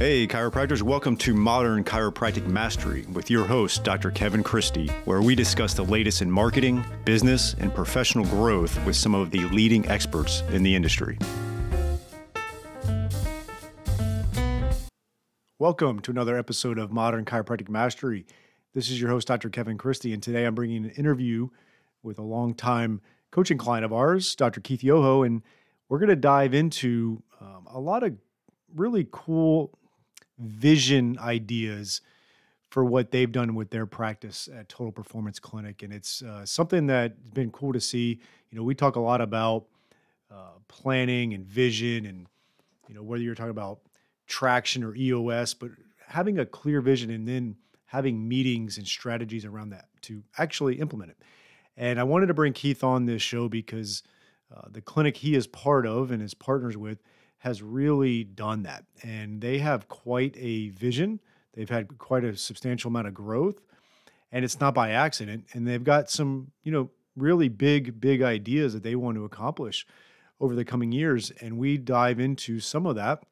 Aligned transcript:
Hey, 0.00 0.26
chiropractors, 0.26 0.80
welcome 0.80 1.14
to 1.18 1.34
Modern 1.34 1.84
Chiropractic 1.84 2.46
Mastery 2.46 3.04
with 3.12 3.28
your 3.28 3.44
host, 3.44 3.84
Dr. 3.84 4.10
Kevin 4.10 4.42
Christie, 4.42 4.88
where 5.04 5.20
we 5.20 5.34
discuss 5.34 5.74
the 5.74 5.84
latest 5.84 6.22
in 6.22 6.30
marketing, 6.30 6.82
business, 7.04 7.52
and 7.58 7.74
professional 7.74 8.24
growth 8.24 8.82
with 8.86 8.96
some 8.96 9.14
of 9.14 9.30
the 9.30 9.44
leading 9.50 9.86
experts 9.88 10.40
in 10.52 10.62
the 10.62 10.74
industry. 10.74 11.18
Welcome 15.58 16.00
to 16.00 16.10
another 16.10 16.38
episode 16.38 16.78
of 16.78 16.90
Modern 16.90 17.26
Chiropractic 17.26 17.68
Mastery. 17.68 18.24
This 18.72 18.88
is 18.88 18.98
your 18.98 19.10
host, 19.10 19.28
Dr. 19.28 19.50
Kevin 19.50 19.76
Christie, 19.76 20.14
and 20.14 20.22
today 20.22 20.46
I'm 20.46 20.54
bringing 20.54 20.86
an 20.86 20.92
interview 20.92 21.50
with 22.02 22.18
a 22.18 22.22
longtime 22.22 23.02
coaching 23.32 23.58
client 23.58 23.84
of 23.84 23.92
ours, 23.92 24.34
Dr. 24.34 24.62
Keith 24.62 24.82
Yoho, 24.82 25.24
and 25.24 25.42
we're 25.90 25.98
going 25.98 26.08
to 26.08 26.16
dive 26.16 26.54
into 26.54 27.22
um, 27.38 27.66
a 27.70 27.78
lot 27.78 28.02
of 28.02 28.16
really 28.74 29.06
cool 29.12 29.76
vision 30.40 31.18
ideas 31.18 32.00
for 32.70 32.84
what 32.84 33.10
they've 33.10 33.32
done 33.32 33.54
with 33.54 33.70
their 33.70 33.86
practice 33.86 34.48
at 34.56 34.68
Total 34.68 34.92
Performance 34.92 35.38
Clinic. 35.38 35.82
And 35.82 35.92
it's 35.92 36.22
uh, 36.22 36.46
something 36.46 36.86
that's 36.86 37.14
been 37.34 37.50
cool 37.50 37.72
to 37.72 37.80
see. 37.80 38.20
You 38.50 38.58
know, 38.58 38.64
we 38.64 38.74
talk 38.74 38.96
a 38.96 39.00
lot 39.00 39.20
about 39.20 39.66
uh, 40.30 40.52
planning 40.68 41.34
and 41.34 41.44
vision, 41.44 42.06
and, 42.06 42.26
you 42.88 42.94
know, 42.94 43.02
whether 43.02 43.22
you're 43.22 43.34
talking 43.34 43.50
about 43.50 43.80
traction 44.28 44.84
or 44.84 44.94
EOS, 44.94 45.54
but 45.54 45.70
having 46.06 46.38
a 46.38 46.46
clear 46.46 46.80
vision 46.80 47.10
and 47.10 47.26
then 47.26 47.56
having 47.86 48.28
meetings 48.28 48.78
and 48.78 48.86
strategies 48.86 49.44
around 49.44 49.70
that 49.70 49.88
to 50.02 50.22
actually 50.38 50.76
implement 50.76 51.10
it. 51.10 51.18
And 51.76 51.98
I 51.98 52.04
wanted 52.04 52.26
to 52.26 52.34
bring 52.34 52.52
Keith 52.52 52.84
on 52.84 53.06
this 53.06 53.22
show 53.22 53.48
because 53.48 54.04
uh, 54.54 54.68
the 54.70 54.80
clinic 54.80 55.16
he 55.16 55.34
is 55.34 55.48
part 55.48 55.86
of 55.86 56.12
and 56.12 56.22
is 56.22 56.34
partners 56.34 56.76
with 56.76 57.02
has 57.40 57.62
really 57.62 58.22
done 58.22 58.62
that. 58.62 58.84
And 59.02 59.40
they 59.40 59.58
have 59.58 59.88
quite 59.88 60.36
a 60.38 60.68
vision. 60.70 61.20
They've 61.54 61.68
had 61.68 61.98
quite 61.98 62.22
a 62.22 62.36
substantial 62.36 62.88
amount 62.88 63.08
of 63.08 63.14
growth, 63.14 63.60
and 64.30 64.44
it's 64.44 64.60
not 64.60 64.74
by 64.74 64.90
accident. 64.90 65.46
And 65.52 65.66
they've 65.66 65.82
got 65.82 66.10
some, 66.10 66.52
you 66.62 66.70
know, 66.70 66.90
really 67.16 67.48
big, 67.48 68.00
big 68.00 68.22
ideas 68.22 68.72
that 68.74 68.82
they 68.82 68.94
want 68.94 69.16
to 69.16 69.24
accomplish 69.24 69.86
over 70.38 70.54
the 70.54 70.64
coming 70.64 70.92
years. 70.92 71.32
And 71.40 71.58
we 71.58 71.76
dive 71.76 72.20
into 72.20 72.60
some 72.60 72.86
of 72.86 72.94
that 72.96 73.22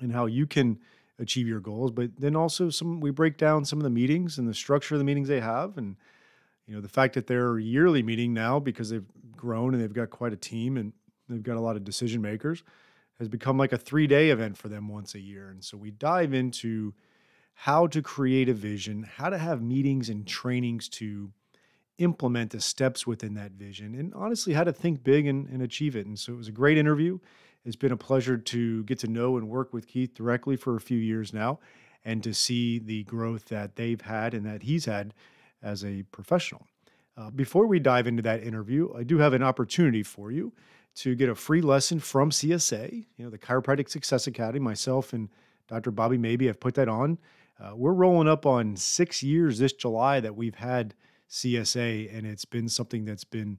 and 0.00 0.12
how 0.12 0.26
you 0.26 0.46
can 0.46 0.78
achieve 1.18 1.48
your 1.48 1.60
goals. 1.60 1.90
But 1.90 2.12
then 2.18 2.36
also 2.36 2.70
some 2.70 3.00
we 3.00 3.10
break 3.10 3.36
down 3.36 3.64
some 3.64 3.80
of 3.80 3.84
the 3.84 3.90
meetings 3.90 4.38
and 4.38 4.48
the 4.48 4.54
structure 4.54 4.94
of 4.94 5.00
the 5.00 5.04
meetings 5.04 5.28
they 5.28 5.40
have 5.40 5.76
and 5.76 5.96
you 6.66 6.74
know 6.74 6.80
the 6.80 6.88
fact 6.88 7.14
that 7.14 7.26
they're 7.26 7.58
yearly 7.58 8.02
meeting 8.02 8.32
now 8.32 8.58
because 8.58 8.88
they've 8.88 9.04
grown 9.36 9.74
and 9.74 9.82
they've 9.82 9.92
got 9.92 10.10
quite 10.10 10.32
a 10.32 10.36
team 10.36 10.76
and 10.76 10.92
they've 11.28 11.42
got 11.42 11.56
a 11.56 11.60
lot 11.60 11.76
of 11.76 11.84
decision 11.84 12.22
makers 12.22 12.64
has 13.18 13.28
become 13.28 13.56
like 13.56 13.72
a 13.72 13.78
three 13.78 14.06
day 14.06 14.30
event 14.30 14.56
for 14.56 14.68
them 14.68 14.88
once 14.88 15.14
a 15.14 15.20
year. 15.20 15.48
And 15.50 15.64
so 15.64 15.76
we 15.76 15.90
dive 15.90 16.34
into 16.34 16.94
how 17.54 17.86
to 17.86 18.02
create 18.02 18.48
a 18.48 18.54
vision, 18.54 19.04
how 19.04 19.30
to 19.30 19.38
have 19.38 19.62
meetings 19.62 20.08
and 20.08 20.26
trainings 20.26 20.88
to 20.88 21.30
implement 21.98 22.50
the 22.50 22.60
steps 22.60 23.06
within 23.06 23.34
that 23.34 23.52
vision, 23.52 23.94
and 23.94 24.12
honestly, 24.14 24.52
how 24.52 24.64
to 24.64 24.72
think 24.72 25.04
big 25.04 25.26
and, 25.26 25.48
and 25.48 25.62
achieve 25.62 25.94
it. 25.94 26.06
And 26.06 26.18
so 26.18 26.32
it 26.32 26.36
was 26.36 26.48
a 26.48 26.52
great 26.52 26.76
interview. 26.76 27.18
It's 27.64 27.76
been 27.76 27.92
a 27.92 27.96
pleasure 27.96 28.36
to 28.36 28.84
get 28.84 28.98
to 29.00 29.06
know 29.06 29.36
and 29.36 29.48
work 29.48 29.72
with 29.72 29.86
Keith 29.86 30.12
directly 30.12 30.56
for 30.56 30.76
a 30.76 30.80
few 30.80 30.98
years 30.98 31.32
now 31.32 31.60
and 32.04 32.22
to 32.22 32.34
see 32.34 32.78
the 32.78 33.04
growth 33.04 33.46
that 33.46 33.76
they've 33.76 34.00
had 34.00 34.34
and 34.34 34.44
that 34.44 34.64
he's 34.64 34.84
had 34.84 35.14
as 35.62 35.84
a 35.84 36.02
professional. 36.10 36.66
Uh, 37.16 37.30
before 37.30 37.66
we 37.66 37.78
dive 37.78 38.06
into 38.06 38.22
that 38.22 38.42
interview, 38.42 38.92
I 38.94 39.04
do 39.04 39.18
have 39.18 39.32
an 39.32 39.42
opportunity 39.42 40.02
for 40.02 40.30
you 40.30 40.52
to 40.96 41.14
get 41.14 41.28
a 41.28 41.34
free 41.34 41.60
lesson 41.60 41.98
from 41.98 42.30
CSA, 42.30 42.92
you 43.16 43.24
know, 43.24 43.30
the 43.30 43.38
Chiropractic 43.38 43.88
Success 43.88 44.26
Academy. 44.26 44.60
Myself 44.60 45.12
and 45.12 45.28
Dr. 45.68 45.90
Bobby 45.90 46.18
Maybee 46.18 46.46
have 46.46 46.60
put 46.60 46.74
that 46.74 46.88
on. 46.88 47.18
Uh, 47.60 47.72
we're 47.74 47.92
rolling 47.92 48.28
up 48.28 48.46
on 48.46 48.76
six 48.76 49.22
years 49.22 49.58
this 49.58 49.72
July 49.72 50.20
that 50.20 50.34
we've 50.34 50.54
had 50.54 50.94
CSA, 51.30 52.16
and 52.16 52.26
it's 52.26 52.44
been 52.44 52.68
something 52.68 53.04
that's 53.04 53.24
been 53.24 53.58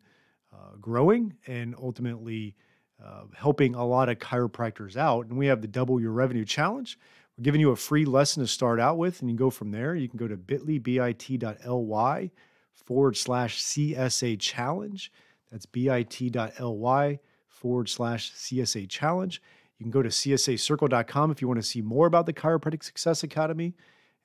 uh, 0.54 0.76
growing 0.80 1.34
and 1.48 1.76
ultimately 1.82 2.56
uh, 3.04 3.24
helping 3.36 3.76
a 3.76 3.86
lot 3.86 4.10
of 4.10 4.20
chiropractors 4.20 4.96
out. 4.96 5.28
And 5.28 5.38
we 5.38 5.48
have 5.48 5.62
the 5.62 5.68
Double 5.68 6.00
Your 6.00 6.12
Revenue 6.12 6.46
Challenge. 6.46 6.98
We're 7.38 7.44
giving 7.44 7.62
you 7.62 7.72
a 7.72 7.76
free 7.76 8.06
lesson 8.06 8.44
to 8.44 8.48
start 8.48 8.80
out 8.80 8.98
with, 8.98 9.22
and 9.22 9.30
you 9.30 9.36
go 9.36 9.50
from 9.50 9.72
there. 9.72 9.96
You 9.96 10.08
can 10.08 10.18
go 10.18 10.28
to 10.28 10.38
bit.ly, 10.38 10.80
bit.ly 10.80 12.32
forward 12.74 13.18
slash 13.18 13.62
CSA 13.62 14.40
challenge. 14.40 15.12
That's 15.52 15.66
bit.ly 15.66 17.20
forward 17.48 17.90
slash 17.90 18.32
CSA 18.34 18.90
challenge. 18.90 19.42
You 19.78 19.84
can 19.84 19.92
go 19.92 20.02
to 20.02 20.10
csacircle.com 20.10 21.32
if 21.32 21.42
you 21.42 21.48
want 21.48 21.60
to 21.60 21.68
see 21.68 21.82
more 21.82 22.08
about 22.08 22.26
the 22.26 22.34
Chiropractic 22.34 22.84
Success 22.84 23.24
Academy. 23.24 23.76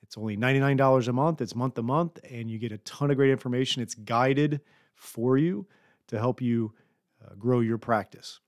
It's 0.03 0.17
only 0.17 0.37
$99 0.37 1.07
a 1.07 1.13
month. 1.13 1.41
It's 1.41 1.55
month 1.55 1.75
to 1.75 1.83
month, 1.83 2.19
and 2.29 2.49
you 2.49 2.57
get 2.57 2.71
a 2.71 2.77
ton 2.79 3.11
of 3.11 3.17
great 3.17 3.31
information. 3.31 3.81
It's 3.81 3.95
guided 3.95 4.61
for 4.95 5.37
you 5.37 5.67
to 6.07 6.19
help 6.19 6.41
you 6.41 6.73
uh, 7.23 7.35
grow 7.35 7.59
your 7.59 7.77
practice. 7.77 8.39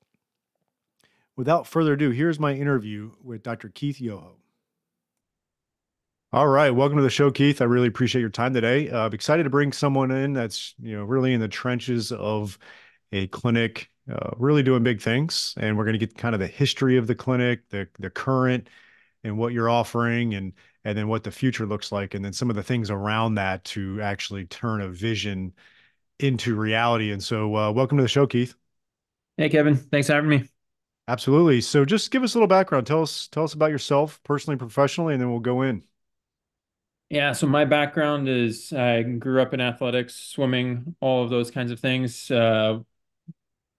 Without 1.36 1.68
further 1.68 1.94
ado, 1.94 2.12
here's 2.12 2.40
my 2.40 2.54
interview 2.54 3.12
with 3.24 3.44
Dr. 3.44 3.70
Keith 3.70 4.00
Yoho. 4.00 4.38
All 6.34 6.48
right, 6.48 6.72
welcome 6.72 6.98
to 6.98 7.04
the 7.04 7.12
show, 7.12 7.30
Keith. 7.30 7.62
I 7.62 7.66
really 7.66 7.88
appreciate 7.88 8.22
your 8.22 8.32
time 8.32 8.56
today. 8.56 8.90
Uh, 8.90 9.06
I'm 9.06 9.14
excited 9.14 9.44
to 9.44 9.52
bring 9.52 9.72
someone 9.72 10.10
in 10.10 10.34
that's 10.34 10.74
you 10.82 10.98
know 10.98 11.04
really 11.04 11.32
in 11.32 11.40
the 11.40 11.48
trenches 11.48 12.12
of 12.12 12.58
a 13.12 13.28
clinic, 13.28 13.92
uh, 14.12 14.32
really 14.38 14.64
doing 14.64 14.82
big 14.82 15.00
things, 15.00 15.54
and 15.58 15.78
we're 15.78 15.84
going 15.84 15.94
to 15.94 16.04
get 16.04 16.18
kind 16.18 16.34
of 16.34 16.40
the 16.40 16.48
history 16.48 16.98
of 16.98 17.06
the 17.06 17.14
clinic, 17.14 17.70
the 17.70 17.88
the 18.00 18.10
current, 18.10 18.68
and 19.24 19.38
what 19.38 19.54
you're 19.54 19.70
offering, 19.70 20.34
and 20.34 20.54
and 20.84 20.98
then 20.98 21.08
what 21.08 21.24
the 21.24 21.30
future 21.30 21.68
looks 21.68 21.92
like, 21.92 22.16
and 22.16 22.26
then 22.26 22.34
some 22.34 22.50
of 22.50 22.56
the 22.56 22.64
things 22.64 22.90
around 22.90 23.36
that 23.36 23.64
to 23.66 24.02
actually 24.02 24.46
turn 24.46 24.82
a 24.82 24.88
vision 24.88 25.54
into 26.18 26.56
reality. 26.56 27.12
And 27.12 27.24
so, 27.24 27.56
uh, 27.56 27.72
welcome 27.72 28.00
to 28.00 28.04
the 28.04 28.10
show, 28.10 28.26
Keith. 28.26 28.56
Hey, 29.38 29.50
Kevin. 29.50 29.76
Thanks 29.76 30.08
for 30.08 30.14
having 30.14 30.32
me. 30.32 30.50
Absolutely. 31.08 31.62
So, 31.62 31.86
just 31.86 32.10
give 32.10 32.24
us 32.24 32.34
a 32.34 32.40
little 32.40 32.48
background. 32.48 32.88
Tell 32.88 33.04
us 33.04 33.28
tell 33.28 33.44
us 33.44 33.54
about 33.54 33.70
yourself, 33.70 34.20
personally, 34.24 34.58
professionally, 34.58 35.14
and 35.14 35.22
then 35.22 35.30
we'll 35.30 35.40
go 35.40 35.62
in. 35.62 35.84
Yeah, 37.14 37.34
so 37.34 37.46
my 37.46 37.64
background 37.64 38.28
is 38.28 38.74
I 38.74 39.04
grew 39.04 39.40
up 39.40 39.54
in 39.54 39.62
athletics, 39.62 40.16
swimming, 40.16 40.96
all 41.00 41.24
of 41.24 41.30
those 41.30 41.52
kinds 41.52 41.72
of 41.72 41.80
things. 41.80 42.32
Uh, 42.32 42.80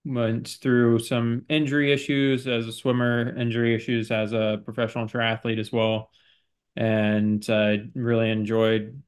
went 0.05 0.47
through 0.63 1.01
some 1.01 1.45
injury 1.49 1.93
issues 1.93 2.47
as 2.47 2.69
a 2.69 2.73
swimmer, 2.73 3.37
injury 3.37 3.75
issues 3.75 4.13
as 4.13 4.33
a 4.33 4.63
professional 4.65 5.09
triathlete 5.09 5.59
as 5.59 5.73
well. 5.73 6.13
And 6.77 7.45
I 7.51 7.89
really 7.97 8.31
enjoyed 8.31 9.03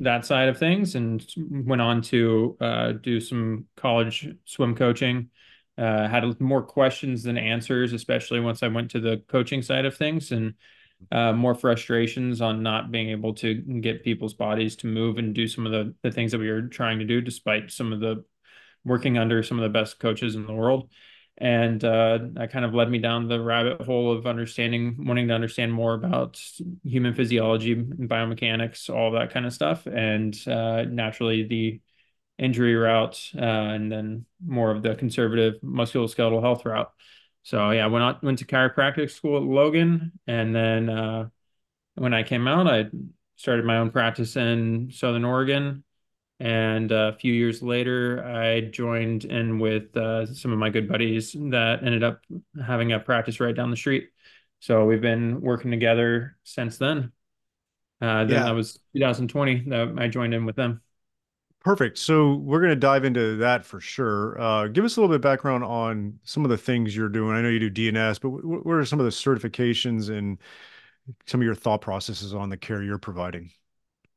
that 0.00 0.26
side 0.26 0.50
of 0.50 0.58
things 0.58 0.94
and 0.94 1.26
went 1.38 1.80
on 1.80 2.02
to 2.02 2.58
uh, 2.60 2.92
do 2.92 3.18
some 3.18 3.64
college 3.78 4.28
swim 4.44 4.74
coaching. 4.74 5.30
Uh, 5.78 6.06
had 6.06 6.38
more 6.38 6.62
questions 6.62 7.22
than 7.22 7.38
answers, 7.38 7.94
especially 7.94 8.40
once 8.40 8.62
I 8.62 8.68
went 8.68 8.90
to 8.90 9.00
the 9.00 9.22
coaching 9.26 9.62
side 9.62 9.86
of 9.86 9.96
things. 9.96 10.32
And 10.32 10.52
uh, 11.12 11.32
more 11.32 11.54
frustrations 11.54 12.40
on 12.40 12.62
not 12.62 12.90
being 12.90 13.10
able 13.10 13.34
to 13.34 13.54
get 13.54 14.04
people's 14.04 14.34
bodies 14.34 14.76
to 14.76 14.86
move 14.86 15.18
and 15.18 15.34
do 15.34 15.46
some 15.46 15.66
of 15.66 15.72
the, 15.72 15.94
the 16.02 16.10
things 16.10 16.32
that 16.32 16.38
we 16.38 16.50
were 16.50 16.62
trying 16.62 16.98
to 16.98 17.04
do, 17.04 17.20
despite 17.20 17.70
some 17.70 17.92
of 17.92 18.00
the 18.00 18.24
working 18.84 19.18
under 19.18 19.42
some 19.42 19.58
of 19.58 19.62
the 19.62 19.78
best 19.78 19.98
coaches 19.98 20.34
in 20.34 20.46
the 20.46 20.54
world. 20.54 20.90
And 21.38 21.82
uh, 21.82 22.18
that 22.32 22.52
kind 22.52 22.66
of 22.66 22.74
led 22.74 22.90
me 22.90 22.98
down 22.98 23.26
the 23.26 23.40
rabbit 23.40 23.80
hole 23.80 24.12
of 24.12 24.26
understanding, 24.26 24.96
wanting 25.06 25.28
to 25.28 25.34
understand 25.34 25.72
more 25.72 25.94
about 25.94 26.38
human 26.84 27.14
physiology 27.14 27.72
and 27.72 28.10
biomechanics, 28.10 28.90
all 28.90 29.12
that 29.12 29.30
kind 29.30 29.46
of 29.46 29.52
stuff. 29.54 29.86
And 29.86 30.36
uh, 30.46 30.84
naturally, 30.84 31.44
the 31.44 31.80
injury 32.38 32.74
route, 32.74 33.30
uh, 33.36 33.40
and 33.40 33.90
then 33.90 34.26
more 34.44 34.70
of 34.70 34.82
the 34.82 34.94
conservative 34.94 35.54
musculoskeletal 35.62 36.42
health 36.42 36.64
route. 36.66 36.90
So 37.42 37.70
yeah, 37.70 37.84
I 37.84 37.86
went 37.88 38.22
went 38.22 38.38
to 38.40 38.44
chiropractic 38.44 39.10
school 39.10 39.36
at 39.36 39.42
Logan, 39.42 40.12
and 40.26 40.54
then 40.54 40.88
uh, 40.88 41.28
when 41.94 42.14
I 42.14 42.22
came 42.22 42.46
out, 42.46 42.66
I 42.66 42.86
started 43.36 43.64
my 43.64 43.78
own 43.78 43.90
practice 43.90 44.36
in 44.36 44.90
Southern 44.92 45.24
Oregon. 45.24 45.84
And 46.38 46.90
a 46.90 47.12
few 47.20 47.34
years 47.34 47.62
later, 47.62 48.24
I 48.24 48.62
joined 48.62 49.26
in 49.26 49.58
with 49.58 49.94
uh, 49.94 50.24
some 50.24 50.52
of 50.52 50.58
my 50.58 50.70
good 50.70 50.88
buddies 50.88 51.32
that 51.32 51.80
ended 51.84 52.02
up 52.02 52.22
having 52.66 52.92
a 52.92 52.98
practice 52.98 53.40
right 53.40 53.54
down 53.54 53.70
the 53.70 53.76
street. 53.76 54.08
So 54.60 54.86
we've 54.86 55.02
been 55.02 55.42
working 55.42 55.70
together 55.70 56.38
since 56.44 56.78
then. 56.78 57.12
Uh, 58.00 58.24
then 58.24 58.30
yeah. 58.30 58.44
that 58.44 58.54
was 58.54 58.78
2020 58.94 59.68
that 59.68 59.94
I 59.98 60.08
joined 60.08 60.32
in 60.32 60.46
with 60.46 60.56
them. 60.56 60.80
Perfect. 61.62 61.98
So 61.98 62.36
we're 62.36 62.60
going 62.60 62.70
to 62.70 62.76
dive 62.76 63.04
into 63.04 63.36
that 63.36 63.66
for 63.66 63.80
sure. 63.80 64.40
Uh, 64.40 64.66
give 64.68 64.82
us 64.84 64.96
a 64.96 65.00
little 65.00 65.12
bit 65.12 65.16
of 65.16 65.20
background 65.20 65.62
on 65.62 66.18
some 66.24 66.42
of 66.42 66.50
the 66.50 66.56
things 66.56 66.96
you're 66.96 67.10
doing. 67.10 67.36
I 67.36 67.42
know 67.42 67.50
you 67.50 67.58
do 67.58 67.68
DNS, 67.68 68.18
but 68.18 68.30
w- 68.30 68.60
what 68.62 68.72
are 68.72 68.84
some 68.86 68.98
of 68.98 69.04
the 69.04 69.10
certifications 69.10 70.08
and 70.08 70.38
some 71.26 71.40
of 71.40 71.44
your 71.44 71.54
thought 71.54 71.82
processes 71.82 72.34
on 72.34 72.48
the 72.48 72.56
care 72.56 72.82
you're 72.82 72.98
providing? 72.98 73.50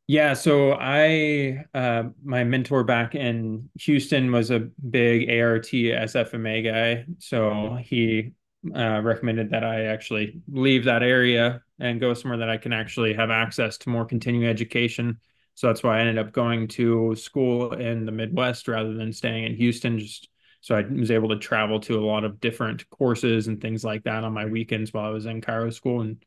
Yeah, 0.08 0.34
so 0.34 0.74
I 0.74 1.66
uh, 1.74 2.04
my 2.24 2.44
mentor 2.44 2.84
back 2.84 3.16
in 3.16 3.70
Houston 3.80 4.32
was 4.32 4.52
a 4.52 4.60
big 4.60 5.30
ART 5.30 5.68
SFMA 5.68 6.62
guy. 6.62 7.06
So 7.20 7.78
he 7.82 8.34
uh, 8.76 9.02
recommended 9.02 9.50
that 9.52 9.64
I 9.64 9.86
actually 9.86 10.42
leave 10.50 10.86
that 10.86 11.04
area 11.04 11.62
and 11.80 12.00
go 12.00 12.14
somewhere 12.14 12.38
that 12.40 12.50
I 12.50 12.58
can 12.58 12.74
actually 12.74 13.14
have 13.14 13.32
access 13.32 13.78
to 13.80 13.90
more 13.90 14.06
continuing 14.06 14.48
education. 14.48 15.20
So 15.56 15.68
that's 15.68 15.84
why 15.84 15.98
I 15.98 16.02
ended 16.02 16.18
up 16.18 16.32
going 16.34 16.68
to 16.70 17.16
school 17.16 17.74
in 17.74 18.06
the 18.06 18.12
Midwest 18.12 18.68
rather 18.68 18.94
than 18.94 19.14
staying 19.14 19.46
in 19.46 19.56
Houston. 19.56 20.00
Just 20.00 20.30
so 20.62 20.76
I 20.76 20.82
was 20.82 21.12
able 21.12 21.30
to 21.30 21.38
travel 21.38 21.80
to 21.82 22.00
a 22.00 22.06
lot 22.06 22.24
of 22.24 22.40
different 22.40 22.90
courses 22.90 23.48
and 23.48 23.62
things 23.62 23.84
like 23.84 24.04
that 24.04 24.24
on 24.24 24.34
my 24.34 24.46
weekends 24.46 24.94
while 24.94 25.06
I 25.06 25.10
was 25.12 25.26
in 25.26 25.42
chiro 25.42 25.72
school. 25.74 26.02
And 26.02 26.24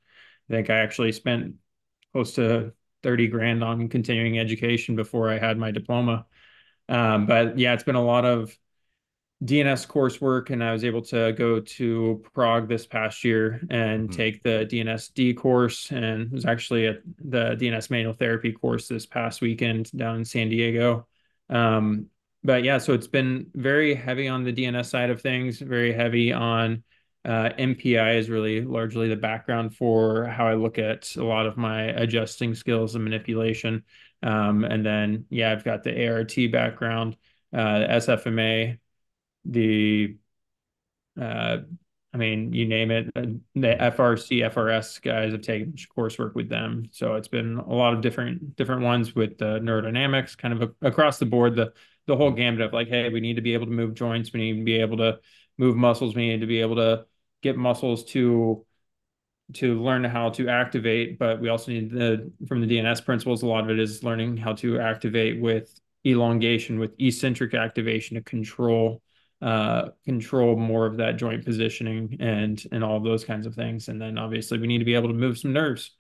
I 0.49 0.52
think 0.55 0.70
I 0.70 0.76
actually 0.78 1.12
spent 1.12 1.55
close 2.12 2.34
to 2.34 2.73
30 3.02 3.28
grand 3.28 3.64
on 3.64 3.88
continuing 3.88 4.38
education 4.38 4.96
before 4.96 5.31
I 5.31 5.38
had 5.38 5.58
my 5.58 5.70
diploma. 5.70 6.26
Um, 6.88 7.26
but 7.26 7.58
yeah, 7.58 7.75
it's 7.75 7.82
been 7.84 7.94
a 7.96 8.05
lot 8.05 8.25
of 8.25 8.56
DNS 9.44 9.87
coursework, 9.87 10.50
and 10.50 10.65
I 10.65 10.73
was 10.73 10.85
able 10.85 11.03
to 11.03 11.33
go 11.33 11.61
to 11.61 12.25
Prague 12.33 12.69
this 12.69 12.87
past 12.87 13.23
year 13.23 13.61
and 13.69 14.09
mm-hmm. 14.09 14.17
take 14.17 14.43
the 14.43 14.67
DNSD 14.71 15.37
course, 15.37 15.91
and 15.91 16.31
was 16.31 16.47
actually 16.47 16.87
at 16.87 17.00
the 17.19 17.56
DNS 17.56 17.91
manual 17.91 18.15
therapy 18.15 18.53
course 18.53 18.88
this 18.88 19.05
past 19.05 19.43
weekend 19.43 19.93
down 19.93 20.17
in 20.17 20.25
San 20.25 20.49
Diego. 20.49 21.06
Um, 21.50 22.06
but 22.43 22.65
yeah, 22.65 22.79
so 22.79 22.94
it's 22.94 23.09
been 23.09 23.49
very 23.55 23.94
heavy 23.94 24.29
on 24.29 24.44
the 24.44 24.53
DNS 24.53 24.87
side 24.87 25.11
of 25.11 25.21
things, 25.21 25.59
very 25.59 25.93
heavy 25.93 26.32
on 26.32 26.82
uh, 27.27 27.50
MPI 27.59 28.19
is 28.19 28.31
really 28.31 28.61
largely 28.61 29.09
the 29.09 29.17
background 29.17 29.75
for 29.75 30.27
how 30.27 30.47
I 30.47 30.55
look 30.55 30.79
at 30.79 31.15
a 31.17 31.25
lot 31.25 31.47
of 31.47 31.56
my 31.56 31.82
adjusting 31.82 32.55
skills 32.55 32.94
and 32.94 33.03
manipulation. 33.03 33.82
Um, 34.23 34.65
and 34.65 34.87
then, 34.87 35.27
yeah, 35.29 35.50
I've 35.50 35.65
got 35.65 35.82
the 35.82 36.09
ART 36.09 36.35
background, 36.53 37.17
uh, 37.53 37.85
SFMA, 37.91 38.79
the 39.48 40.16
uh, 41.20 41.58
I 42.16 42.19
mean, 42.19 42.54
you 42.54 42.66
name 42.66 42.90
it. 42.90 43.10
Uh, 43.14 43.26
the 43.54 43.76
FRC, 43.78 44.50
FRS 44.50 45.02
guys 45.02 45.32
have 45.32 45.43
taken 45.43 45.75
coursework 45.96 46.34
with 46.34 46.48
them, 46.48 46.87
so 46.90 47.14
it's 47.14 47.28
been 47.28 47.58
a 47.58 47.72
lot 47.75 47.93
of 47.93 48.00
different 48.00 48.56
different 48.56 48.82
ones 48.82 49.14
with 49.14 49.37
the 49.37 49.60
neurodynamics, 49.60 50.37
kind 50.37 50.54
of 50.54 50.62
a, 50.62 50.87
across 50.87 51.19
the 51.19 51.26
board. 51.26 51.56
The 51.56 51.75
the 52.06 52.16
whole 52.16 52.31
gambit 52.31 52.62
of 52.62 52.72
like, 52.72 52.88
hey, 52.88 53.10
we 53.10 53.20
need 53.20 53.37
to 53.37 53.43
be 53.43 53.52
able 53.52 53.66
to 53.66 53.72
move 53.72 53.93
joints, 53.93 54.32
we 54.32 54.40
need 54.40 54.60
to 54.60 54.64
be 54.64 54.76
able 54.76 54.96
to 54.96 55.19
move 55.58 55.76
muscles, 55.76 56.14
we 56.14 56.28
need 56.28 56.40
to 56.40 56.46
be 56.46 56.60
able 56.62 56.76
to 56.76 57.04
get 57.43 57.58
muscles 57.58 58.04
to 58.04 58.64
to 59.54 59.81
learn 59.81 60.02
how 60.02 60.31
to 60.31 60.48
activate, 60.48 61.19
but 61.19 61.38
we 61.40 61.50
also 61.50 61.70
need 61.70 61.90
the 61.90 62.32
from 62.48 62.66
the 62.66 62.66
DNS 62.66 63.04
principles. 63.04 63.43
A 63.43 63.46
lot 63.46 63.64
of 63.64 63.70
it 63.70 63.78
is 63.78 64.02
learning 64.02 64.38
how 64.38 64.54
to 64.54 64.81
activate 64.81 65.38
with 65.38 65.78
elongation, 66.06 66.78
with 66.78 66.94
eccentric 66.98 67.52
activation 67.52 68.14
to 68.14 68.22
control 68.22 69.02
uh, 69.43 69.88
control 70.05 70.56
more 70.56 70.87
of 70.87 70.97
that 70.97 71.17
joint 71.17 71.44
positioning 71.44 72.17
and 72.21 72.62
and 72.73 72.83
all 72.83 73.00
those 73.00 73.25
kinds 73.25 73.47
of 73.47 73.55
things. 73.55 73.88
And 73.88 74.00
then 74.00 74.19
obviously 74.19 74.59
we 74.59 74.67
need 74.67 74.79
to 74.79 74.85
be 74.85 74.94
able 74.94 75.09
to 75.09 75.15
move 75.15 75.38
some 75.38 75.53
nerves. 75.53 75.93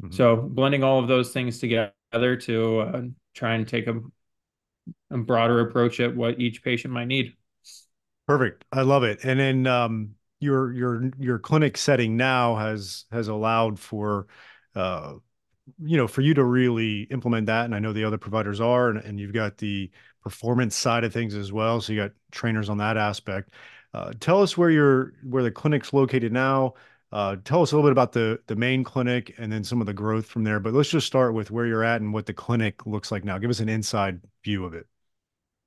Mm-hmm. 0.00 0.14
So 0.14 0.36
blending 0.36 0.84
all 0.84 1.00
of 1.00 1.08
those 1.08 1.32
things 1.32 1.58
together 1.58 1.92
to 2.36 2.80
uh, 2.80 3.02
try 3.34 3.54
and 3.54 3.66
take 3.66 3.86
a, 3.86 4.00
a 5.10 5.18
broader 5.18 5.60
approach 5.60 6.00
at 6.00 6.14
what 6.14 6.40
each 6.40 6.62
patient 6.62 6.94
might 6.94 7.06
need. 7.06 7.34
Perfect. 8.26 8.64
I 8.72 8.82
love 8.82 9.02
it. 9.02 9.24
And 9.24 9.38
then 9.38 9.66
um, 9.66 10.14
your 10.40 10.72
your 10.72 11.10
your 11.18 11.38
clinic 11.38 11.76
setting 11.76 12.16
now 12.16 12.56
has 12.56 13.04
has 13.10 13.28
allowed 13.28 13.78
for 13.78 14.26
uh, 14.74 15.14
you 15.82 15.96
know 15.96 16.06
for 16.06 16.20
you 16.20 16.34
to 16.34 16.44
really 16.44 17.02
implement 17.04 17.46
that 17.46 17.64
and 17.64 17.74
i 17.74 17.78
know 17.78 17.92
the 17.92 18.04
other 18.04 18.18
providers 18.18 18.60
are 18.60 18.90
and, 18.90 18.98
and 18.98 19.18
you've 19.18 19.32
got 19.32 19.56
the 19.56 19.90
performance 20.24 20.74
side 20.74 21.04
of 21.04 21.12
things 21.12 21.34
as 21.34 21.52
well. 21.52 21.80
So 21.80 21.92
you 21.92 22.00
got 22.00 22.12
trainers 22.32 22.68
on 22.68 22.78
that 22.78 22.96
aspect. 22.96 23.50
Uh, 23.92 24.12
tell 24.18 24.42
us 24.42 24.56
where 24.58 24.70
you're 24.70 25.12
where 25.22 25.42
the 25.42 25.50
clinic's 25.50 25.92
located 25.92 26.32
now. 26.32 26.74
Uh, 27.12 27.36
tell 27.44 27.62
us 27.62 27.70
a 27.70 27.76
little 27.76 27.88
bit 27.88 27.92
about 27.92 28.12
the 28.12 28.40
the 28.48 28.56
main 28.56 28.82
clinic 28.82 29.34
and 29.38 29.52
then 29.52 29.62
some 29.62 29.80
of 29.80 29.86
the 29.86 29.92
growth 29.92 30.26
from 30.26 30.42
there. 30.42 30.58
But 30.58 30.72
let's 30.72 30.88
just 30.88 31.06
start 31.06 31.34
with 31.34 31.50
where 31.52 31.66
you're 31.66 31.84
at 31.84 32.00
and 32.00 32.12
what 32.12 32.26
the 32.26 32.32
clinic 32.34 32.86
looks 32.86 33.12
like 33.12 33.24
now. 33.24 33.38
Give 33.38 33.50
us 33.50 33.60
an 33.60 33.68
inside 33.68 34.20
view 34.42 34.64
of 34.64 34.74
it. 34.74 34.86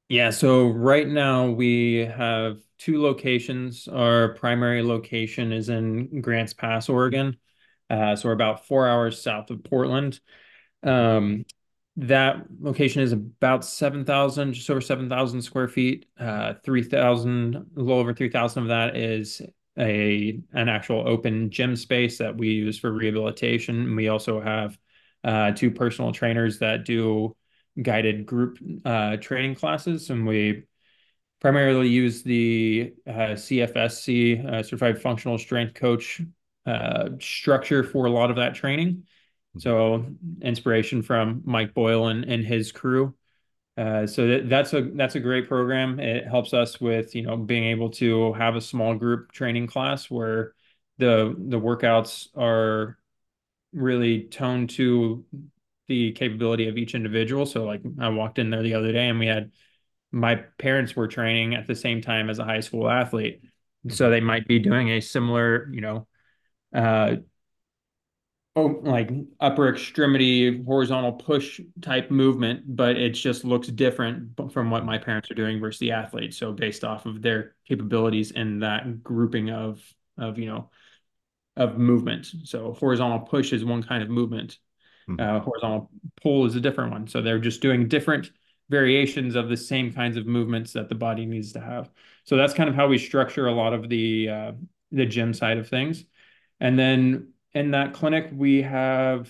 Yeah, 0.10 0.30
so 0.30 0.68
right 0.70 1.08
now 1.08 1.50
we 1.50 2.06
have 2.06 2.62
two 2.78 3.02
locations. 3.02 3.88
Our 3.90 4.34
primary 4.36 4.82
location 4.82 5.52
is 5.52 5.68
in 5.70 6.22
Grants 6.22 6.54
Pass, 6.54 6.88
Oregon. 6.88 7.38
Uh, 7.90 8.16
so 8.16 8.30
we're 8.30 8.34
about 8.34 8.66
four 8.68 8.88
hours 8.88 9.22
south 9.22 9.50
of 9.50 9.64
Portland. 9.64 10.20
Um, 10.84 11.46
that 11.98 12.46
location 12.62 13.02
is 13.02 13.12
about 13.12 13.66
7,000, 13.66 14.54
just 14.54 14.70
over 14.70 14.80
7,000 14.80 15.42
square 15.42 15.68
feet. 15.68 16.06
Uh, 16.20 16.54
3,000, 16.64 17.56
a 17.56 17.66
little 17.76 18.00
over 18.00 18.14
3,000 18.14 18.64
of 18.64 18.70
that 18.70 18.96
is 18.96 19.42
a 19.80 20.40
an 20.54 20.70
actual 20.70 21.08
open 21.08 21.52
gym 21.52 21.76
space 21.76 22.18
that 22.18 22.36
we 22.36 22.50
use 22.50 22.80
for 22.80 22.92
rehabilitation. 22.92 23.96
We 23.96 24.08
also 24.08 24.42
have 24.42 24.78
uh, 25.24 25.52
two 25.52 25.72
personal 25.72 26.12
trainers 26.12 26.60
that 26.60 26.86
do 26.86 27.36
guided 27.82 28.26
group 28.26 28.58
uh, 28.86 29.18
training 29.18 29.56
classes, 29.56 30.10
and 30.10 30.26
we 30.26 30.64
primarily 31.40 31.88
use 31.90 32.24
the 32.24 32.94
uh, 33.06 33.36
CFSC, 33.36 34.46
uh, 34.46 34.64
Certified 34.64 35.02
Functional 35.02 35.38
Strength 35.38 35.76
Coach 35.76 36.22
uh, 36.66 37.10
structure 37.20 37.84
for 37.84 38.06
a 38.06 38.12
lot 38.12 38.30
of 38.30 38.38
that 38.38 38.56
training. 38.56 39.04
So 39.60 40.06
inspiration 40.42 41.02
from 41.02 41.42
Mike 41.46 41.74
Boyle 41.74 42.08
and, 42.08 42.26
and 42.26 42.46
his 42.46 42.72
crew. 42.72 43.16
Uh, 43.78 44.08
so 44.08 44.28
that, 44.28 44.50
that's 44.50 44.74
a 44.74 44.82
that's 44.96 45.16
a 45.16 45.20
great 45.20 45.48
program. 45.48 46.00
It 46.00 46.26
helps 46.28 46.54
us 46.54 46.82
with 46.82 47.14
you 47.14 47.22
know 47.22 47.38
being 47.38 47.66
able 47.66 47.92
to 47.92 48.34
have 48.34 48.56
a 48.56 48.62
small 48.62 48.96
group 48.96 49.32
training 49.32 49.68
class 49.68 50.10
where 50.10 50.54
the 50.98 51.36
the 51.38 51.60
workouts 51.60 52.28
are 52.36 52.98
really 53.74 54.24
toned 54.24 54.72
to 54.72 55.24
the 55.88 56.12
capability 56.14 56.68
of 56.68 56.78
each 56.78 56.96
individual. 56.96 57.46
So 57.46 57.66
like 57.66 57.82
I 58.00 58.10
walked 58.10 58.40
in 58.40 58.50
there 58.50 58.64
the 58.64 58.74
other 58.74 58.92
day 58.92 59.08
and 59.08 59.20
we 59.20 59.28
had 59.28 59.52
my 60.12 60.36
parents 60.58 60.96
were 60.96 61.08
training 61.08 61.56
at 61.56 61.68
the 61.68 61.76
same 61.76 62.02
time 62.02 62.30
as 62.30 62.40
a 62.40 62.46
high 62.46 62.62
school 62.62 62.90
athlete. 62.90 63.42
So 63.90 64.10
they 64.10 64.22
might 64.22 64.48
be 64.48 64.60
doing 64.60 64.90
a 64.90 65.00
similar, 65.00 65.70
you 65.72 65.82
know, 65.82 66.08
uh, 66.74 67.18
oh, 68.58 68.80
like 68.82 69.12
upper 69.40 69.70
extremity 69.70 70.64
horizontal 70.64 71.14
push 71.14 71.62
type 71.82 72.10
movement, 72.10 72.64
but 72.76 72.98
it 72.98 73.12
just 73.12 73.46
looks 73.46 73.68
different 73.68 74.32
from 74.52 74.72
what 74.72 74.84
my 74.84 74.98
parents 74.98 75.30
are 75.30 75.36
doing 75.36 75.60
versus 75.60 75.80
the 75.80 75.92
athlete. 75.92 76.34
So 76.34 76.52
based 76.52 76.84
off 76.84 77.06
of 77.06 77.22
their 77.22 77.56
capabilities 77.68 78.32
and 78.32 78.64
that 78.64 79.04
grouping 79.04 79.52
of 79.52 79.82
of 80.18 80.40
you 80.40 80.48
know 80.48 80.72
of 81.56 81.78
movement. 81.78 82.28
So 82.46 82.74
horizontal 82.74 83.20
push 83.20 83.54
is 83.54 83.64
one 83.64 83.84
kind 83.84 84.02
of 84.02 84.10
movement. 84.10 84.58
Mm-hmm. 85.08 85.20
Uh, 85.20 85.40
horizontal 85.40 85.92
pull 86.22 86.46
is 86.46 86.56
a 86.56 86.62
different 86.62 86.92
one. 86.92 87.08
So 87.08 87.22
they're 87.22 87.40
just 87.40 87.62
doing 87.62 87.88
different 87.88 88.32
variations 88.70 89.36
of 89.36 89.50
the 89.50 89.56
same 89.56 89.94
kinds 89.94 90.18
of 90.18 90.26
movements 90.26 90.74
that 90.74 90.90
the 90.90 90.96
body 90.96 91.26
needs 91.26 91.54
to 91.54 91.62
have. 91.62 91.90
So 92.24 92.36
that's 92.36 92.54
kind 92.54 92.70
of 92.70 92.76
how 92.76 92.88
we 92.88 92.98
structure 92.98 93.48
a 93.48 93.54
lot 93.54 93.74
of 93.74 93.88
the 93.88 94.30
uh, 94.30 94.52
the 94.92 95.06
gym 95.06 95.36
side 95.36 95.60
of 95.60 95.70
things. 95.70 96.06
And 96.60 96.78
then 96.78 97.34
in 97.58 97.72
that 97.72 97.94
clinic, 97.94 98.30
we 98.32 98.62
have 98.62 99.30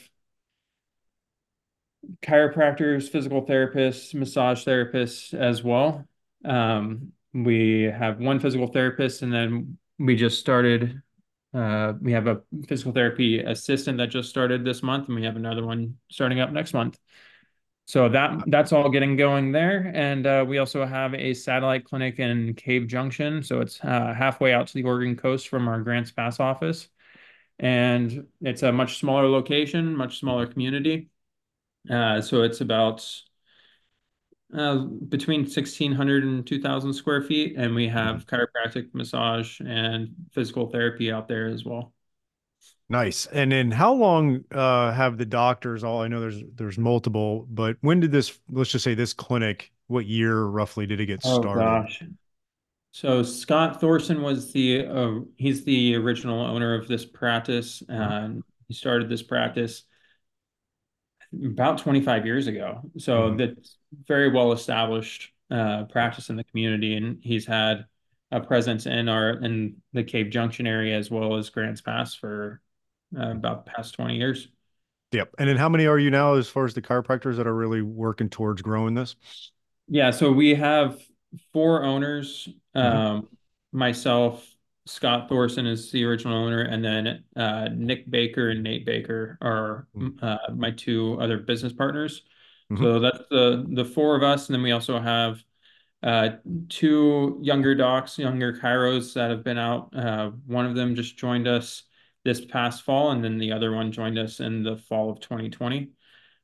chiropractors, 2.21 3.09
physical 3.09 3.45
therapists, 3.45 4.13
massage 4.13 4.65
therapists 4.65 5.33
as 5.33 5.63
well. 5.63 6.05
Um, 6.43 7.13
we 7.33 7.83
have 7.83 8.19
one 8.19 8.39
physical 8.39 8.67
therapist, 8.67 9.21
and 9.21 9.33
then 9.33 9.77
we 9.97 10.15
just 10.15 10.39
started. 10.39 11.01
Uh, 11.53 11.93
we 12.01 12.11
have 12.11 12.27
a 12.27 12.41
physical 12.67 12.91
therapy 12.91 13.39
assistant 13.39 13.97
that 13.99 14.07
just 14.09 14.29
started 14.29 14.65
this 14.65 14.83
month, 14.83 15.07
and 15.07 15.15
we 15.15 15.23
have 15.23 15.37
another 15.37 15.65
one 15.65 15.95
starting 16.11 16.41
up 16.41 16.51
next 16.51 16.73
month. 16.73 16.99
So 17.85 18.09
that 18.09 18.43
that's 18.47 18.73
all 18.73 18.89
getting 18.89 19.15
going 19.15 19.53
there, 19.53 19.89
and 19.95 20.27
uh, 20.27 20.43
we 20.45 20.57
also 20.57 20.85
have 20.85 21.13
a 21.13 21.33
satellite 21.33 21.85
clinic 21.85 22.19
in 22.19 22.53
Cave 22.55 22.87
Junction. 22.87 23.41
So 23.41 23.61
it's 23.61 23.79
uh, 23.81 24.13
halfway 24.13 24.53
out 24.53 24.67
to 24.67 24.73
the 24.73 24.83
Oregon 24.83 25.15
coast 25.15 25.47
from 25.47 25.69
our 25.69 25.79
Grants 25.79 26.11
Pass 26.11 26.41
office 26.41 26.89
and 27.59 28.27
it's 28.41 28.63
a 28.63 28.71
much 28.71 28.99
smaller 28.99 29.27
location, 29.27 29.95
much 29.95 30.19
smaller 30.19 30.47
community. 30.47 31.09
Uh, 31.89 32.21
so 32.21 32.43
it's 32.43 32.61
about 32.61 33.07
uh, 34.55 34.77
between 34.77 35.41
1,600 35.41 36.23
and 36.23 36.45
2,000 36.45 36.93
square 36.93 37.21
feet, 37.21 37.55
and 37.57 37.75
we 37.75 37.87
have 37.87 38.25
chiropractic, 38.25 38.93
massage, 38.93 39.59
and 39.61 40.09
physical 40.31 40.69
therapy 40.69 41.11
out 41.11 41.27
there 41.27 41.47
as 41.47 41.65
well. 41.65 41.93
Nice. 42.89 43.25
And 43.25 43.51
then 43.51 43.71
how 43.71 43.93
long 43.93 44.45
uh, 44.51 44.93
have 44.93 45.17
the 45.17 45.25
doctors 45.25 45.83
all 45.83 46.01
I 46.01 46.07
know 46.07 46.21
there's 46.21 46.41
there's 46.55 46.77
multiple, 46.77 47.45
but 47.49 47.75
when 47.81 47.99
did 47.99 48.11
this 48.11 48.39
let's 48.49 48.71
just 48.71 48.85
say 48.85 48.93
this 48.93 49.11
clinic, 49.11 49.73
what 49.87 50.05
year 50.05 50.43
roughly 50.43 50.85
did 50.85 51.01
it 51.01 51.07
get 51.07 51.19
oh, 51.25 51.41
started? 51.41 51.63
Gosh. 51.63 52.03
So 52.91 53.21
Scott 53.21 53.79
Thorson 53.79 54.21
was 54.21 54.51
the 54.53 54.85
uh, 54.85 55.19
he's 55.37 55.63
the 55.63 55.95
original 55.95 56.41
owner 56.41 56.73
of 56.73 56.87
this 56.87 57.05
practice. 57.05 57.83
and 57.87 58.43
he 58.67 58.73
started 58.73 59.09
this 59.09 59.23
practice 59.23 59.83
about 61.45 61.77
25 61.79 62.25
years 62.25 62.47
ago. 62.47 62.81
So 62.97 63.29
mm-hmm. 63.29 63.37
that's 63.37 63.77
very 64.07 64.31
well 64.31 64.51
established 64.51 65.31
uh, 65.49 65.85
practice 65.85 66.29
in 66.29 66.35
the 66.35 66.43
community, 66.43 66.95
and 66.95 67.19
he's 67.21 67.45
had 67.45 67.85
a 68.31 68.41
presence 68.41 68.85
in 68.85 69.07
our 69.07 69.31
in 69.41 69.77
the 69.93 70.03
Cave 70.03 70.29
Junction 70.29 70.67
area 70.67 70.97
as 70.97 71.09
well 71.09 71.37
as 71.37 71.49
Grants 71.49 71.81
Pass 71.81 72.13
for 72.13 72.61
uh, 73.17 73.31
about 73.31 73.65
past 73.65 73.95
20 73.95 74.17
years. 74.17 74.49
Yep. 75.13 75.35
And 75.39 75.47
then 75.47 75.55
how 75.55 75.69
many 75.69 75.87
are 75.87 75.97
you 75.97 76.11
now 76.11 76.33
as 76.33 76.49
far 76.49 76.65
as 76.65 76.73
the 76.73 76.81
chiropractors 76.81 77.37
that 77.37 77.47
are 77.47 77.55
really 77.55 77.81
working 77.81 78.29
towards 78.29 78.61
growing 78.61 78.93
this? 78.93 79.15
Yeah, 79.87 80.11
so 80.11 80.33
we 80.33 80.55
have 80.55 80.99
four 81.53 81.83
owners. 81.83 82.49
Mm-hmm. 82.77 82.97
Um, 82.97 83.27
myself, 83.71 84.47
Scott 84.85 85.27
Thorson 85.27 85.65
is 85.65 85.91
the 85.91 86.05
original 86.05 86.37
owner, 86.37 86.61
and 86.61 86.83
then 86.83 87.23
uh, 87.35 87.69
Nick 87.73 88.09
Baker 88.09 88.49
and 88.49 88.63
Nate 88.63 88.85
Baker 88.85 89.37
are 89.41 89.87
mm-hmm. 89.95 90.23
uh, 90.23 90.55
my 90.55 90.71
two 90.71 91.17
other 91.19 91.37
business 91.37 91.73
partners. 91.73 92.23
Mm-hmm. 92.71 92.83
So 92.83 92.99
that's 92.99 93.23
the 93.29 93.65
the 93.69 93.85
four 93.85 94.15
of 94.15 94.23
us, 94.23 94.47
and 94.47 94.55
then 94.55 94.63
we 94.63 94.71
also 94.71 94.99
have 94.99 95.43
uh, 96.03 96.29
two 96.69 97.39
younger 97.41 97.75
docs, 97.75 98.19
younger 98.19 98.53
chiros 98.53 99.13
that 99.13 99.29
have 99.29 99.43
been 99.43 99.57
out. 99.57 99.95
Uh, 99.95 100.31
one 100.45 100.65
of 100.65 100.75
them 100.75 100.95
just 100.95 101.17
joined 101.17 101.47
us 101.47 101.83
this 102.23 102.43
past 102.45 102.83
fall, 102.83 103.11
and 103.11 103.23
then 103.23 103.37
the 103.37 103.51
other 103.51 103.73
one 103.73 103.91
joined 103.91 104.19
us 104.19 104.39
in 104.39 104.63
the 104.63 104.77
fall 104.77 105.09
of 105.09 105.19
2020. 105.19 105.91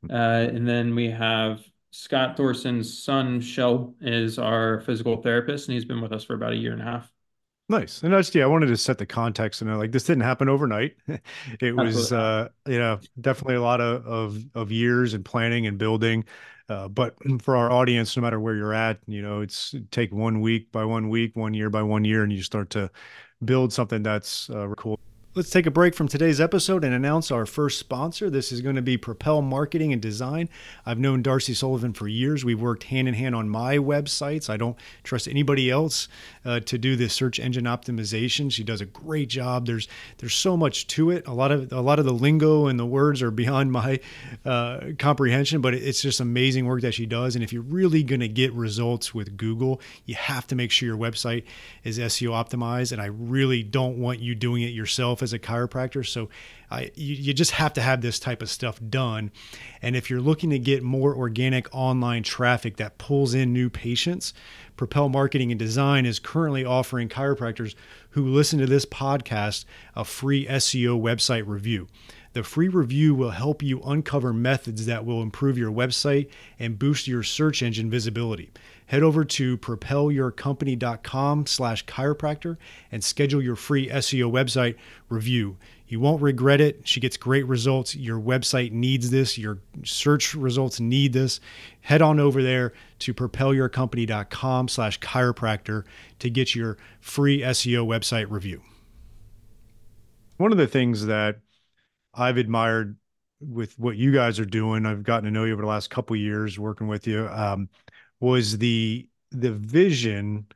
Uh, 0.10 0.14
and 0.14 0.68
then 0.68 0.96
we 0.96 1.10
have 1.10 1.62
Scott 1.96 2.36
Thorson's 2.36 2.92
son, 3.04 3.40
Shell, 3.40 3.94
is 4.02 4.40
our 4.40 4.82
physical 4.82 5.22
therapist, 5.22 5.68
and 5.68 5.76
he's 5.76 5.86
been 5.86 6.02
with 6.02 6.12
us 6.12 6.24
for 6.24 6.34
about 6.34 6.52
a 6.52 6.56
year 6.56 6.74
and 6.74 6.82
a 6.82 6.86
half. 6.86 7.12
Nice. 7.70 8.02
And 8.02 8.12
just 8.12 8.34
yeah, 8.34 8.46
I 8.46 8.48
wanted 8.48 8.66
to 8.68 8.78
set 8.78 8.98
the 8.98 9.06
context 9.06 9.62
and 9.62 9.78
like 9.78 9.92
this 9.92 10.04
didn't 10.04 10.24
happen 10.24 10.50
overnight. 10.50 10.96
it 11.62 11.76
was 11.76 12.12
uh, 12.12 12.50
you 12.68 12.80
know, 12.80 13.00
definitely 13.22 13.56
a 13.56 13.62
lot 13.62 13.80
of, 13.80 14.06
of 14.08 14.44
of 14.56 14.72
years 14.72 15.14
and 15.14 15.24
planning 15.24 15.68
and 15.68 15.78
building. 15.78 16.26
Uh, 16.68 16.88
but 16.88 17.16
for 17.44 17.56
our 17.56 17.72
audience, 17.72 18.18
no 18.18 18.24
matter 18.24 18.40
where 18.40 18.56
you're 18.56 18.74
at, 18.74 19.00
you 19.06 19.22
know, 19.22 19.42
it's 19.42 19.76
take 19.92 20.12
one 20.12 20.42
week 20.42 20.72
by 20.72 20.84
one 20.84 21.10
week, 21.10 21.36
one 21.36 21.54
year 21.54 21.70
by 21.70 21.84
one 21.84 22.04
year, 22.04 22.24
and 22.24 22.34
you 22.34 22.42
start 22.42 22.72
to 22.72 22.90
build 23.46 23.72
something 23.72 24.02
that's 24.02 24.50
uh, 24.50 24.68
cool. 24.78 25.00
Let's 25.36 25.50
take 25.50 25.66
a 25.66 25.72
break 25.72 25.96
from 25.96 26.08
today's 26.08 26.40
episode 26.40 26.84
and 26.84 26.94
announce 26.94 27.32
our 27.32 27.48
first 27.48 27.80
sponsor. 27.80 28.30
This 28.30 28.52
is 28.52 28.62
going 28.62 28.76
to 28.76 28.84
be 28.84 28.98
Propel 28.98 29.42
Marketing 29.42 29.92
and 29.92 30.00
Design. 30.00 30.48
I've 30.86 31.00
known 31.00 31.24
Darcy 31.24 31.56
Sullivan 31.56 31.94
for 31.94 32.08
years. 32.08 32.46
We've 32.46 32.62
worked 32.62 32.84
hand 32.84 33.08
in 33.08 33.16
hand 33.16 33.34
on 33.34 33.50
my 33.50 33.80
websites. 33.80 34.48
I 34.48 34.58
don't 34.58 34.78
trust 35.02 35.28
anybody 35.28 35.72
else 35.72 36.08
uh, 36.46 36.60
to 36.60 36.78
do 36.78 36.96
the 36.96 37.10
search 37.10 37.40
engine 37.40 37.64
optimization. 37.64 38.52
She 38.52 38.64
does 38.64 38.80
a 38.80 38.86
great 38.86 39.28
job. 39.28 39.66
There's 39.66 39.88
there's 40.20 40.36
so 40.36 40.56
much 40.56 40.86
to 40.90 41.10
it. 41.10 41.26
A 41.26 41.34
lot 41.34 41.52
of 41.52 41.74
a 41.74 41.82
lot 41.82 41.98
of 41.98 42.06
the 42.06 42.14
lingo 42.14 42.68
and 42.68 42.80
the 42.80 42.86
words 42.86 43.24
are 43.24 43.32
beyond 43.32 43.72
my 43.72 44.02
uh, 44.46 44.92
comprehension, 45.00 45.62
but 45.62 45.74
it's 45.74 46.04
just 46.04 46.20
amazing 46.20 46.68
work 46.68 46.82
that 46.82 46.94
she 46.94 47.08
does. 47.08 47.34
And 47.34 47.44
if 47.44 47.52
you're 47.52 47.64
really 47.64 48.04
going 48.04 48.22
to 48.22 48.28
get 48.28 48.54
results 48.54 49.16
with 49.16 49.36
Google, 49.36 49.82
you 50.06 50.14
have 50.14 50.46
to 50.46 50.56
make 50.56 50.70
sure 50.70 50.86
your 50.86 50.96
website 50.96 51.46
is 51.84 51.98
SEO 51.98 52.30
optimized. 52.34 52.92
And 52.92 53.02
I 53.02 53.08
really 53.08 53.64
don't 53.64 53.98
want 53.98 54.20
you 54.20 54.36
doing 54.36 54.62
it 54.62 54.74
yourself 54.74 55.23
as 55.24 55.34
a 55.34 55.40
chiropractor. 55.40 56.06
So 56.06 56.30
I, 56.70 56.92
you, 56.96 57.16
you 57.16 57.34
just 57.34 57.52
have 57.52 57.74
to 57.74 57.82
have 57.82 58.02
this 58.02 58.20
type 58.20 58.42
of 58.42 58.50
stuff 58.50 58.80
done. 58.90 59.32
And 59.82 59.96
if 59.96 60.10
you're 60.10 60.22
looking 60.22 60.52
to 60.52 60.60
get 60.60 60.84
more 60.84 61.16
organic 61.16 61.68
online 61.74 62.24
traffic 62.24 62.78
that 62.78 62.98
pulls 62.98 63.34
in 63.34 63.54
new 63.54 63.70
patients, 63.70 64.34
Propel 64.78 65.10
Marketing 65.10 65.52
and 65.52 65.60
Design 65.60 66.06
is 66.06 66.20
currently 66.20 66.66
offering 66.66 67.10
chiropractors 67.10 67.76
who 68.12 68.28
listen 68.28 68.60
to 68.60 68.66
this 68.66 68.86
podcast 68.86 69.66
a 69.96 70.06
free 70.06 70.46
SEO 70.46 71.02
website 71.02 71.48
review. 71.48 71.88
The 72.34 72.44
free 72.44 72.68
review 72.68 73.14
will 73.14 73.30
help 73.30 73.62
you 73.62 73.80
uncover 73.82 74.34
methods 74.34 74.88
that 74.88 75.06
will 75.06 75.22
improve 75.22 75.58
your 75.58 75.72
website 75.72 76.30
and 76.58 76.80
boost 76.80 77.08
your 77.08 77.22
search 77.22 77.62
engine 77.62 77.92
visibility. 77.92 78.52
Head 78.94 79.02
over 79.02 79.26
to 79.26 79.58
propelyourcompany.com 79.58 81.48
slash 81.48 81.84
chiropractor 81.88 82.58
and 82.92 83.04
schedule 83.04 83.42
your 83.42 83.56
free 83.56 83.90
SEO 83.90 84.32
website 84.32 84.76
review. 85.10 85.58
You 85.88 86.00
won't 86.00 86.22
regret 86.22 86.62
it. 86.62 86.88
She 86.88 87.00
gets 87.00 87.18
great 87.18 87.48
results. 87.48 87.96
Your 87.96 88.20
website 88.20 88.72
needs 88.72 89.10
this. 89.10 89.36
Your 89.36 89.58
search 89.84 90.36
results 90.36 90.80
need 90.80 91.12
this. 91.12 91.40
Head 91.82 92.04
on 92.04 92.20
over 92.20 92.44
there 92.44 92.72
to 93.00 93.16
propelyourcompany.com 93.16 94.68
slash 94.68 95.00
chiropractor 95.00 95.86
to 96.20 96.30
get 96.30 96.54
your 96.54 96.78
free 97.02 97.42
SEO 97.42 97.88
website 97.88 98.30
review. 98.30 98.62
One 100.38 100.52
of 100.52 100.60
the 100.60 100.68
things 100.68 101.08
that 101.08 101.40
I've 102.14 102.38
admired 102.38 102.98
with 103.40 103.78
what 103.80 103.98
you 103.98 104.12
guys 104.12 104.40
are 104.40 104.46
doing. 104.46 104.86
I've 104.86 105.04
gotten 105.04 105.26
to 105.26 105.32
know 105.32 105.46
you 105.46 105.54
over 105.54 105.62
the 105.62 105.68
last 105.68 105.90
couple 105.90 106.16
years 106.16 106.60
working 106.60 106.88
with 106.88 107.08
you. 107.08 107.28
Um, 107.30 107.70
was 108.24 108.58
the 108.58 109.08
the 109.32 109.52
vision, 109.52 110.48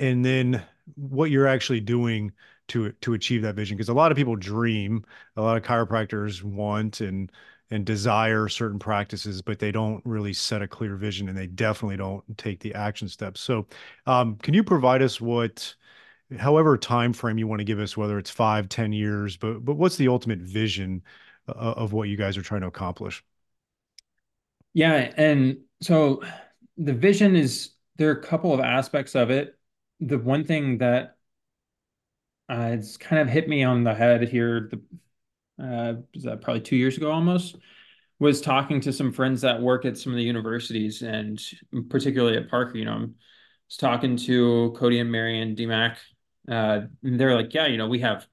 and 0.00 0.24
then 0.24 0.64
what 0.96 1.30
you're 1.30 1.46
actually 1.48 1.80
doing 1.80 2.32
to 2.68 2.92
to 3.02 3.14
achieve 3.14 3.42
that 3.42 3.56
vision. 3.56 3.76
Because 3.76 3.88
a 3.88 3.94
lot 3.94 4.12
of 4.12 4.16
people 4.18 4.36
dream, 4.36 5.04
a 5.36 5.42
lot 5.42 5.56
of 5.56 5.64
chiropractors 5.64 6.42
want 6.42 7.00
and 7.00 7.32
and 7.70 7.86
desire 7.86 8.48
certain 8.48 8.78
practices, 8.78 9.42
but 9.42 9.58
they 9.58 9.72
don't 9.72 10.04
really 10.06 10.32
set 10.32 10.62
a 10.62 10.68
clear 10.68 10.96
vision, 10.96 11.28
and 11.28 11.38
they 11.38 11.46
definitely 11.48 11.96
don't 11.96 12.24
take 12.38 12.60
the 12.60 12.74
action 12.74 13.08
steps. 13.08 13.40
So, 13.40 13.66
um, 14.06 14.36
can 14.36 14.54
you 14.54 14.64
provide 14.64 15.02
us 15.02 15.20
what? 15.20 15.74
however 16.38 16.78
time 16.78 17.12
frame 17.12 17.38
you 17.38 17.46
want 17.46 17.60
to 17.60 17.64
give 17.64 17.80
us 17.80 17.96
whether 17.96 18.18
it's 18.18 18.30
five 18.30 18.68
ten 18.68 18.92
years 18.92 19.36
but 19.36 19.64
but 19.64 19.74
what's 19.76 19.96
the 19.96 20.08
ultimate 20.08 20.38
vision 20.40 21.02
uh, 21.48 21.52
of 21.52 21.92
what 21.92 22.08
you 22.08 22.16
guys 22.16 22.36
are 22.36 22.42
trying 22.42 22.60
to 22.62 22.66
accomplish 22.68 23.24
yeah 24.74 25.12
and 25.16 25.58
so 25.82 26.22
the 26.84 26.92
vision 26.92 27.36
is 27.36 27.70
there 27.96 28.08
are 28.08 28.18
a 28.18 28.22
couple 28.22 28.52
of 28.52 28.60
aspects 28.60 29.14
of 29.14 29.30
it. 29.30 29.58
The 30.00 30.18
one 30.18 30.44
thing 30.44 30.78
that 30.78 31.16
uh, 32.48 32.70
it's 32.72 32.96
kind 32.96 33.20
of 33.22 33.28
hit 33.28 33.48
me 33.48 33.62
on 33.62 33.84
the 33.84 33.94
head 33.94 34.28
here 34.28 34.70
the 34.70 34.80
uh, 35.64 35.94
was 36.14 36.24
that 36.24 36.40
probably 36.40 36.62
two 36.62 36.76
years 36.76 36.96
ago 36.96 37.12
almost 37.12 37.56
was 38.18 38.40
talking 38.40 38.80
to 38.80 38.92
some 38.92 39.12
friends 39.12 39.42
that 39.42 39.60
work 39.60 39.84
at 39.84 39.98
some 39.98 40.12
of 40.12 40.16
the 40.16 40.24
universities 40.24 41.02
and 41.02 41.40
particularly 41.90 42.36
at 42.36 42.48
Parker 42.48 42.78
you 42.78 42.86
know 42.86 42.92
I'm 42.92 43.14
was 43.68 43.76
talking 43.76 44.16
to 44.16 44.74
Cody 44.76 44.98
and 45.00 45.12
Marion 45.12 45.54
DMAC 45.54 45.98
uh, 46.50 46.82
they're 47.02 47.36
like, 47.36 47.54
yeah, 47.54 47.66
you 47.66 47.76
know, 47.76 47.86
we 47.86 48.00
have 48.00 48.26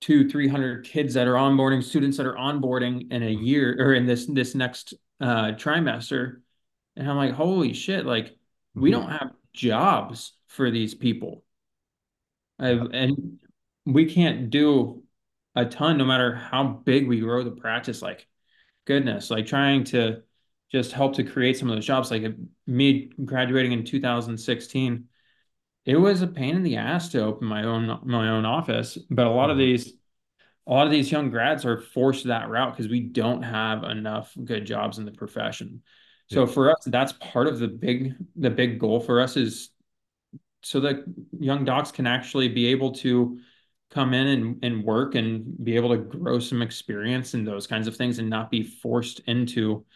two, 0.00 0.28
three 0.28 0.48
hundred 0.48 0.84
kids 0.84 1.14
that 1.14 1.28
are 1.28 1.34
onboarding, 1.34 1.82
students 1.82 2.16
that 2.16 2.26
are 2.26 2.34
onboarding 2.34 3.12
in 3.12 3.22
a 3.22 3.30
year 3.30 3.76
or 3.78 3.94
in 3.94 4.06
this 4.06 4.26
this 4.26 4.54
next 4.54 4.94
uh, 5.20 5.52
trimester, 5.52 6.40
and 6.98 7.10
I'm 7.10 7.16
like, 7.16 7.32
holy 7.32 7.72
shit! 7.72 8.04
Like, 8.04 8.26
mm-hmm. 8.26 8.80
we 8.80 8.90
don't 8.90 9.10
have 9.10 9.32
jobs 9.52 10.32
for 10.48 10.70
these 10.70 10.94
people, 10.94 11.44
I've, 12.58 12.82
and 12.92 13.40
we 13.86 14.12
can't 14.12 14.50
do 14.50 15.02
a 15.54 15.64
ton, 15.64 15.98
no 15.98 16.04
matter 16.04 16.34
how 16.34 16.64
big 16.64 17.08
we 17.08 17.20
grow 17.20 17.42
the 17.42 17.50
practice. 17.50 18.02
Like, 18.02 18.26
goodness, 18.84 19.30
like 19.30 19.46
trying 19.46 19.84
to 19.84 20.22
just 20.70 20.92
help 20.92 21.14
to 21.16 21.24
create 21.24 21.56
some 21.56 21.70
of 21.70 21.76
those 21.76 21.86
jobs. 21.86 22.10
Like 22.10 22.24
me 22.66 23.10
graduating 23.24 23.72
in 23.72 23.84
2016 23.84 25.08
it 25.88 25.96
was 25.96 26.20
a 26.20 26.26
pain 26.26 26.54
in 26.54 26.62
the 26.62 26.76
ass 26.76 27.08
to 27.08 27.24
open 27.24 27.48
my 27.48 27.64
own 27.64 28.00
my 28.04 28.28
own 28.28 28.44
office. 28.44 28.98
But 29.08 29.26
a 29.26 29.30
lot 29.30 29.48
of 29.48 29.56
mm-hmm. 29.56 29.72
these 29.72 29.94
a 30.66 30.70
lot 30.70 30.86
of 30.86 30.92
these 30.92 31.10
young 31.10 31.30
grads 31.30 31.64
are 31.64 31.80
forced 31.80 32.26
that 32.26 32.50
route 32.50 32.76
because 32.76 32.90
we 32.90 33.00
don't 33.00 33.42
have 33.42 33.84
enough 33.84 34.30
good 34.44 34.66
jobs 34.66 34.98
in 34.98 35.06
the 35.06 35.12
profession. 35.12 35.82
So 36.30 36.46
for 36.46 36.70
us, 36.70 36.84
that's 36.86 37.12
part 37.14 37.46
of 37.46 37.58
the 37.58 37.68
big 37.68 38.14
the 38.36 38.50
big 38.50 38.78
goal 38.78 39.00
for 39.00 39.20
us 39.20 39.36
is 39.36 39.70
so 40.62 40.80
that 40.80 41.04
young 41.38 41.64
docs 41.64 41.90
can 41.90 42.06
actually 42.06 42.48
be 42.48 42.66
able 42.66 42.92
to 42.92 43.38
come 43.90 44.12
in 44.12 44.26
and, 44.26 44.58
and 44.62 44.84
work 44.84 45.14
and 45.14 45.64
be 45.64 45.76
able 45.76 45.90
to 45.90 45.96
grow 45.96 46.38
some 46.38 46.60
experience 46.60 47.32
and 47.32 47.46
those 47.46 47.66
kinds 47.66 47.86
of 47.86 47.96
things 47.96 48.18
and 48.18 48.28
not 48.28 48.50
be 48.50 48.62
forced 48.62 49.20
into 49.20 49.86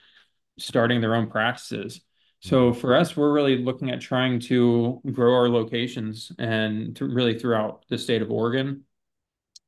starting 0.59 1.01
their 1.01 1.15
own 1.15 1.29
practices. 1.29 2.01
So 2.41 2.71
mm-hmm. 2.71 2.81
for 2.81 2.97
us, 2.97 3.17
we're 3.17 3.33
really 3.33 3.59
looking 3.59 3.91
at 3.91 4.01
trying 4.01 4.41
to 4.41 5.01
grow 5.13 5.35
our 5.35 5.49
locations 5.49 6.33
and 6.39 6.97
to 6.97 7.05
really 7.05 7.39
throughout 7.39 7.85
the 7.89 7.99
state 7.99 8.23
of 8.23 8.31
Oregon. 8.31 8.85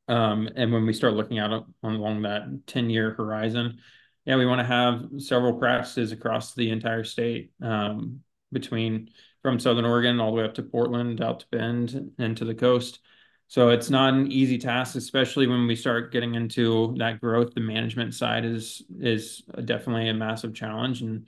Um, 0.09 0.49
and 0.57 0.73
when 0.73 0.87
we 0.87 0.93
start 0.93 1.15
looking 1.15 1.39
out 1.39 1.67
along 1.83 2.23
that 2.23 2.67
10 2.67 2.91
year 2.91 3.13
horizon, 3.13 3.79
yeah, 4.25 4.37
we 4.37 4.47
want 4.47 4.61
to 4.61 4.67
have 4.67 5.05
several 5.19 5.55
practices 5.55 6.13
across 6.13 6.55
the 6.55 6.71
entire 6.71 7.05
state, 7.05 7.53
um, 7.63 8.21
between 8.53 9.11
from 9.43 9.59
Southern 9.59 9.85
Oregon 9.85 10.21
all 10.21 10.31
the 10.31 10.39
way 10.39 10.45
up 10.45 10.55
to 10.55 10.63
Portland, 10.63 11.21
out 11.21 11.41
to 11.41 11.47
Bend, 11.51 12.13
and 12.19 12.37
to 12.37 12.45
the 12.45 12.55
coast. 12.55 13.01
So 13.49 13.69
it's 13.69 13.91
not 13.91 14.15
an 14.15 14.33
easy 14.33 14.57
task, 14.57 14.97
especially 14.97 15.47
when 15.47 15.67
we 15.67 15.77
start 15.77 16.13
getting 16.13 16.35
into 16.35 16.95
that 16.99 17.21
growth. 17.21 17.55
The 17.55 17.61
management 17.61 18.15
side 18.15 18.45
is 18.45 18.83
is 18.99 19.43
definitely 19.65 20.09
a 20.09 20.15
massive 20.15 20.55
challenge, 20.55 21.03
and 21.03 21.27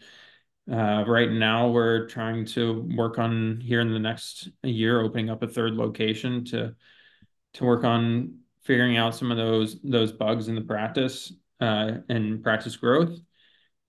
uh, 0.70 1.04
right 1.06 1.30
now, 1.30 1.68
we're 1.68 2.08
trying 2.08 2.44
to 2.44 2.88
work 2.96 3.18
on 3.18 3.60
here 3.60 3.80
in 3.80 3.92
the 3.92 4.00
next 4.00 4.48
year, 4.64 5.00
opening 5.00 5.30
up 5.30 5.42
a 5.42 5.46
third 5.46 5.74
location 5.74 6.44
to 6.46 6.74
to 7.54 7.64
work 7.64 7.84
on 7.84 8.40
figuring 8.64 8.96
out 8.96 9.14
some 9.14 9.30
of 9.30 9.36
those 9.36 9.80
those 9.82 10.10
bugs 10.10 10.48
in 10.48 10.56
the 10.56 10.60
practice 10.60 11.32
uh, 11.60 11.92
and 12.08 12.42
practice 12.42 12.76
growth. 12.76 13.18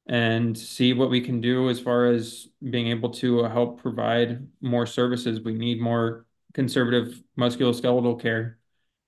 and 0.07 0.57
see 0.57 0.93
what 0.93 1.09
we 1.09 1.21
can 1.21 1.41
do 1.41 1.69
as 1.69 1.79
far 1.79 2.05
as 2.07 2.47
being 2.69 2.87
able 2.87 3.09
to 3.09 3.43
help 3.43 3.81
provide 3.81 4.47
more 4.61 4.85
services. 4.85 5.41
We 5.41 5.53
need 5.53 5.81
more 5.81 6.25
conservative 6.53 7.21
musculoskeletal 7.37 8.21
care. 8.21 8.57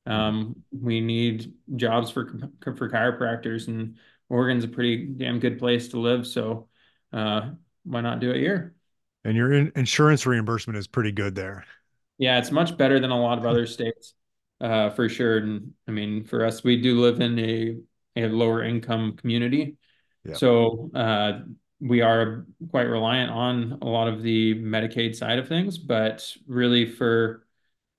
Um, 0.05 0.63
we 0.71 1.01
need 1.01 1.53
jobs 1.75 2.11
for 2.11 2.27
for 2.63 2.89
chiropractors, 2.89 3.67
and 3.67 3.97
Oregon's 4.29 4.63
a 4.63 4.67
pretty 4.67 5.05
damn 5.05 5.39
good 5.39 5.59
place 5.59 5.89
to 5.89 5.99
live. 5.99 6.27
So 6.27 6.69
uh, 7.13 7.51
why 7.83 8.01
not 8.01 8.19
do 8.19 8.31
it 8.31 8.37
here? 8.39 8.75
And 9.23 9.35
your 9.35 9.51
in- 9.53 9.71
insurance 9.75 10.25
reimbursement 10.25 10.77
is 10.77 10.87
pretty 10.87 11.11
good 11.11 11.35
there. 11.35 11.65
Yeah, 12.17 12.37
it's 12.39 12.51
much 12.51 12.77
better 12.77 12.99
than 12.99 13.11
a 13.11 13.21
lot 13.21 13.37
of 13.37 13.45
other 13.45 13.65
states, 13.65 14.13
uh, 14.61 14.89
for 14.89 15.07
sure. 15.09 15.37
And 15.37 15.73
I 15.87 15.91
mean, 15.91 16.23
for 16.25 16.45
us, 16.45 16.63
we 16.63 16.81
do 16.81 16.99
live 17.01 17.21
in 17.21 17.39
a, 17.39 17.77
a 18.23 18.27
lower 18.27 18.63
income 18.63 19.15
community. 19.17 19.77
Yeah. 20.25 20.35
So 20.35 20.91
uh, 20.93 21.41
we 21.79 22.01
are 22.01 22.45
quite 22.71 22.83
reliant 22.83 23.31
on 23.31 23.79
a 23.81 23.85
lot 23.85 24.07
of 24.07 24.21
the 24.21 24.55
Medicaid 24.55 25.15
side 25.15 25.39
of 25.39 25.47
things, 25.47 25.77
but 25.77 26.35
really 26.47 26.85
for 26.85 27.45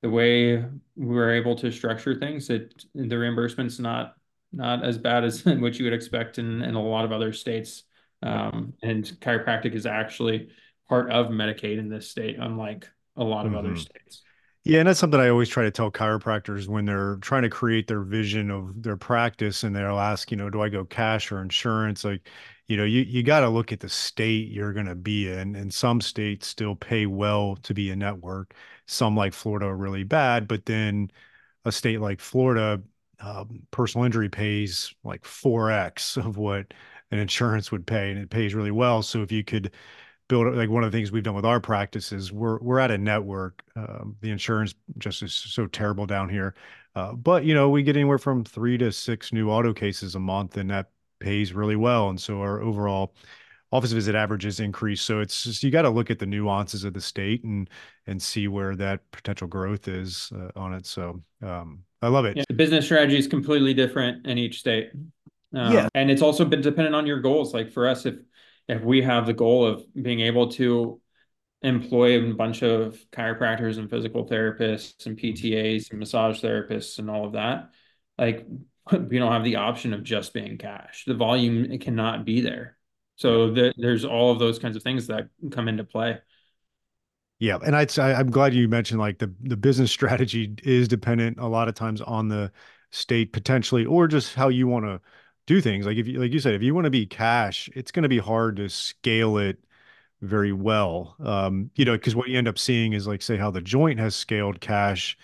the 0.02 0.10
way 0.10 0.64
we're 0.96 1.34
able 1.34 1.56
to 1.56 1.70
structure 1.70 2.14
things, 2.14 2.50
it 2.50 2.84
the 2.94 3.16
reimbursement's 3.16 3.78
not 3.78 4.14
not 4.52 4.84
as 4.84 4.98
bad 4.98 5.24
as 5.24 5.44
what 5.44 5.78
you 5.78 5.84
would 5.84 5.94
expect 5.94 6.38
in, 6.38 6.62
in 6.62 6.74
a 6.74 6.82
lot 6.82 7.04
of 7.04 7.12
other 7.12 7.32
states. 7.32 7.84
Um, 8.22 8.74
and 8.82 9.04
chiropractic 9.20 9.74
is 9.74 9.86
actually 9.86 10.50
part 10.88 11.10
of 11.10 11.28
Medicaid 11.28 11.78
in 11.78 11.88
this 11.88 12.10
state, 12.10 12.36
unlike 12.38 12.86
a 13.16 13.24
lot 13.24 13.46
of 13.46 13.52
mm-hmm. 13.52 13.66
other 13.66 13.76
states. 13.76 14.22
Yeah, 14.62 14.80
and 14.80 14.88
that's 14.88 15.00
something 15.00 15.18
I 15.20 15.30
always 15.30 15.48
try 15.48 15.62
to 15.64 15.70
tell 15.70 15.90
chiropractors 15.90 16.68
when 16.68 16.84
they're 16.84 17.16
trying 17.16 17.42
to 17.42 17.48
create 17.50 17.86
their 17.86 18.02
vision 18.02 18.50
of 18.50 18.82
their 18.82 18.96
practice 18.96 19.62
and 19.64 19.74
they'll 19.74 19.98
ask, 19.98 20.30
you 20.30 20.36
know, 20.36 20.50
do 20.50 20.60
I 20.60 20.68
go 20.68 20.84
cash 20.84 21.32
or 21.32 21.40
insurance? 21.40 22.04
Like, 22.04 22.28
you 22.66 22.76
know, 22.76 22.84
you, 22.84 23.00
you 23.02 23.22
got 23.22 23.40
to 23.40 23.48
look 23.48 23.72
at 23.72 23.80
the 23.80 23.88
state 23.88 24.48
you're 24.50 24.74
going 24.74 24.84
to 24.86 24.94
be 24.94 25.28
in. 25.32 25.56
And 25.56 25.72
some 25.72 26.00
states 26.02 26.46
still 26.46 26.74
pay 26.76 27.06
well 27.06 27.56
to 27.62 27.72
be 27.72 27.90
a 27.90 27.96
network. 27.96 28.54
Some 28.86 29.16
like 29.16 29.32
Florida 29.32 29.66
are 29.66 29.76
really 29.76 30.04
bad, 30.04 30.46
but 30.46 30.66
then 30.66 31.10
a 31.64 31.72
state 31.72 32.00
like 32.00 32.20
Florida, 32.20 32.82
um, 33.20 33.62
personal 33.70 34.04
injury 34.06 34.28
pays 34.28 34.94
like 35.04 35.24
4x 35.24 36.16
of 36.16 36.36
what 36.36 36.72
an 37.10 37.18
insurance 37.18 37.72
would 37.72 37.86
pay, 37.86 38.10
and 38.10 38.18
it 38.20 38.30
pays 38.30 38.54
really 38.54 38.70
well. 38.70 39.02
So 39.02 39.22
if 39.22 39.32
you 39.32 39.44
could 39.44 39.72
build 40.30 40.54
like 40.54 40.70
one 40.70 40.84
of 40.84 40.92
the 40.92 40.96
things 40.96 41.10
we've 41.10 41.25
done 41.25 41.34
with 41.34 41.44
our 41.44 41.60
practices 41.60 42.32
we're 42.32 42.58
we're 42.60 42.78
at 42.78 42.92
a 42.92 42.96
network 42.96 43.62
um, 43.76 44.16
the 44.20 44.30
insurance 44.30 44.75
just 44.96 45.22
is 45.22 45.34
so 45.34 45.66
terrible 45.66 46.06
down 46.06 46.28
here 46.28 46.54
uh, 46.94 47.12
but 47.12 47.44
you 47.44 47.52
know 47.52 47.68
we 47.68 47.82
get 47.82 47.96
anywhere 47.96 48.16
from 48.16 48.44
three 48.44 48.78
to 48.78 48.92
six 48.92 49.32
new 49.32 49.50
auto 49.50 49.75
cases 49.75 50.14
a 50.14 50.20
month 50.20 50.56
and 50.56 50.70
that 50.70 50.90
pays 51.18 51.52
really 51.52 51.75
well 51.75 52.08
and 52.08 52.20
so 52.20 52.40
our 52.40 52.62
overall 52.62 53.12
office 53.72 53.90
visit 53.90 54.14
averages 54.14 54.60
increase 54.60 55.02
so 55.02 55.18
it's 55.18 55.42
just 55.42 55.64
you 55.64 55.70
got 55.70 55.82
to 55.82 55.90
look 55.90 56.10
at 56.10 56.20
the 56.20 56.26
nuances 56.26 56.84
of 56.84 56.94
the 56.94 57.00
state 57.00 57.42
and 57.42 57.68
and 58.06 58.22
see 58.22 58.46
where 58.46 58.76
that 58.76 59.00
potential 59.10 59.49
growth 59.49 59.88
is 59.88 60.32
uh, 60.37 60.58
on 60.58 60.72
it 60.72 60.87
so 60.87 61.20
um, 61.42 61.80
i 62.02 62.08
love 62.08 62.25
it. 62.25 62.37
Yeah, 62.37 62.44
the 62.49 62.54
business 62.54 62.84
strategy 62.84 63.18
is 63.18 63.26
completely 63.26 63.75
different 63.75 64.26
in 64.28 64.38
each 64.38 64.60
state 64.60 64.92
um, 65.54 65.72
yeah. 65.72 65.88
and 65.96 66.08
it's 66.08 66.22
also 66.22 66.44
been 66.44 66.60
dependent 66.60 66.94
on 66.94 67.04
your 67.04 67.20
goals 67.20 67.52
like 67.52 67.72
for 67.72 67.88
us 67.88 68.06
if 68.06 68.14
if 68.70 68.82
we 68.82 69.02
have 69.02 69.26
the 69.26 69.32
goal 69.32 69.66
of 69.66 69.84
being 69.94 70.20
able 70.20 70.48
to 70.52 71.00
employ 71.62 72.18
a 72.18 72.34
bunch 72.34 72.62
of 72.62 72.98
chiropractors 73.10 73.78
and 73.78 73.90
physical 73.90 74.28
therapists 74.28 75.06
and 75.06 75.18
mm-hmm. 75.18 75.46
PTAs 75.46 75.90
and 75.90 75.98
massage 75.98 76.40
therapists 76.40 76.98
and 76.98 77.10
all 77.10 77.26
of 77.26 77.32
that, 77.32 77.70
like 78.16 78.46
we 78.92 79.18
don't 79.18 79.32
have 79.32 79.44
the 79.44 79.56
option 79.56 79.92
of 79.92 80.04
just 80.04 80.32
being 80.32 80.56
cash. 80.56 81.04
The 81.06 81.14
volume 81.14 81.64
it 81.70 81.80
cannot 81.80 82.24
be 82.24 82.40
there. 82.40 82.76
So 83.16 83.50
the, 83.50 83.74
there's 83.76 84.04
all 84.04 84.30
of 84.30 84.38
those 84.38 84.58
kinds 84.58 84.76
of 84.76 84.82
things 84.82 85.08
that 85.08 85.28
come 85.50 85.68
into 85.68 85.84
play. 85.84 86.18
Yeah, 87.40 87.58
and 87.64 87.74
I'd 87.74 87.90
say 87.90 88.14
I'm 88.14 88.30
glad 88.30 88.54
you 88.54 88.68
mentioned 88.68 89.00
like 89.00 89.18
the 89.18 89.34
the 89.42 89.56
business 89.56 89.90
strategy 89.98 90.54
is 90.62 90.86
dependent 90.86 91.38
a 91.40 91.46
lot 91.46 91.68
of 91.68 91.74
times 91.74 92.00
on 92.00 92.28
the 92.28 92.52
state 92.92 93.32
potentially 93.32 93.84
or 93.84 94.06
just 94.06 94.34
how 94.34 94.48
you 94.48 94.66
want 94.66 94.84
to 94.84 95.00
do 95.50 95.61
things 95.61 95.85
like 95.85 95.97
if 95.97 96.07
you 96.07 96.21
like 96.21 96.33
you 96.33 96.38
said 96.38 96.54
if 96.54 96.62
you 96.62 96.73
want 96.73 96.85
to 96.85 96.90
be 96.90 97.04
cash 97.04 97.69
it's 97.75 97.91
going 97.91 98.04
to 98.04 98.08
be 98.08 98.19
hard 98.19 98.54
to 98.54 98.69
scale 98.69 99.36
it 99.36 99.58
very 100.23 100.52
well. 100.52 101.17
Um 101.25 101.73
you 101.75 101.84
know 101.84 101.95
because 101.95 102.15
what 102.15 102.28
you 102.28 102.39
end 102.39 102.47
up 102.47 102.56
seeing 102.56 102.93
is 102.93 103.08
like 103.08 103.21
say 103.21 103.36
how 103.36 103.50
the 103.50 103.60
joint 103.60 103.99
has 103.99 104.15
scaled 104.15 104.60
cash 104.60 105.19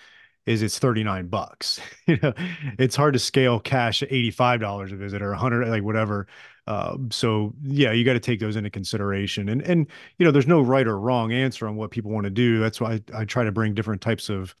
is 0.45 0.61
it's 0.61 0.79
39 0.79 1.27
bucks. 1.27 1.79
You 2.07 2.17
know 2.21 2.33
it's 2.77 2.97
hard 2.97 3.13
to 3.13 3.19
scale 3.19 3.57
cash 3.61 4.03
at 4.03 4.11
85 4.11 4.59
dollars 4.59 4.91
a 4.91 4.97
visit 4.97 5.21
or 5.21 5.29
100 5.29 5.69
like 5.69 5.83
whatever. 5.83 6.27
Uh, 6.67 6.97
so 7.09 7.53
yeah 7.63 7.93
you 7.93 8.03
got 8.03 8.13
to 8.13 8.19
take 8.19 8.41
those 8.41 8.57
into 8.57 8.69
consideration. 8.69 9.47
And 9.47 9.61
and 9.61 9.87
you 10.17 10.25
know 10.25 10.31
there's 10.31 10.45
no 10.45 10.59
right 10.59 10.87
or 10.87 10.99
wrong 10.99 11.31
answer 11.31 11.69
on 11.69 11.77
what 11.77 11.91
people 11.91 12.11
want 12.11 12.25
to 12.25 12.29
do. 12.31 12.59
That's 12.59 12.81
why 12.81 12.99
I, 13.13 13.21
I 13.21 13.25
try 13.25 13.45
to 13.45 13.51
bring 13.53 13.73
different 13.73 14.01
types 14.01 14.27
of 14.27 14.53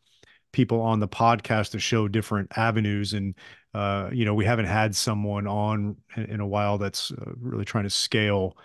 people 0.53 0.79
on 0.79 1.01
the 1.01 1.07
podcast 1.09 1.71
to 1.71 1.79
show 1.79 2.07
different 2.07 2.57
avenues 2.57 3.11
and 3.11 3.35
uh, 3.77 4.09
you 4.11 4.25
know, 4.25 4.33
we 4.33 4.43
haven't 4.43 4.65
had 4.65 4.95
someone 4.95 5.45
on 5.45 5.95
in 6.15 6.39
a 6.39 6.47
while 6.47 6.79
that's 6.79 7.11
uh, 7.11 7.31
really 7.39 7.63
trying 7.63 7.83
to 7.83 7.91
scale, 7.91 8.57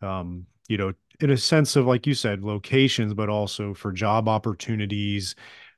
um, 0.00 0.46
you 0.68 0.76
know, 0.76 0.92
in 1.18 1.30
a 1.30 1.36
sense 1.36 1.74
of, 1.74 1.86
like 1.86 2.06
you 2.06 2.14
said, 2.14 2.44
locations, 2.44 3.12
but 3.12 3.28
also 3.28 3.74
for 3.74 3.90
job 3.90 4.28
opportunities, 4.28 5.34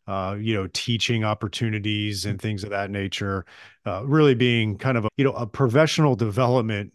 uh, 0.06 0.36
you 0.38 0.52
know, 0.52 0.68
teaching 0.74 1.24
opportunities 1.24 2.26
and 2.26 2.38
things 2.38 2.64
of 2.64 2.70
that 2.70 2.90
nature, 2.90 3.46
uh, 3.86 4.04
really 4.04 4.34
being 4.34 4.76
kind 4.76 4.98
of 4.98 5.06
a, 5.06 5.08
you 5.16 5.24
know, 5.24 5.32
a 5.32 5.46
professional 5.46 6.14
development 6.14 6.92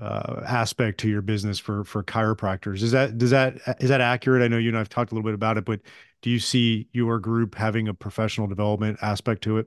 uh, 0.00 0.42
aspect 0.46 1.00
to 1.00 1.08
your 1.08 1.22
business 1.22 1.58
for 1.58 1.82
for 1.82 2.04
chiropractors. 2.04 2.82
Is 2.82 2.92
that 2.92 3.18
does 3.18 3.30
that 3.30 3.56
is 3.80 3.88
that 3.88 4.00
accurate? 4.00 4.42
I 4.44 4.48
know 4.48 4.58
you 4.58 4.68
and 4.68 4.78
I've 4.78 4.88
talked 4.88 5.10
a 5.10 5.16
little 5.16 5.28
bit 5.28 5.34
about 5.34 5.58
it, 5.58 5.64
but 5.64 5.80
do 6.20 6.30
you 6.30 6.38
see 6.38 6.86
your 6.92 7.18
group 7.18 7.56
having 7.56 7.88
a 7.88 7.94
professional 7.94 8.46
development 8.46 9.00
aspect 9.02 9.42
to 9.42 9.58
it? 9.58 9.66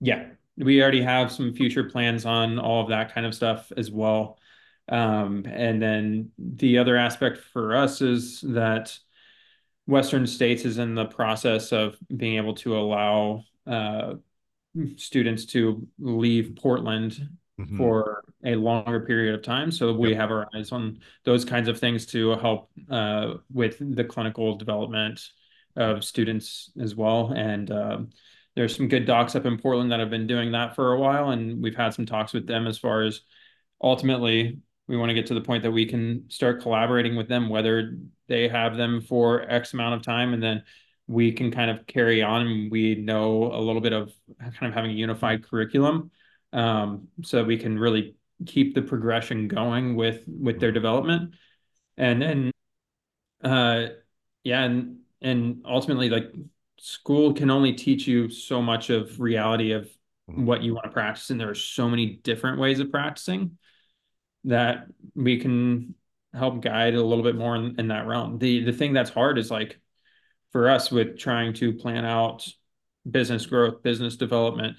Yeah, 0.00 0.26
we 0.56 0.82
already 0.82 1.02
have 1.02 1.32
some 1.32 1.54
future 1.54 1.84
plans 1.84 2.26
on 2.26 2.58
all 2.58 2.82
of 2.82 2.88
that 2.90 3.14
kind 3.14 3.26
of 3.26 3.34
stuff 3.34 3.72
as 3.76 3.90
well. 3.90 4.38
Um, 4.88 5.46
and 5.46 5.80
then 5.80 6.30
the 6.38 6.78
other 6.78 6.96
aspect 6.96 7.38
for 7.38 7.74
us 7.76 8.00
is 8.00 8.40
that 8.42 8.96
Western 9.86 10.26
States 10.26 10.64
is 10.64 10.78
in 10.78 10.94
the 10.94 11.06
process 11.06 11.72
of 11.72 11.96
being 12.14 12.36
able 12.36 12.54
to 12.54 12.76
allow 12.76 13.44
uh, 13.66 14.14
students 14.96 15.46
to 15.46 15.86
leave 15.98 16.56
Portland 16.56 17.28
mm-hmm. 17.58 17.76
for 17.76 18.24
a 18.44 18.54
longer 18.54 19.00
period 19.00 19.34
of 19.34 19.42
time. 19.42 19.70
So 19.70 19.92
we 19.92 20.10
yep. 20.10 20.18
have 20.18 20.30
our 20.30 20.48
eyes 20.54 20.72
on 20.72 21.00
those 21.24 21.44
kinds 21.44 21.68
of 21.68 21.78
things 21.78 22.06
to 22.06 22.30
help 22.36 22.70
uh, 22.90 23.34
with 23.52 23.76
the 23.80 24.04
clinical 24.04 24.56
development 24.56 25.20
of 25.76 26.04
students 26.04 26.70
as 26.80 26.94
well. 26.94 27.32
And 27.34 27.70
uh, 27.70 27.98
there's 28.54 28.76
some 28.76 28.88
good 28.88 29.06
docs 29.06 29.34
up 29.34 29.46
in 29.46 29.58
Portland 29.58 29.92
that 29.92 30.00
have 30.00 30.10
been 30.10 30.26
doing 30.26 30.52
that 30.52 30.74
for 30.74 30.92
a 30.92 30.98
while, 30.98 31.30
and 31.30 31.62
we've 31.62 31.76
had 31.76 31.94
some 31.94 32.06
talks 32.06 32.32
with 32.32 32.46
them 32.46 32.66
as 32.66 32.78
far 32.78 33.02
as 33.02 33.22
ultimately 33.82 34.58
we 34.88 34.96
want 34.96 35.10
to 35.10 35.14
get 35.14 35.26
to 35.26 35.34
the 35.34 35.40
point 35.40 35.62
that 35.62 35.70
we 35.70 35.86
can 35.86 36.28
start 36.28 36.60
collaborating 36.60 37.16
with 37.16 37.28
them, 37.28 37.48
whether 37.48 37.96
they 38.28 38.48
have 38.48 38.76
them 38.76 39.00
for 39.00 39.42
X 39.50 39.72
amount 39.72 39.94
of 39.94 40.02
time, 40.02 40.34
and 40.34 40.42
then 40.42 40.64
we 41.06 41.32
can 41.32 41.50
kind 41.50 41.70
of 41.70 41.86
carry 41.86 42.22
on. 42.22 42.68
We 42.70 42.94
know 42.96 43.52
a 43.52 43.60
little 43.60 43.80
bit 43.80 43.92
of 43.92 44.12
kind 44.38 44.68
of 44.68 44.74
having 44.74 44.90
a 44.90 44.94
unified 44.94 45.44
curriculum, 45.48 46.10
um, 46.52 47.08
so 47.22 47.44
we 47.44 47.56
can 47.56 47.78
really 47.78 48.16
keep 48.44 48.74
the 48.74 48.82
progression 48.82 49.48
going 49.48 49.96
with 49.96 50.22
with 50.26 50.60
their 50.60 50.72
development, 50.72 51.34
and 51.96 52.20
then, 52.20 52.50
uh, 53.42 53.86
yeah, 54.44 54.64
and 54.64 54.98
and 55.20 55.62
ultimately 55.64 56.10
like 56.10 56.32
school 56.84 57.32
can 57.32 57.48
only 57.48 57.72
teach 57.72 58.08
you 58.08 58.28
so 58.28 58.60
much 58.60 58.90
of 58.90 59.20
reality 59.20 59.70
of 59.70 59.84
mm-hmm. 60.28 60.44
what 60.44 60.62
you 60.62 60.74
want 60.74 60.84
to 60.84 60.90
practice 60.90 61.30
and 61.30 61.40
there 61.40 61.48
are 61.48 61.54
so 61.54 61.88
many 61.88 62.16
different 62.24 62.58
ways 62.58 62.80
of 62.80 62.90
practicing 62.90 63.56
that 64.44 64.86
we 65.14 65.38
can 65.38 65.94
help 66.34 66.60
guide 66.60 66.94
a 66.94 67.02
little 67.02 67.22
bit 67.22 67.36
more 67.36 67.54
in, 67.54 67.78
in 67.78 67.88
that 67.88 68.06
realm. 68.06 68.38
The 68.38 68.64
the 68.64 68.72
thing 68.72 68.92
that's 68.92 69.10
hard 69.10 69.38
is 69.38 69.48
like 69.48 69.78
for 70.50 70.68
us 70.68 70.90
with 70.90 71.18
trying 71.18 71.52
to 71.54 71.72
plan 71.72 72.04
out 72.04 72.48
business 73.08 73.46
growth 73.46 73.82
business 73.82 74.16
development 74.16 74.76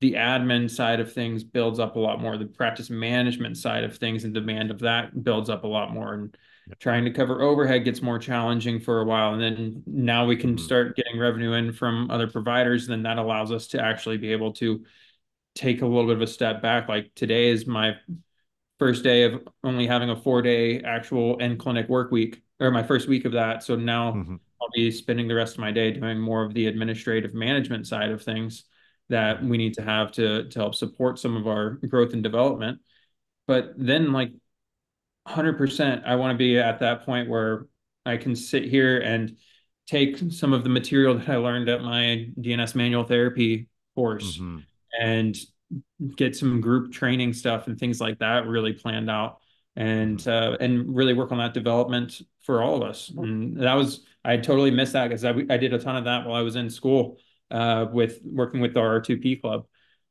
the 0.00 0.14
admin 0.14 0.70
side 0.70 1.00
of 1.00 1.12
things 1.12 1.44
builds 1.44 1.78
up 1.78 1.96
a 1.96 1.98
lot 1.98 2.20
more. 2.20 2.38
The 2.38 2.46
practice 2.46 2.88
management 2.88 3.58
side 3.58 3.84
of 3.84 3.98
things 3.98 4.24
and 4.24 4.32
demand 4.32 4.70
of 4.70 4.80
that 4.80 5.22
builds 5.22 5.50
up 5.50 5.64
a 5.64 5.68
lot 5.68 5.92
more. 5.92 6.14
And 6.14 6.36
trying 6.78 7.04
to 7.04 7.10
cover 7.10 7.42
overhead 7.42 7.84
gets 7.84 8.02
more 8.02 8.18
challenging 8.18 8.80
for 8.80 9.00
a 9.00 9.04
while 9.04 9.32
and 9.32 9.42
then 9.42 9.82
now 9.86 10.26
we 10.26 10.36
can 10.36 10.50
mm-hmm. 10.50 10.64
start 10.64 10.96
getting 10.96 11.18
revenue 11.18 11.52
in 11.52 11.72
from 11.72 12.10
other 12.10 12.28
providers 12.28 12.86
then 12.86 13.02
that 13.02 13.18
allows 13.18 13.50
us 13.50 13.66
to 13.66 13.82
actually 13.82 14.16
be 14.16 14.32
able 14.32 14.52
to 14.52 14.84
take 15.54 15.82
a 15.82 15.86
little 15.86 16.06
bit 16.06 16.16
of 16.16 16.22
a 16.22 16.26
step 16.26 16.62
back. 16.62 16.88
Like 16.88 17.14
today 17.14 17.48
is 17.48 17.66
my 17.66 17.94
first 18.78 19.02
day 19.02 19.24
of 19.24 19.46
only 19.62 19.86
having 19.86 20.10
a 20.10 20.16
four 20.16 20.42
day 20.42 20.80
actual 20.80 21.38
in 21.38 21.58
clinic 21.58 21.88
work 21.88 22.10
week 22.10 22.42
or 22.58 22.70
my 22.70 22.82
first 22.82 23.08
week 23.08 23.24
of 23.24 23.32
that. 23.32 23.62
So 23.62 23.76
now 23.76 24.12
mm-hmm. 24.12 24.36
i'll 24.60 24.68
be 24.74 24.90
spending 24.90 25.28
the 25.28 25.34
rest 25.34 25.54
of 25.54 25.60
my 25.60 25.70
day 25.70 25.92
doing 25.92 26.18
more 26.18 26.44
of 26.44 26.54
the 26.54 26.66
administrative 26.66 27.34
management 27.34 27.86
side 27.86 28.10
of 28.10 28.22
things 28.22 28.64
that 29.08 29.42
we 29.42 29.58
need 29.58 29.74
to 29.74 29.82
have 29.82 30.12
to 30.12 30.48
to 30.48 30.58
help 30.58 30.74
support 30.74 31.18
some 31.18 31.36
of 31.36 31.46
our 31.46 31.70
growth 31.88 32.12
and 32.12 32.22
development. 32.22 32.80
But 33.46 33.72
then 33.76 34.12
like 34.12 34.30
100%. 35.28 36.04
I 36.04 36.16
want 36.16 36.32
to 36.32 36.38
be 36.38 36.58
at 36.58 36.80
that 36.80 37.04
point 37.04 37.28
where 37.28 37.66
I 38.06 38.16
can 38.16 38.34
sit 38.34 38.64
here 38.64 38.98
and 38.98 39.36
take 39.86 40.18
some 40.30 40.52
of 40.52 40.62
the 40.62 40.70
material 40.70 41.16
that 41.16 41.28
I 41.28 41.36
learned 41.36 41.68
at 41.68 41.82
my 41.82 42.28
DNS 42.38 42.74
manual 42.74 43.04
therapy 43.04 43.68
course 43.94 44.38
mm-hmm. 44.38 44.58
and 45.00 45.36
get 46.16 46.36
some 46.36 46.60
group 46.60 46.92
training 46.92 47.32
stuff 47.32 47.66
and 47.66 47.78
things 47.78 48.00
like 48.00 48.18
that 48.18 48.46
really 48.46 48.72
planned 48.72 49.10
out 49.10 49.38
and 49.76 50.18
mm-hmm. 50.18 50.54
uh, 50.54 50.56
and 50.56 50.94
really 50.94 51.14
work 51.14 51.32
on 51.32 51.38
that 51.38 51.54
development 51.54 52.22
for 52.42 52.62
all 52.62 52.82
of 52.82 52.88
us. 52.88 53.10
And 53.16 53.56
that 53.60 53.74
was 53.74 54.04
I 54.24 54.36
totally 54.36 54.70
missed 54.70 54.92
that 54.92 55.08
because 55.08 55.24
I, 55.24 55.30
I 55.30 55.56
did 55.56 55.72
a 55.72 55.78
ton 55.78 55.96
of 55.96 56.04
that 56.04 56.26
while 56.26 56.36
I 56.36 56.42
was 56.42 56.56
in 56.56 56.70
school 56.70 57.18
uh, 57.50 57.86
with 57.92 58.20
working 58.24 58.60
with 58.60 58.74
the 58.74 58.80
R2P 58.80 59.40
club. 59.40 59.66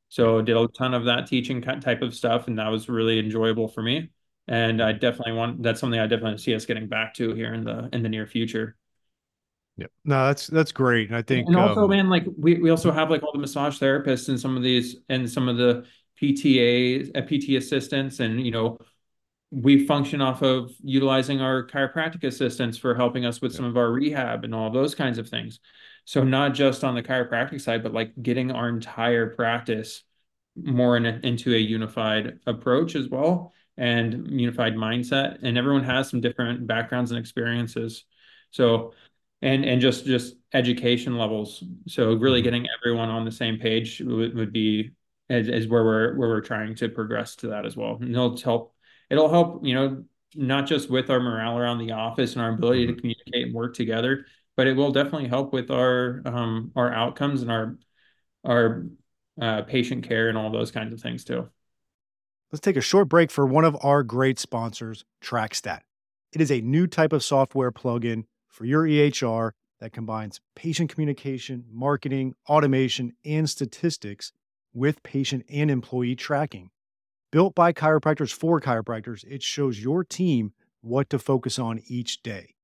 So 0.09 0.41
did 0.41 0.57
a 0.57 0.67
ton 0.67 0.93
of 0.93 1.05
that 1.05 1.27
teaching 1.27 1.61
type 1.61 2.01
of 2.01 2.15
stuff, 2.15 2.47
and 2.47 2.57
that 2.57 2.69
was 2.69 2.89
really 2.89 3.19
enjoyable 3.19 3.67
for 3.67 3.83
me. 3.83 4.09
And 4.49 4.81
I 4.81 4.93
definitely 4.93 5.33
want 5.33 5.61
that's 5.61 5.79
something 5.79 5.99
I 5.99 6.07
definitely 6.07 6.39
see 6.39 6.55
us 6.55 6.65
getting 6.65 6.87
back 6.87 7.13
to 7.15 7.35
here 7.35 7.53
in 7.53 7.63
the 7.63 7.87
in 7.93 8.01
the 8.01 8.09
near 8.09 8.25
future. 8.25 8.75
Yeah, 9.77 9.85
no, 10.03 10.25
that's 10.25 10.47
that's 10.47 10.71
great. 10.71 11.09
And 11.09 11.17
I 11.17 11.21
think, 11.21 11.47
and 11.47 11.55
also, 11.55 11.83
um, 11.83 11.91
man, 11.91 12.09
like 12.09 12.25
we 12.35 12.55
we 12.55 12.71
also 12.71 12.91
have 12.91 13.11
like 13.11 13.21
all 13.21 13.31
the 13.31 13.37
massage 13.37 13.79
therapists 13.79 14.27
and 14.27 14.39
some 14.39 14.57
of 14.57 14.63
these 14.63 14.97
and 15.07 15.29
some 15.29 15.47
of 15.47 15.57
the 15.57 15.85
PTA, 16.19 17.15
uh, 17.15 17.21
PT 17.21 17.61
assistants, 17.63 18.19
and 18.21 18.43
you 18.43 18.49
know, 18.49 18.79
we 19.51 19.85
function 19.85 20.19
off 20.19 20.41
of 20.41 20.71
utilizing 20.83 21.41
our 21.41 21.67
chiropractic 21.67 22.23
assistants 22.23 22.75
for 22.75 22.95
helping 22.95 23.25
us 23.25 23.41
with 23.41 23.51
yeah. 23.51 23.57
some 23.57 23.65
of 23.65 23.77
our 23.77 23.91
rehab 23.91 24.45
and 24.45 24.55
all 24.55 24.71
those 24.71 24.95
kinds 24.95 25.19
of 25.19 25.29
things. 25.29 25.59
So 26.05 26.23
not 26.23 26.55
just 26.55 26.83
on 26.83 26.95
the 26.95 27.03
chiropractic 27.03 27.61
side, 27.61 27.83
but 27.83 27.93
like 27.93 28.13
getting 28.19 28.49
our 28.49 28.67
entire 28.67 29.29
practice 29.35 30.03
more 30.55 30.97
in 30.97 31.05
a, 31.05 31.19
into 31.21 31.53
a 31.53 31.57
unified 31.57 32.39
approach 32.47 32.95
as 32.95 33.07
well 33.07 33.53
and 33.79 34.29
unified 34.29 34.75
mindset. 34.75 35.39
And 35.41 35.57
everyone 35.57 35.85
has 35.85 36.09
some 36.09 36.21
different 36.21 36.67
backgrounds 36.67 37.11
and 37.11 37.19
experiences. 37.19 38.03
So 38.51 38.93
and 39.41 39.63
and 39.63 39.79
just 39.79 40.05
just 40.05 40.35
education 40.53 41.17
levels. 41.17 41.63
So 41.87 42.13
really 42.13 42.39
mm-hmm. 42.39 42.43
getting 42.43 42.67
everyone 42.79 43.09
on 43.09 43.23
the 43.23 43.31
same 43.31 43.57
page 43.57 44.01
would, 44.01 44.35
would 44.35 44.51
be 44.51 44.91
is, 45.29 45.47
is 45.47 45.67
where 45.67 45.83
we're 45.83 46.17
where 46.17 46.29
we're 46.29 46.41
trying 46.41 46.75
to 46.75 46.89
progress 46.89 47.37
to 47.37 47.47
that 47.47 47.65
as 47.65 47.77
well. 47.77 47.97
And 48.01 48.11
it'll 48.11 48.37
help 48.37 48.75
it'll 49.09 49.29
help, 49.29 49.65
you 49.65 49.75
know, 49.75 50.03
not 50.35 50.67
just 50.67 50.89
with 50.89 51.09
our 51.09 51.21
morale 51.21 51.57
around 51.57 51.79
the 51.79 51.93
office 51.93 52.33
and 52.33 52.41
our 52.41 52.49
ability 52.49 52.85
mm-hmm. 52.85 52.95
to 52.95 53.01
communicate 53.01 53.45
and 53.45 53.53
work 53.53 53.75
together, 53.75 54.25
but 54.57 54.67
it 54.67 54.73
will 54.73 54.91
definitely 54.91 55.29
help 55.29 55.53
with 55.53 55.71
our 55.71 56.21
um, 56.25 56.73
our 56.75 56.91
outcomes 56.93 57.41
and 57.43 57.51
our 57.51 57.77
our 58.43 58.87
uh, 59.41 59.61
patient 59.61 60.03
care 60.03 60.27
and 60.27 60.37
all 60.37 60.51
those 60.51 60.71
kinds 60.71 60.93
of 60.93 60.99
things 60.99 61.23
too. 61.23 61.49
Let's 62.51 62.61
take 62.61 62.77
a 62.77 62.81
short 62.81 63.09
break 63.09 63.29
for 63.29 63.45
one 63.45 63.63
of 63.63 63.77
our 63.81 64.01
great 64.01 64.39
sponsors, 64.39 65.05
TrackStat. 65.21 65.81
It 66.33 66.41
is 66.41 66.51
a 66.51 66.61
new 66.61 66.87
type 66.87 67.13
of 67.13 67.23
software 67.23 67.71
plugin 67.71 68.23
for 68.47 68.65
your 68.65 68.85
EHR 68.85 69.51
that 69.79 69.93
combines 69.93 70.41
patient 70.55 70.89
communication, 70.89 71.65
marketing, 71.71 72.33
automation, 72.47 73.13
and 73.23 73.47
statistics 73.47 74.31
with 74.73 75.03
patient 75.03 75.45
and 75.47 75.69
employee 75.69 76.15
tracking. 76.15 76.71
Built 77.31 77.53
by 77.53 77.71
chiropractors 77.71 78.33
for 78.33 78.59
chiropractors, 78.59 79.23
it 79.29 79.43
shows 79.43 79.79
your 79.83 80.03
team 80.03 80.53
what 80.81 81.07
to 81.11 81.19
focus 81.19 81.59
on 81.59 81.81
each 81.85 82.23
day 82.23 82.55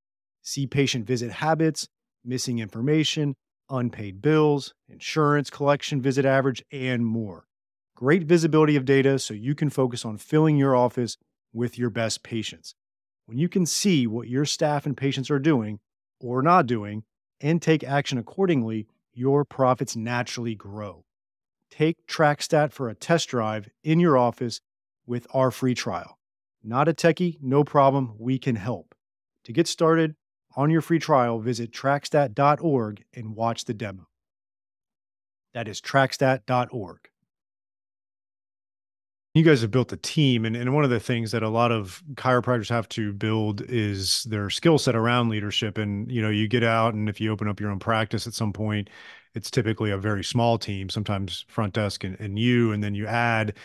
see 0.41 0.67
patient 0.67 1.07
visit 1.07 1.31
habits, 1.31 1.87
missing 2.23 2.59
information, 2.59 3.35
unpaid 3.69 4.21
bills, 4.21 4.73
insurance 4.87 5.49
collection 5.49 6.01
visit 6.01 6.23
average, 6.23 6.63
and 6.71 7.03
more. 7.03 7.47
Great 7.95 8.23
visibility 8.23 8.75
of 8.75 8.83
data 8.83 9.17
so 9.17 9.33
you 9.33 9.55
can 9.55 9.69
focus 9.69 10.03
on 10.03 10.17
filling 10.17 10.57
your 10.57 10.75
office 10.75 11.15
with 11.53 11.79
your 11.79 11.89
best 11.89 12.23
patients. 12.23 12.75
When 13.25 13.37
you 13.37 13.47
can 13.47 13.65
see 13.65 14.05
what 14.05 14.27
your 14.27 14.43
staff 14.43 14.85
and 14.85 14.97
patients 14.97 15.31
are 15.31 15.39
doing 15.39 15.79
or 16.19 16.41
not 16.41 16.67
doing 16.67 17.05
and 17.39 17.61
take 17.61 17.85
action 17.85 18.17
accordingly, 18.17 18.87
your 19.13 19.45
profits 19.45 19.95
naturally 19.95 20.55
grow. 20.55 21.05
Take 21.71 22.05
TrackStat 22.05 22.73
for 22.73 22.89
a 22.89 22.95
test 22.95 23.29
drive 23.29 23.69
in 23.81 24.01
your 24.01 24.17
office 24.17 24.59
with 25.07 25.25
our 25.33 25.49
free 25.49 25.73
trial. 25.73 26.19
Not 26.61 26.89
a 26.89 26.93
techie, 26.93 27.37
no 27.41 27.63
problem, 27.63 28.15
we 28.19 28.37
can 28.37 28.57
help. 28.57 28.93
To 29.45 29.53
get 29.53 29.69
started, 29.69 30.15
on 30.57 30.69
your 30.69 30.81
free 30.81 30.99
trial, 30.99 31.39
visit 31.39 31.71
trackstat.org 31.71 33.05
and 33.13 33.35
watch 33.37 33.63
the 33.63 33.73
demo. 33.73 34.09
That 35.53 35.69
is 35.69 35.79
trackstat.org. 35.79 37.09
You 39.35 39.43
guys 39.43 39.61
have 39.61 39.71
built 39.71 39.91
a 39.91 39.97
team, 39.97 40.45
and, 40.45 40.55
and 40.55 40.73
one 40.73 40.85
of 40.85 40.89
the 40.89 40.99
things 40.99 41.31
that 41.31 41.43
a 41.43 41.49
lot 41.49 41.69
of 41.69 42.01
chiropractors 42.13 42.69
have 42.69 42.87
to 42.89 43.11
build 43.11 43.61
is 43.69 44.23
their 44.23 44.49
skill 44.49 44.77
set 44.77 44.95
around 44.95 45.27
leadership. 45.27 45.77
And 45.77 46.09
you 46.09 46.21
know, 46.21 46.29
you 46.29 46.47
get 46.47 46.63
out, 46.63 46.93
and 46.93 47.09
if 47.09 47.19
you 47.19 47.33
open 47.33 47.49
up 47.49 47.59
your 47.59 47.69
own 47.69 47.79
practice 47.79 48.27
at 48.27 48.33
some 48.33 48.53
point, 48.53 48.89
it's 49.33 49.51
typically 49.51 49.91
a 49.91 49.97
very 49.97 50.23
small 50.23 50.57
team, 50.57 50.89
sometimes 50.89 51.43
front 51.49 51.73
desk 51.73 52.05
and, 52.05 52.17
and 52.21 52.39
you, 52.39 52.71
and 52.71 52.81
then 52.81 52.95
you 52.95 53.07
add. 53.07 53.55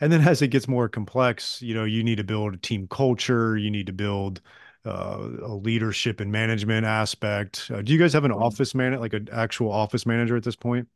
And 0.00 0.12
then 0.12 0.26
as 0.26 0.42
it 0.42 0.48
gets 0.48 0.66
more 0.66 0.88
complex, 0.88 1.62
you 1.62 1.74
know, 1.74 1.84
you 1.84 2.02
need 2.02 2.16
to 2.16 2.24
build 2.24 2.54
a 2.54 2.58
team 2.58 2.88
culture, 2.88 3.56
you 3.56 3.70
need 3.70 3.86
to 3.86 3.92
build 3.92 4.40
uh, 4.84 5.28
a 5.42 5.54
leadership 5.54 6.18
and 6.18 6.32
management 6.32 6.84
aspect. 6.84 7.70
Uh, 7.72 7.80
do 7.80 7.92
you 7.92 7.98
guys 8.00 8.12
have 8.12 8.24
an 8.24 8.32
office 8.32 8.74
man, 8.74 8.98
like 8.98 9.12
an 9.12 9.28
actual 9.30 9.70
office 9.70 10.04
manager 10.04 10.36
at 10.36 10.42
this 10.42 10.56
point? 10.56 10.88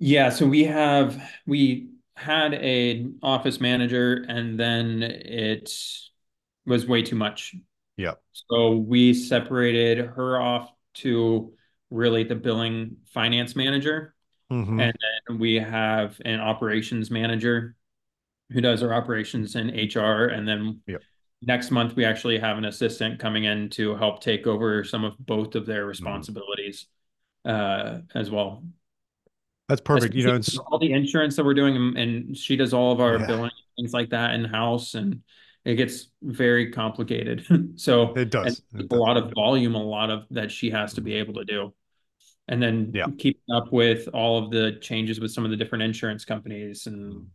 Yeah, 0.00 0.30
so 0.30 0.46
we 0.48 0.64
have 0.64 1.22
we 1.46 1.90
had 2.16 2.54
a 2.54 3.06
office 3.22 3.60
manager, 3.60 4.24
and 4.28 4.58
then 4.58 5.02
it 5.02 5.72
was 6.66 6.86
way 6.86 7.02
too 7.02 7.16
much. 7.16 7.54
Yeah. 7.96 8.14
So 8.32 8.76
we 8.76 9.14
separated 9.14 9.98
her 9.98 10.40
off 10.40 10.70
to 10.94 11.52
really 11.90 12.24
the 12.24 12.34
billing 12.34 12.96
finance 13.12 13.54
manager, 13.54 14.14
mm-hmm. 14.50 14.80
and 14.80 14.94
then 15.28 15.38
we 15.38 15.54
have 15.54 16.20
an 16.24 16.40
operations 16.40 17.10
manager 17.10 17.76
who 18.50 18.60
does 18.60 18.82
our 18.82 18.92
operations 18.92 19.56
and 19.56 19.70
HR, 19.70 20.26
and 20.26 20.46
then 20.46 20.80
yep 20.86 21.02
next 21.42 21.70
month 21.70 21.96
we 21.96 22.04
actually 22.04 22.38
have 22.38 22.58
an 22.58 22.64
assistant 22.64 23.18
coming 23.18 23.44
in 23.44 23.68
to 23.70 23.94
help 23.96 24.20
take 24.20 24.46
over 24.46 24.84
some 24.84 25.04
of 25.04 25.14
both 25.18 25.54
of 25.54 25.66
their 25.66 25.82
mm-hmm. 25.82 25.88
responsibilities 25.88 26.86
mm-hmm. 27.46 27.98
uh, 27.98 28.00
as 28.18 28.30
well. 28.30 28.62
That's 29.68 29.80
perfect. 29.80 30.14
You 30.14 30.26
know, 30.26 30.40
all 30.66 30.78
the 30.78 30.92
insurance 30.92 31.36
that 31.36 31.44
we're 31.44 31.54
doing, 31.54 31.96
and 31.96 32.36
she 32.36 32.56
does 32.56 32.72
all 32.72 32.92
of 32.92 33.00
our 33.00 33.18
yeah. 33.18 33.26
billing 33.26 33.50
things 33.76 33.92
like 33.92 34.10
that 34.10 34.34
in 34.34 34.44
house, 34.44 34.94
and 34.94 35.22
it 35.64 35.74
gets 35.74 36.08
very 36.22 36.70
complicated. 36.70 37.44
so 37.76 38.14
it 38.14 38.30
does 38.30 38.62
it 38.74 38.80
a 38.80 38.82
does. 38.84 38.98
lot 38.98 39.16
of 39.16 39.32
volume, 39.34 39.74
a 39.74 39.82
lot 39.82 40.10
of 40.10 40.24
that 40.30 40.52
she 40.52 40.70
has 40.70 40.94
to 40.94 41.00
be 41.00 41.14
able 41.14 41.34
to 41.34 41.44
do, 41.44 41.74
and 42.46 42.62
then 42.62 42.92
yeah. 42.94 43.06
keeping 43.18 43.54
up 43.54 43.72
with 43.72 44.08
all 44.14 44.44
of 44.44 44.50
the 44.50 44.78
changes 44.80 45.18
with 45.18 45.32
some 45.32 45.44
of 45.44 45.50
the 45.50 45.56
different 45.56 45.82
insurance 45.82 46.24
companies, 46.24 46.86
and 46.86 47.14
mm. 47.14 47.26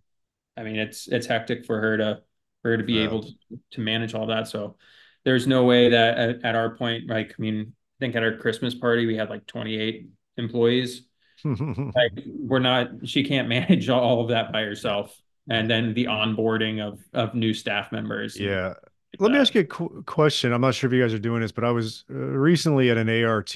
I 0.55 0.63
mean, 0.63 0.77
it's 0.77 1.07
it's 1.09 1.27
hectic 1.27 1.65
for 1.65 1.81
her 1.81 1.97
to 1.97 2.21
for 2.61 2.71
her 2.71 2.77
to 2.77 2.83
be 2.83 2.93
yeah. 2.93 3.03
able 3.03 3.23
to, 3.23 3.31
to 3.71 3.81
manage 3.81 4.13
all 4.13 4.27
that. 4.27 4.47
So 4.47 4.77
there's 5.23 5.47
no 5.47 5.65
way 5.65 5.89
that 5.89 6.17
at, 6.17 6.45
at, 6.45 6.55
our 6.55 6.75
point, 6.75 7.09
like, 7.09 7.35
I 7.37 7.41
mean, 7.41 7.73
I 7.73 7.97
think 7.99 8.15
at 8.15 8.23
our 8.23 8.37
Christmas 8.37 8.75
party, 8.75 9.05
we 9.05 9.15
had 9.15 9.29
like 9.29 9.45
28 9.47 10.09
employees. 10.37 11.03
Like 11.45 12.25
we're 12.25 12.59
not, 12.59 12.89
she 13.03 13.23
can't 13.23 13.47
manage 13.47 13.89
all 13.89 14.21
of 14.21 14.29
that 14.29 14.51
by 14.51 14.61
herself. 14.61 15.15
And 15.49 15.69
then 15.69 15.93
the 15.93 16.05
onboarding 16.05 16.85
of, 16.85 16.99
of 17.13 17.33
new 17.35 17.53
staff 17.53 17.91
members. 17.91 18.39
Yeah. 18.39 18.75
Let 19.19 19.31
me 19.31 19.37
ask 19.37 19.53
you 19.53 19.61
a 19.61 19.65
qu- 19.65 20.03
question. 20.05 20.53
I'm 20.53 20.61
not 20.61 20.75
sure 20.75 20.87
if 20.87 20.93
you 20.93 21.01
guys 21.01 21.13
are 21.13 21.19
doing 21.19 21.41
this, 21.41 21.51
but 21.51 21.63
I 21.65 21.71
was 21.71 22.05
uh, 22.09 22.13
recently 22.13 22.89
at 22.89 22.97
an 22.97 23.09
ART 23.09 23.53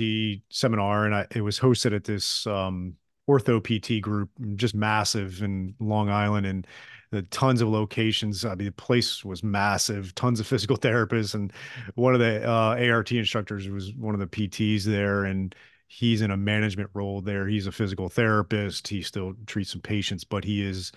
seminar 0.49 1.05
and 1.05 1.15
I, 1.15 1.27
it 1.33 1.41
was 1.41 1.59
hosted 1.59 1.95
at 1.95 2.03
this 2.03 2.45
um, 2.47 2.95
ortho 3.29 3.61
PT 3.61 4.01
group, 4.01 4.29
just 4.55 4.75
massive 4.75 5.41
in 5.43 5.75
Long 5.79 6.09
Island. 6.09 6.45
And 6.45 6.67
the 7.11 7.21
tons 7.23 7.61
of 7.61 7.69
locations. 7.69 8.45
I 8.45 8.55
mean, 8.55 8.65
the 8.65 8.71
place 8.73 9.23
was 9.23 9.43
massive, 9.43 10.13
tons 10.15 10.39
of 10.39 10.47
physical 10.47 10.77
therapists. 10.77 11.33
And 11.33 11.51
one 11.95 12.13
of 12.13 12.19
the 12.19 12.47
uh, 12.47 12.91
ART 12.91 13.11
instructors 13.11 13.69
was 13.69 13.93
one 13.93 14.13
of 14.13 14.19
the 14.19 14.27
PTs 14.27 14.83
there. 14.83 15.23
And 15.25 15.55
he's 15.87 16.21
in 16.21 16.31
a 16.31 16.37
management 16.37 16.89
role 16.93 17.21
there. 17.21 17.47
He's 17.47 17.67
a 17.67 17.71
physical 17.71 18.09
therapist. 18.09 18.87
He 18.87 19.01
still 19.01 19.33
treats 19.45 19.71
some 19.71 19.81
patients, 19.81 20.23
but 20.23 20.43
he 20.43 20.63
is 20.63 20.91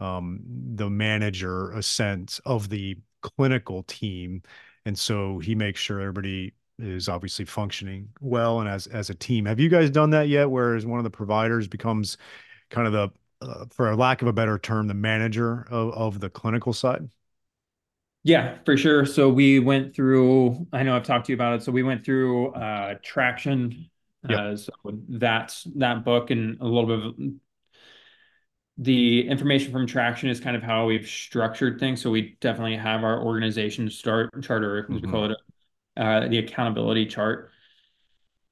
um, 0.00 0.40
the 0.44 0.90
manager, 0.90 1.72
a 1.72 1.82
sense 1.82 2.40
of 2.44 2.68
the 2.68 2.96
clinical 3.20 3.84
team. 3.84 4.42
And 4.84 4.98
so 4.98 5.38
he 5.38 5.54
makes 5.54 5.80
sure 5.80 6.00
everybody 6.00 6.52
is 6.78 7.08
obviously 7.08 7.44
functioning 7.44 8.08
well 8.20 8.60
and 8.60 8.68
as 8.68 8.86
as 8.88 9.10
a 9.10 9.14
team. 9.14 9.44
Have 9.44 9.60
you 9.60 9.68
guys 9.68 9.90
done 9.90 10.10
that 10.10 10.28
yet? 10.28 10.50
Whereas 10.50 10.84
one 10.84 10.98
of 10.98 11.04
the 11.04 11.10
providers 11.10 11.68
becomes 11.68 12.16
kind 12.70 12.86
of 12.86 12.92
the 12.92 13.10
uh, 13.46 13.66
for 13.70 13.94
lack 13.94 14.22
of 14.22 14.28
a 14.28 14.32
better 14.32 14.58
term, 14.58 14.88
the 14.88 14.94
manager 14.94 15.66
of, 15.70 15.92
of 15.94 16.20
the 16.20 16.30
clinical 16.30 16.72
side? 16.72 17.08
Yeah, 18.24 18.58
for 18.64 18.76
sure. 18.76 19.04
So 19.04 19.28
we 19.28 19.58
went 19.58 19.96
through, 19.96 20.66
I 20.72 20.84
know 20.84 20.94
I've 20.94 21.02
talked 21.02 21.26
to 21.26 21.32
you 21.32 21.36
about 21.36 21.54
it. 21.54 21.64
So 21.64 21.72
we 21.72 21.82
went 21.82 22.04
through 22.04 22.52
uh, 22.52 22.94
Traction. 23.02 23.90
Yep. 24.28 24.38
Uh, 24.38 24.56
so 24.56 24.72
that's 25.08 25.64
that 25.76 26.04
book 26.04 26.30
and 26.30 26.60
a 26.60 26.64
little 26.64 26.86
bit 26.86 27.06
of 27.06 27.32
the 28.78 29.28
information 29.28 29.72
from 29.72 29.86
traction 29.86 30.28
is 30.28 30.40
kind 30.40 30.56
of 30.56 30.62
how 30.62 30.86
we've 30.86 31.06
structured 31.06 31.78
things. 31.78 32.00
So 32.00 32.10
we 32.10 32.36
definitely 32.40 32.76
have 32.76 33.04
our 33.04 33.22
organization 33.22 33.90
start 33.90 34.30
charter, 34.42 34.84
mm-hmm. 34.84 34.94
we 34.94 35.00
call 35.02 35.30
it, 35.30 35.36
uh, 35.96 36.28
the 36.28 36.38
accountability 36.38 37.06
chart. 37.06 37.50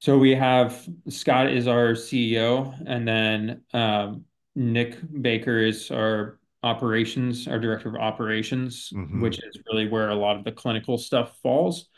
So 0.01 0.19
we 0.19 0.35
have 0.35 0.89
Scott 1.09 1.51
is 1.51 1.69
our 1.69 1.93
CEO, 1.93 2.75
and 2.87 3.07
then 3.07 3.63
um, 3.75 4.25
Nick 4.55 4.99
Baker 5.23 5.59
is 5.59 5.91
our 5.91 6.39
operations, 6.63 7.47
our 7.49 7.59
director 7.59 7.91
of 7.91 7.97
operations, 7.97 8.91
mm-hmm. 8.95 9.21
which 9.21 9.39
is 9.39 9.59
really 9.71 9.89
where 9.89 10.09
a 10.11 10.15
lot 10.15 10.37
of 10.37 10.45
the 10.45 10.53
clinical 10.53 10.97
stuff 10.97 11.39
falls. 11.43 11.89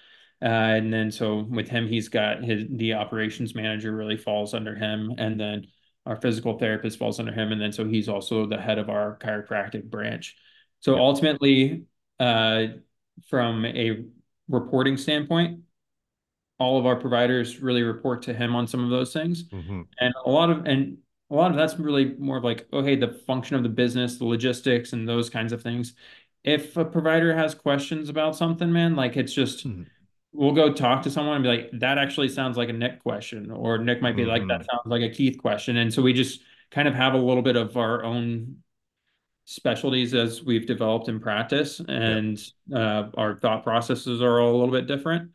Uh, 0.42 0.74
and 0.76 0.92
then 0.92 1.10
so 1.10 1.46
with 1.50 1.68
him, 1.68 1.86
he's 1.86 2.08
got 2.08 2.42
his 2.42 2.64
the 2.70 2.94
operations 2.94 3.54
manager 3.54 3.94
really 3.94 4.16
falls 4.16 4.54
under 4.54 4.74
him, 4.74 5.14
and 5.18 5.38
then 5.38 5.66
our 6.04 6.16
physical 6.16 6.58
therapist 6.58 6.98
falls 6.98 7.20
under 7.20 7.32
him, 7.32 7.52
and 7.52 7.60
then 7.60 7.72
so 7.72 7.86
he's 7.86 8.08
also 8.08 8.46
the 8.46 8.60
head 8.60 8.78
of 8.78 8.90
our 8.90 9.18
chiropractic 9.18 9.84
branch. 9.84 10.36
So 10.80 10.98
ultimately, 10.98 11.84
uh, 12.18 12.66
from 13.30 13.64
a 13.64 14.04
reporting 14.48 14.96
standpoint, 14.96 15.60
all 16.58 16.78
of 16.78 16.86
our 16.86 16.96
providers 16.96 17.60
really 17.60 17.82
report 17.82 18.22
to 18.22 18.34
him 18.34 18.56
on 18.56 18.66
some 18.66 18.82
of 18.82 18.90
those 18.90 19.12
things, 19.12 19.44
mm-hmm. 19.44 19.82
and 20.00 20.14
a 20.24 20.28
lot 20.28 20.50
of 20.50 20.66
and 20.66 20.98
a 21.30 21.34
lot 21.34 21.52
of 21.52 21.56
that's 21.56 21.78
really 21.78 22.16
more 22.18 22.36
of 22.38 22.44
like, 22.44 22.66
okay, 22.72 22.96
the 22.96 23.20
function 23.26 23.56
of 23.56 23.62
the 23.62 23.68
business, 23.68 24.18
the 24.18 24.24
logistics, 24.24 24.92
and 24.92 25.08
those 25.08 25.30
kinds 25.30 25.52
of 25.52 25.62
things. 25.62 25.94
If 26.44 26.76
a 26.76 26.84
provider 26.84 27.32
has 27.34 27.54
questions 27.54 28.08
about 28.08 28.34
something, 28.34 28.72
man, 28.72 28.96
like 28.96 29.16
it's 29.16 29.32
just 29.32 29.66
mm-hmm. 29.66 29.84
We'll 30.32 30.52
go 30.52 30.72
talk 30.72 31.02
to 31.02 31.10
someone 31.10 31.36
and 31.36 31.42
be 31.44 31.48
like, 31.48 31.70
that 31.80 31.98
actually 31.98 32.28
sounds 32.28 32.56
like 32.56 32.68
a 32.68 32.72
Nick 32.72 33.02
question, 33.02 33.50
or 33.50 33.78
Nick 33.78 34.02
might 34.02 34.16
be 34.16 34.22
mm-hmm. 34.22 34.30
like, 34.30 34.48
that 34.48 34.60
mm-hmm. 34.60 34.76
sounds 34.76 34.86
like 34.86 35.02
a 35.02 35.10
Keith 35.10 35.38
question, 35.38 35.76
and 35.76 35.92
so 35.92 36.02
we 36.02 36.12
just 36.12 36.40
kind 36.70 36.88
of 36.88 36.94
have 36.94 37.14
a 37.14 37.18
little 37.18 37.42
bit 37.42 37.56
of 37.56 37.76
our 37.76 38.02
own 38.02 38.56
specialties 39.44 40.14
as 40.14 40.42
we've 40.42 40.66
developed 40.66 41.08
in 41.08 41.20
practice, 41.20 41.80
and 41.80 42.38
uh, 42.74 43.04
our 43.16 43.36
thought 43.36 43.62
processes 43.62 44.22
are 44.22 44.40
all 44.40 44.52
a 44.52 44.58
little 44.58 44.72
bit 44.72 44.86
different. 44.86 45.30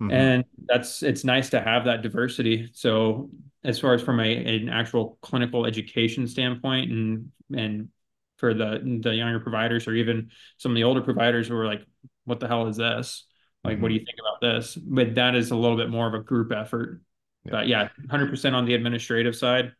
Mm-hmm. 0.00 0.12
And 0.12 0.44
that's 0.66 1.02
it's 1.02 1.24
nice 1.24 1.50
to 1.50 1.60
have 1.60 1.86
that 1.86 2.02
diversity. 2.02 2.68
So 2.74 3.30
as 3.64 3.78
far 3.78 3.94
as 3.94 4.02
from 4.02 4.20
a 4.20 4.56
an 4.56 4.68
actual 4.68 5.18
clinical 5.22 5.64
education 5.64 6.28
standpoint 6.28 6.90
and 6.90 7.32
and 7.56 7.88
for 8.36 8.52
the 8.52 9.00
the 9.02 9.14
younger 9.14 9.40
providers 9.40 9.88
or 9.88 9.94
even 9.94 10.30
some 10.58 10.72
of 10.72 10.76
the 10.76 10.84
older 10.84 11.00
providers 11.00 11.48
who 11.48 11.56
are 11.56 11.66
like, 11.66 11.82
what 12.26 12.40
the 12.40 12.46
hell 12.46 12.66
is 12.66 12.76
this? 12.76 13.24
Like, 13.66 13.74
mm-hmm. 13.74 13.82
what 13.82 13.88
do 13.88 13.94
you 13.94 14.00
think 14.00 14.18
about 14.20 14.40
this? 14.40 14.76
But 14.76 15.14
that 15.16 15.34
is 15.34 15.50
a 15.50 15.56
little 15.56 15.76
bit 15.76 15.90
more 15.90 16.06
of 16.06 16.14
a 16.14 16.20
group 16.20 16.52
effort. 16.52 17.00
Yeah. 17.44 17.50
But 17.52 17.68
yeah, 17.68 17.88
100% 18.08 18.54
on 18.54 18.64
the 18.64 18.74
administrative 18.74 19.36
side, 19.36 19.72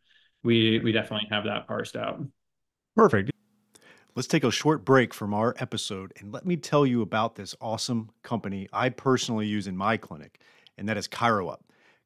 we 0.43 0.81
we 0.81 0.93
definitely 0.93 1.29
have 1.31 1.45
that 1.45 1.67
parsed 1.67 1.97
out. 1.97 2.21
Perfect. 2.95 3.31
Let's 4.15 4.29
take 4.29 4.45
a 4.45 4.51
short 4.51 4.85
break 4.85 5.13
from 5.13 5.35
our 5.35 5.55
episode 5.59 6.15
and 6.19 6.33
let 6.33 6.47
me 6.47 6.57
tell 6.57 6.87
you 6.87 7.03
about 7.03 7.35
this 7.35 7.55
awesome 7.61 8.11
company 8.23 8.67
I 8.73 8.89
personally 8.89 9.47
use 9.47 9.67
in 9.67 9.77
my 9.77 9.99
clinic, 9.99 10.41
and 10.79 10.89
that 10.89 10.97
is 10.97 11.07
ChiroUp. 11.07 11.59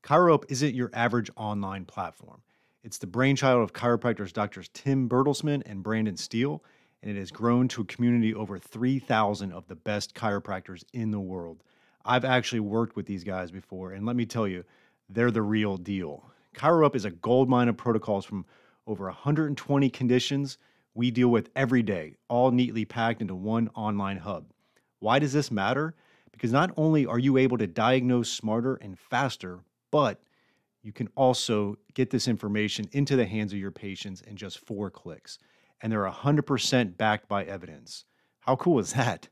ChiroUp 0.03 0.45
isn't 0.49 0.75
your 0.75 0.91
average 0.93 1.31
online 1.37 1.85
platform. 1.85 2.43
It's 2.83 2.99
the 2.99 3.07
brainchild 3.07 3.63
of 3.63 3.73
chiropractors 3.75 4.33
Drs. 4.33 4.71
Tim 4.73 5.09
Bertelsmann 5.09 5.63
and 5.67 5.83
Brandon 5.83 6.17
Steele, 6.17 6.65
and 7.03 7.17
it 7.17 7.19
has 7.19 7.31
grown 7.31 7.69
to 7.69 7.83
a 7.83 7.87
community 7.87 8.35
over 8.35 8.59
3,000 8.59 9.53
of 9.53 9.67
the 9.69 9.75
best 9.75 10.15
chiropractors 10.15 10.85
in 10.93 11.11
the 11.11 11.21
world. 11.21 11.63
I've 12.05 12.25
actually 12.25 12.61
worked 12.61 12.97
with 12.97 13.07
these 13.07 13.25
guys 13.25 13.51
before, 13.51 13.93
and 13.93 14.07
let 14.07 14.17
me 14.17 14.27
tell 14.27 14.49
you, 14.49 14.65
they're 15.09 15.31
the 15.31 15.43
real 15.43 15.77
deal. 15.77 16.31
ChiroUp 16.55 16.95
is 16.95 17.05
a 17.05 17.11
gold 17.11 17.49
mine 17.49 17.69
of 17.69 17.77
protocols 17.77 18.25
from 18.25 18.45
over 18.87 19.05
120 19.05 19.91
conditions 19.91 20.59
we 20.95 21.11
deal 21.11 21.29
with 21.29 21.51
every 21.55 21.83
day, 21.83 22.17
all 22.29 22.51
neatly 22.51 22.85
packed 22.85 23.21
into 23.21 23.35
one 23.35 23.71
online 23.75 24.19
hub. 24.19 24.47
Why 24.99 25.19
does 25.19 25.33
this 25.33 25.51
matter? 25.51 25.95
Because 26.33 26.53
not 26.53 26.73
only 26.77 27.07
are 27.07 27.19
you 27.19 27.37
able 27.37 27.59
to 27.59 27.67
diagnose 27.67 28.31
smarter 28.31 28.77
and 28.77 28.99
faster, 28.99 29.61
but 29.91 30.21
you 30.83 30.93
can 30.93 31.09
also 31.15 31.77
get 31.95 32.11
this 32.11 32.29
information 32.29 32.89
into 32.93 33.17
the 33.17 33.27
hands 33.27 33.53
of 33.53 33.59
your 33.59 33.71
patients 33.71 34.23
in 34.23 34.37
just 34.37 34.59
four 34.59 34.91
clicks. 34.91 35.39
And 35.81 35.93
they're 35.93 36.09
100% 36.09 36.97
backed 36.97 37.29
by 37.29 37.45
evidence. 37.45 38.05
How 38.41 38.57
cool 38.57 38.79
is 38.79 38.93
that? 38.95 39.29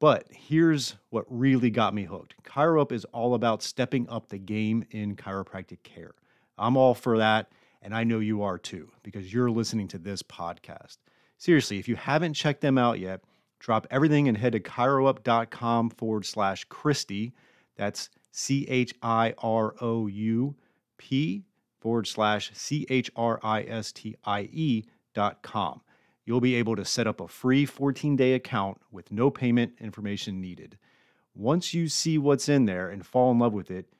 But 0.00 0.26
here's 0.30 0.96
what 1.10 1.26
really 1.28 1.70
got 1.70 1.94
me 1.94 2.04
hooked 2.04 2.34
ChiroUp 2.42 2.90
is 2.90 3.04
all 3.06 3.34
about 3.34 3.62
stepping 3.62 4.08
up 4.08 4.28
the 4.28 4.38
game 4.38 4.84
in 4.90 5.14
chiropractic 5.14 5.82
care. 5.82 6.14
I'm 6.56 6.76
all 6.76 6.94
for 6.94 7.18
that. 7.18 7.52
And 7.82 7.94
I 7.94 8.04
know 8.04 8.18
you 8.18 8.42
are 8.42 8.58
too, 8.58 8.90
because 9.02 9.32
you're 9.32 9.50
listening 9.50 9.88
to 9.88 9.98
this 9.98 10.22
podcast. 10.22 10.98
Seriously, 11.38 11.78
if 11.78 11.88
you 11.88 11.96
haven't 11.96 12.34
checked 12.34 12.60
them 12.60 12.76
out 12.76 12.98
yet, 12.98 13.22
drop 13.58 13.86
everything 13.90 14.28
and 14.28 14.36
head 14.36 14.52
to 14.52 14.60
chiroup.com 14.60 15.90
forward 15.90 16.26
slash 16.26 16.64
Christie. 16.64 17.32
That's 17.76 18.10
C 18.32 18.66
H 18.68 18.94
I 19.02 19.34
R 19.38 19.74
O 19.80 20.06
U 20.06 20.54
P 20.98 21.44
forward 21.80 22.06
slash 22.06 22.50
C 22.54 22.86
H 22.90 23.10
R 23.16 23.40
I 23.42 23.62
S 23.62 23.92
T 23.92 24.14
I 24.24 24.42
E 24.52 24.84
You'll 25.14 26.40
be 26.40 26.54
able 26.54 26.76
to 26.76 26.84
set 26.84 27.06
up 27.06 27.20
a 27.20 27.28
free 27.28 27.66
14 27.66 28.16
day 28.16 28.34
account 28.34 28.80
with 28.90 29.10
no 29.10 29.30
payment 29.30 29.72
information 29.80 30.40
needed. 30.40 30.78
Once 31.34 31.74
you 31.74 31.88
see 31.88 32.18
what's 32.18 32.48
in 32.48 32.66
there 32.66 32.88
and 32.88 33.06
fall 33.06 33.30
in 33.30 33.38
love 33.38 33.52
with 33.52 33.70
it, 33.70 33.92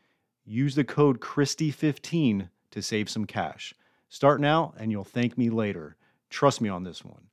use 0.44 0.74
the 0.74 0.84
code 0.84 1.20
Christie15 1.20 2.48
to 2.70 2.82
save 2.82 3.08
some 3.08 3.24
cash. 3.24 3.74
Start 4.08 4.40
now 4.40 4.74
and 4.78 4.90
you'll 4.90 5.04
thank 5.04 5.38
me 5.38 5.50
later. 5.50 5.96
Trust 6.28 6.60
me 6.60 6.68
on 6.68 6.84
this 6.84 7.04
one. 7.04 7.28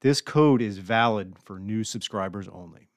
This 0.00 0.20
code 0.20 0.62
is 0.62 0.78
valid 0.78 1.36
for 1.38 1.58
new 1.58 1.82
subscribers 1.84 2.48
only. 2.48 2.87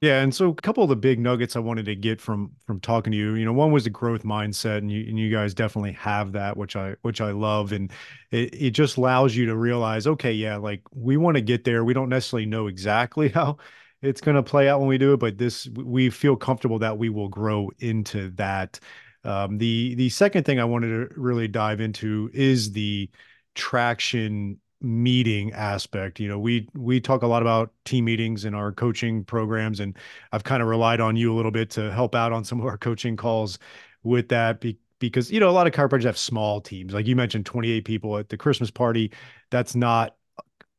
Yeah, 0.00 0.20
and 0.22 0.32
so 0.32 0.50
a 0.50 0.54
couple 0.54 0.84
of 0.84 0.90
the 0.90 0.96
big 0.96 1.18
nuggets 1.18 1.56
I 1.56 1.58
wanted 1.58 1.86
to 1.86 1.96
get 1.96 2.20
from 2.20 2.52
from 2.64 2.78
talking 2.78 3.10
to 3.10 3.16
you, 3.18 3.34
you 3.34 3.44
know, 3.44 3.52
one 3.52 3.72
was 3.72 3.82
the 3.82 3.90
growth 3.90 4.22
mindset, 4.22 4.78
and 4.78 4.92
you 4.92 5.00
and 5.08 5.18
you 5.18 5.28
guys 5.28 5.54
definitely 5.54 5.92
have 5.92 6.32
that, 6.32 6.56
which 6.56 6.76
I 6.76 6.94
which 7.02 7.20
I 7.20 7.32
love, 7.32 7.72
and 7.72 7.90
it 8.30 8.54
it 8.54 8.70
just 8.70 8.96
allows 8.96 9.34
you 9.34 9.46
to 9.46 9.56
realize, 9.56 10.06
okay, 10.06 10.32
yeah, 10.32 10.56
like 10.56 10.82
we 10.92 11.16
want 11.16 11.36
to 11.36 11.40
get 11.40 11.64
there. 11.64 11.84
We 11.84 11.94
don't 11.94 12.08
necessarily 12.10 12.46
know 12.46 12.68
exactly 12.68 13.28
how 13.34 13.56
it's 14.00 14.20
going 14.20 14.36
to 14.36 14.42
play 14.42 14.68
out 14.68 14.78
when 14.78 14.88
we 14.88 14.98
do 14.98 15.14
it, 15.14 15.16
but 15.18 15.36
this 15.36 15.66
we 15.74 16.10
feel 16.10 16.36
comfortable 16.36 16.78
that 16.78 16.96
we 16.96 17.08
will 17.08 17.28
grow 17.28 17.68
into 17.80 18.30
that 18.36 18.78
um, 19.24 19.58
the 19.58 19.96
the 19.96 20.08
second 20.10 20.44
thing 20.44 20.60
I 20.60 20.64
wanted 20.64 21.08
to 21.10 21.20
really 21.20 21.48
dive 21.48 21.80
into 21.80 22.30
is 22.32 22.70
the 22.72 23.10
traction 23.56 24.58
meeting 24.80 25.52
aspect. 25.52 26.20
You 26.20 26.28
know, 26.28 26.38
we 26.38 26.68
we 26.74 27.00
talk 27.00 27.22
a 27.22 27.26
lot 27.26 27.42
about 27.42 27.72
team 27.84 28.04
meetings 28.04 28.44
in 28.44 28.54
our 28.54 28.72
coaching 28.72 29.24
programs, 29.24 29.80
and 29.80 29.96
I've 30.32 30.44
kind 30.44 30.62
of 30.62 30.68
relied 30.68 31.00
on 31.00 31.16
you 31.16 31.32
a 31.32 31.36
little 31.36 31.50
bit 31.50 31.70
to 31.70 31.92
help 31.92 32.14
out 32.14 32.32
on 32.32 32.44
some 32.44 32.60
of 32.60 32.66
our 32.66 32.78
coaching 32.78 33.16
calls 33.16 33.58
with 34.02 34.28
that. 34.28 34.60
Be, 34.60 34.78
because 34.98 35.30
you 35.30 35.40
know 35.40 35.48
a 35.48 35.52
lot 35.52 35.66
of 35.66 35.72
chiropractors 35.72 36.04
have 36.04 36.18
small 36.18 36.60
teams, 36.60 36.92
like 36.94 37.06
you 37.06 37.16
mentioned, 37.16 37.46
28 37.46 37.84
people 37.84 38.18
at 38.18 38.28
the 38.28 38.36
Christmas 38.36 38.70
party. 38.70 39.12
That's 39.50 39.74
not 39.74 40.16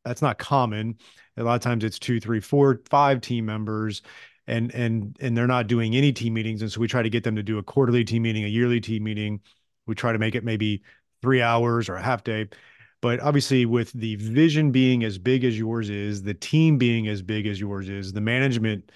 that's 0.06 0.22
not 0.22 0.38
common. 0.38 0.98
A 1.38 1.44
lot 1.44 1.56
of 1.56 1.62
times 1.62 1.84
it's 1.84 2.00
two, 2.00 2.20
three, 2.20 2.42
four, 2.42 2.82
five 2.90 3.22
team 3.22 3.46
members 3.46 4.02
and 4.50 4.74
and 4.74 5.16
and 5.22 5.38
they're 5.38 5.48
not 5.48 5.68
doing 5.68 5.96
any 5.96 6.12
team 6.12 6.34
meetings 6.34 6.62
and 6.62 6.72
so 6.72 6.82
we 6.82 6.88
try 6.88 7.02
to 7.04 7.10
get 7.10 7.24
them 7.24 7.36
to 7.36 7.44
do 7.44 7.60
a 7.60 7.64
quarterly 7.64 8.04
team 8.04 8.24
meeting 8.24 8.44
a 8.44 8.48
yearly 8.48 8.82
team 8.82 9.04
meeting 9.04 9.40
we 9.86 9.96
try 9.96 10.12
to 10.12 10.18
make 10.18 10.36
it 10.36 10.44
maybe 10.44 10.82
three 11.22 11.42
hours 11.42 11.88
or 11.88 11.96
a 11.96 12.02
half 12.02 12.24
day 12.24 12.48
but 13.02 13.20
obviously 13.20 13.66
with 13.66 13.92
the 13.94 14.16
vision 14.18 14.72
being 14.72 15.04
as 15.04 15.18
big 15.18 15.44
as 15.44 15.58
yours 15.58 15.90
is 15.90 16.24
the 16.24 16.34
team 16.34 16.78
being 16.78 17.08
as 17.08 17.22
big 17.22 17.48
as 17.48 17.60
yours 17.60 17.90
is 17.90 18.14
the 18.14 18.22
management 18.22 18.92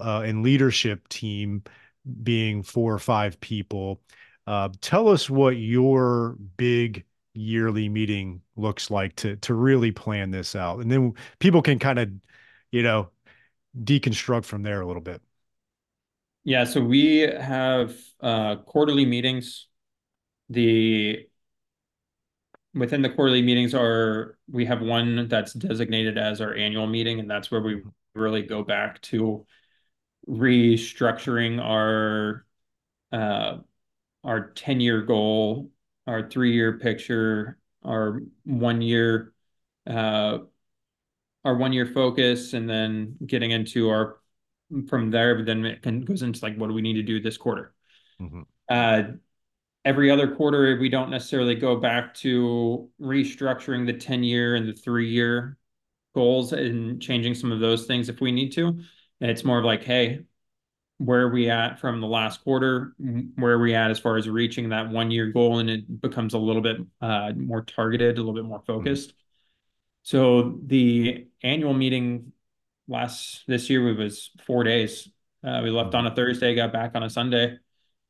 uh, 0.00 0.22
and 0.24 0.42
leadership 0.42 1.06
team 1.08 1.62
being 2.22 2.62
four 2.62 2.92
or 2.92 2.98
five 2.98 3.40
people 3.40 4.00
uh, 4.46 4.68
tell 4.80 5.08
us 5.08 5.28
what 5.28 5.50
your 5.50 6.36
big 6.56 7.04
yearly 7.34 7.88
meeting 7.88 8.40
looks 8.56 8.90
like 8.90 9.14
to 9.16 9.36
to 9.36 9.54
really 9.54 9.92
plan 9.92 10.30
this 10.30 10.56
out 10.56 10.80
and 10.80 10.90
then 10.90 11.12
people 11.38 11.62
can 11.62 11.78
kind 11.78 11.98
of 11.98 12.10
you 12.70 12.82
know 12.82 13.10
deconstruct 13.84 14.44
from 14.44 14.62
there 14.62 14.80
a 14.80 14.86
little 14.86 15.02
bit. 15.02 15.20
Yeah, 16.44 16.64
so 16.64 16.80
we 16.80 17.18
have 17.18 17.94
uh, 18.20 18.56
quarterly 18.56 19.04
meetings. 19.04 19.66
The 20.48 21.28
within 22.74 23.02
the 23.02 23.10
quarterly 23.10 23.42
meetings 23.42 23.74
are 23.74 24.38
we 24.50 24.66
have 24.66 24.80
one 24.80 25.28
that's 25.28 25.52
designated 25.52 26.18
as 26.18 26.40
our 26.40 26.54
annual 26.54 26.86
meeting, 26.86 27.20
and 27.20 27.30
that's 27.30 27.50
where 27.50 27.60
we 27.60 27.76
mm-hmm. 27.76 27.88
really 28.14 28.42
go 28.42 28.62
back 28.62 29.00
to 29.02 29.46
restructuring 30.28 31.62
our 31.62 32.44
uh, 33.12 33.58
our 34.24 34.50
10 34.50 34.80
year 34.80 35.02
goal, 35.02 35.70
our 36.06 36.28
three 36.28 36.52
year 36.52 36.78
picture, 36.78 37.58
our 37.84 38.20
one 38.44 38.82
year 38.82 39.32
uh, 39.86 40.38
our 41.44 41.56
one 41.56 41.72
year 41.72 41.86
focus 41.86 42.52
and 42.52 42.68
then 42.68 43.16
getting 43.24 43.50
into 43.50 43.88
our 43.88 44.18
from 44.86 45.10
there, 45.10 45.34
but 45.34 45.46
then 45.46 45.64
it 45.64 45.82
can, 45.82 46.02
goes 46.02 46.22
into 46.22 46.44
like, 46.44 46.56
what 46.56 46.68
do 46.68 46.74
we 46.74 46.82
need 46.82 46.94
to 46.94 47.02
do 47.02 47.20
this 47.20 47.36
quarter? 47.38 47.74
Mm-hmm. 48.20 48.42
Uh, 48.68 49.02
every 49.84 50.10
other 50.10 50.34
quarter, 50.34 50.78
we 50.78 50.88
don't 50.88 51.10
necessarily 51.10 51.54
go 51.54 51.76
back 51.76 52.14
to 52.14 52.88
restructuring 53.00 53.86
the 53.86 53.94
10-year 53.94 54.54
and 54.54 54.68
the 54.68 54.72
three-year 54.72 55.56
goals 56.14 56.52
and 56.52 57.00
changing 57.00 57.34
some 57.34 57.52
of 57.52 57.60
those 57.60 57.86
things 57.86 58.08
if 58.08 58.20
we 58.20 58.32
need 58.32 58.50
to. 58.52 58.66
And 59.20 59.30
it's 59.30 59.44
more 59.44 59.58
of 59.58 59.64
like, 59.64 59.84
hey, 59.84 60.20
where 60.98 61.22
are 61.22 61.30
we 61.30 61.48
at 61.48 61.78
from 61.78 62.00
the 62.00 62.06
last 62.06 62.42
quarter? 62.42 62.94
Where 63.36 63.52
are 63.52 63.58
we 63.58 63.74
at 63.74 63.90
as 63.90 64.00
far 64.00 64.16
as 64.16 64.28
reaching 64.28 64.70
that 64.70 64.90
one-year 64.90 65.28
goal? 65.28 65.60
And 65.60 65.70
it 65.70 66.00
becomes 66.00 66.34
a 66.34 66.38
little 66.38 66.62
bit 66.62 66.78
uh, 67.00 67.32
more 67.36 67.62
targeted, 67.62 68.16
a 68.16 68.20
little 68.20 68.34
bit 68.34 68.44
more 68.44 68.62
focused. 68.66 69.10
Mm-hmm. 69.10 69.14
So 70.02 70.58
the 70.64 71.26
annual 71.42 71.74
meeting 71.74 72.32
last 72.88 73.44
this 73.46 73.70
year 73.70 73.94
was 73.94 74.30
four 74.44 74.64
days. 74.64 75.08
Uh, 75.44 75.60
we 75.62 75.70
left 75.70 75.90
mm-hmm. 75.90 75.98
on 75.98 76.12
a 76.12 76.14
Thursday, 76.14 76.54
got 76.54 76.72
back 76.72 76.92
on 76.94 77.04
a 77.04 77.10
Sunday. 77.10 77.58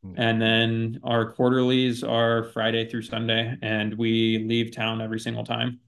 Mm-hmm. 0.05 0.21
And 0.21 0.43
then 0.43 1.01
our 1.03 1.33
quarterlies 1.33 2.05
are 2.05 2.45
Friday 2.45 2.89
through 2.89 3.03
Sunday, 3.03 3.57
and 3.63 3.95
we 3.95 4.45
leave 4.47 4.75
town 4.75 5.01
every 5.01 5.19
single 5.19 5.45
time. 5.45 5.81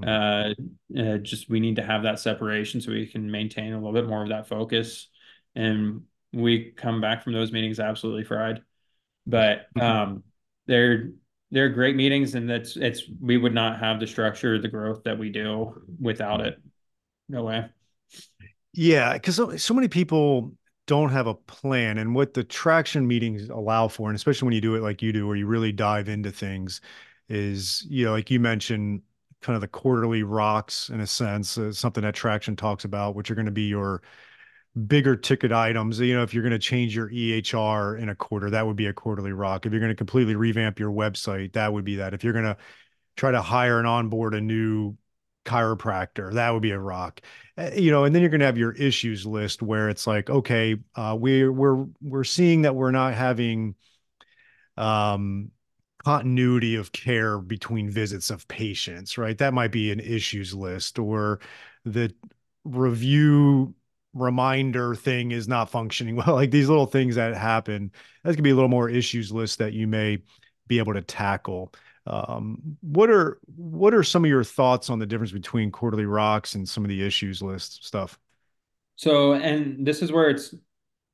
Mm-hmm. 0.00 0.98
Uh, 0.98 1.02
uh, 1.02 1.18
just 1.18 1.48
we 1.48 1.60
need 1.60 1.76
to 1.76 1.82
have 1.82 2.02
that 2.02 2.20
separation 2.20 2.80
so 2.80 2.92
we 2.92 3.06
can 3.06 3.30
maintain 3.30 3.72
a 3.72 3.76
little 3.76 3.92
bit 3.92 4.08
more 4.08 4.22
of 4.22 4.28
that 4.30 4.48
focus. 4.48 5.08
And 5.54 6.02
we 6.32 6.72
come 6.72 7.00
back 7.00 7.22
from 7.22 7.32
those 7.32 7.52
meetings 7.52 7.80
absolutely 7.80 8.24
fried. 8.24 8.62
But 9.26 9.66
mm-hmm. 9.76 9.80
um, 9.80 10.24
they're 10.66 11.10
they're 11.50 11.70
great 11.70 11.96
meetings, 11.96 12.34
and 12.34 12.50
that's 12.50 12.76
it's 12.76 13.04
we 13.20 13.36
would 13.36 13.54
not 13.54 13.78
have 13.78 14.00
the 14.00 14.06
structure, 14.06 14.58
the 14.58 14.68
growth 14.68 15.04
that 15.04 15.18
we 15.18 15.30
do 15.30 15.82
without 16.00 16.40
it. 16.40 16.60
No 17.28 17.44
way. 17.44 17.66
Yeah, 18.72 19.14
because 19.14 19.36
so, 19.36 19.56
so 19.56 19.72
many 19.72 19.88
people 19.88 20.52
don't 20.86 21.10
have 21.10 21.26
a 21.26 21.34
plan 21.34 21.98
and 21.98 22.14
what 22.14 22.34
the 22.34 22.44
traction 22.44 23.06
meetings 23.06 23.48
allow 23.48 23.88
for 23.88 24.08
and 24.08 24.16
especially 24.16 24.46
when 24.46 24.54
you 24.54 24.60
do 24.60 24.74
it 24.74 24.82
like 24.82 25.00
you 25.00 25.12
do 25.12 25.26
where 25.26 25.36
you 25.36 25.46
really 25.46 25.72
dive 25.72 26.08
into 26.08 26.30
things 26.30 26.80
is 27.28 27.86
you 27.88 28.04
know 28.04 28.12
like 28.12 28.30
you 28.30 28.38
mentioned 28.38 29.00
kind 29.40 29.54
of 29.54 29.60
the 29.60 29.68
quarterly 29.68 30.22
rocks 30.22 30.90
in 30.90 31.00
a 31.00 31.06
sense 31.06 31.56
uh, 31.56 31.72
something 31.72 32.02
that 32.02 32.14
traction 32.14 32.54
talks 32.54 32.84
about 32.84 33.14
which 33.14 33.30
are 33.30 33.34
going 33.34 33.46
to 33.46 33.52
be 33.52 33.62
your 33.62 34.02
bigger 34.86 35.14
ticket 35.16 35.52
items. 35.52 36.00
You 36.00 36.14
know 36.14 36.22
if 36.22 36.34
you're 36.34 36.42
going 36.42 36.52
to 36.52 36.58
change 36.58 36.96
your 36.96 37.08
ehr 37.08 37.96
in 37.96 38.08
a 38.08 38.14
quarter 38.14 38.50
that 38.50 38.66
would 38.66 38.76
be 38.76 38.86
a 38.86 38.92
quarterly 38.92 39.32
rock. 39.32 39.66
If 39.66 39.72
you're 39.72 39.80
going 39.80 39.92
to 39.92 39.96
completely 39.96 40.34
revamp 40.34 40.78
your 40.78 40.90
website 40.90 41.52
that 41.52 41.72
would 41.72 41.84
be 41.84 41.96
that. 41.96 42.14
If 42.14 42.24
you're 42.24 42.32
going 42.32 42.44
to 42.44 42.56
try 43.16 43.30
to 43.30 43.40
hire 43.40 43.78
and 43.78 43.86
onboard 43.86 44.34
a 44.34 44.40
new 44.40 44.96
chiropractor 45.44 46.32
that 46.34 46.50
would 46.50 46.62
be 46.62 46.70
a 46.70 46.78
rock. 46.78 47.20
Eh, 47.56 47.74
you 47.76 47.90
know 47.90 48.04
and 48.04 48.14
then 48.14 48.22
you're 48.22 48.30
going 48.30 48.40
to 48.40 48.46
have 48.46 48.58
your 48.58 48.72
issues 48.72 49.26
list 49.26 49.62
where 49.62 49.88
it's 49.88 50.06
like 50.06 50.30
okay 50.30 50.76
uh, 50.96 51.16
we're 51.18 51.52
we're 51.52 51.86
we're 52.02 52.24
seeing 52.24 52.62
that 52.62 52.74
we're 52.74 52.90
not 52.90 53.14
having 53.14 53.74
um 54.76 55.50
continuity 56.04 56.74
of 56.74 56.92
care 56.92 57.38
between 57.38 57.88
visits 57.90 58.30
of 58.30 58.46
patients 58.48 59.16
right? 59.16 59.38
That 59.38 59.54
might 59.54 59.72
be 59.72 59.90
an 59.90 60.00
issues 60.00 60.52
list 60.54 60.98
or 60.98 61.40
the 61.84 62.14
review 62.64 63.74
reminder 64.14 64.94
thing 64.94 65.32
is 65.32 65.48
not 65.48 65.70
functioning 65.70 66.16
well. 66.16 66.34
Like 66.34 66.50
these 66.50 66.68
little 66.68 66.86
things 66.86 67.16
that 67.16 67.36
happen 67.36 67.90
that's 68.22 68.36
gonna 68.36 68.42
be 68.42 68.50
a 68.50 68.54
little 68.54 68.68
more 68.68 68.88
issues 68.88 69.32
list 69.32 69.58
that 69.58 69.72
you 69.72 69.86
may 69.86 70.18
be 70.66 70.78
able 70.78 70.94
to 70.94 71.02
tackle 71.02 71.72
um, 72.06 72.76
what 72.82 73.10
are 73.10 73.38
what 73.56 73.94
are 73.94 74.02
some 74.02 74.24
of 74.24 74.28
your 74.28 74.44
thoughts 74.44 74.90
on 74.90 74.98
the 74.98 75.06
difference 75.06 75.32
between 75.32 75.70
quarterly 75.70 76.04
rocks 76.04 76.54
and 76.54 76.68
some 76.68 76.84
of 76.84 76.88
the 76.88 77.04
issues 77.04 77.42
list 77.42 77.84
stuff? 77.84 78.18
So, 78.96 79.32
and 79.32 79.86
this 79.86 80.02
is 80.02 80.12
where 80.12 80.28
it's 80.28 80.54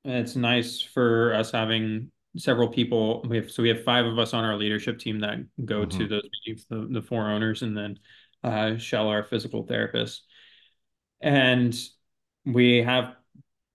it's 0.05 0.35
nice 0.35 0.81
for 0.81 1.35
us 1.35 1.53
having 1.53 2.11
several 2.37 2.69
people. 2.69 3.23
We 3.23 3.37
have 3.37 3.51
so 3.51 3.63
we 3.63 3.69
have 3.69 3.85
five 3.85 4.05
of 4.05 4.19
us 4.19 4.35
on 4.35 4.45
our 4.45 4.57
leadership 4.57 4.99
team 4.99 5.21
that 5.21 5.39
go 5.65 5.87
mm-hmm. 5.87 5.99
to 5.99 6.09
those 6.09 6.29
meetings, 6.47 6.67
the, 6.69 6.89
the 6.91 7.03
four 7.03 7.31
owners, 7.31 7.63
and 7.63 7.77
then 7.77 7.99
uh, 8.43 8.77
Shell, 8.77 9.09
our 9.09 9.23
physical 9.23 9.65
therapist, 9.65 10.27
and 11.21 11.79
we 12.45 12.79
have 12.79 13.15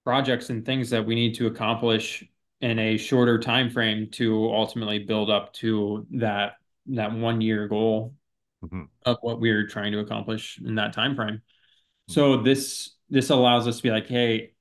projects 0.03 0.49
and 0.49 0.65
things 0.65 0.89
that 0.89 1.05
we 1.05 1.15
need 1.15 1.35
to 1.35 1.47
accomplish 1.47 2.23
in 2.61 2.77
a 2.79 2.97
shorter 2.97 3.39
time 3.39 3.69
frame 3.69 4.09
to 4.11 4.51
ultimately 4.51 4.99
build 4.99 5.29
up 5.29 5.53
to 5.53 6.05
that 6.11 6.53
that 6.87 7.13
one 7.13 7.41
year 7.41 7.67
goal 7.67 8.13
mm-hmm. 8.63 8.83
of 9.05 9.17
what 9.21 9.39
we 9.39 9.49
are 9.51 9.67
trying 9.67 9.91
to 9.91 9.99
accomplish 9.99 10.59
in 10.63 10.75
that 10.75 10.93
time 10.93 11.15
frame. 11.15 11.35
Mm-hmm. 11.35 12.13
So 12.13 12.37
this 12.37 12.95
this 13.09 13.29
allows 13.29 13.67
us 13.67 13.77
to 13.77 13.83
be 13.83 13.91
like, 13.91 14.07
hey, 14.07 14.51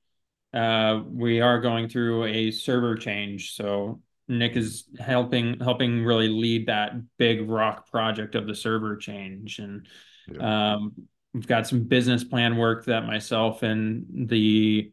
uh, 0.53 1.01
we 1.05 1.41
are 1.41 1.59
going 1.59 1.89
through 1.89 2.25
a 2.25 2.51
server 2.51 2.95
change. 2.95 3.53
So 3.53 4.01
Nick 4.27 4.55
is 4.55 4.85
helping 4.99 5.59
helping 5.59 6.03
really 6.03 6.29
lead 6.29 6.67
that 6.67 6.93
big 7.17 7.49
rock 7.49 7.89
project 7.91 8.35
of 8.35 8.47
the 8.47 8.55
server 8.55 8.95
change, 8.95 9.59
and 9.59 9.87
yeah. 10.27 10.73
um, 10.73 10.93
we've 11.33 11.47
got 11.47 11.67
some 11.67 11.83
business 11.83 12.23
plan 12.23 12.57
work 12.57 12.85
that 12.85 13.05
myself 13.05 13.61
and 13.61 14.05
the 14.29 14.91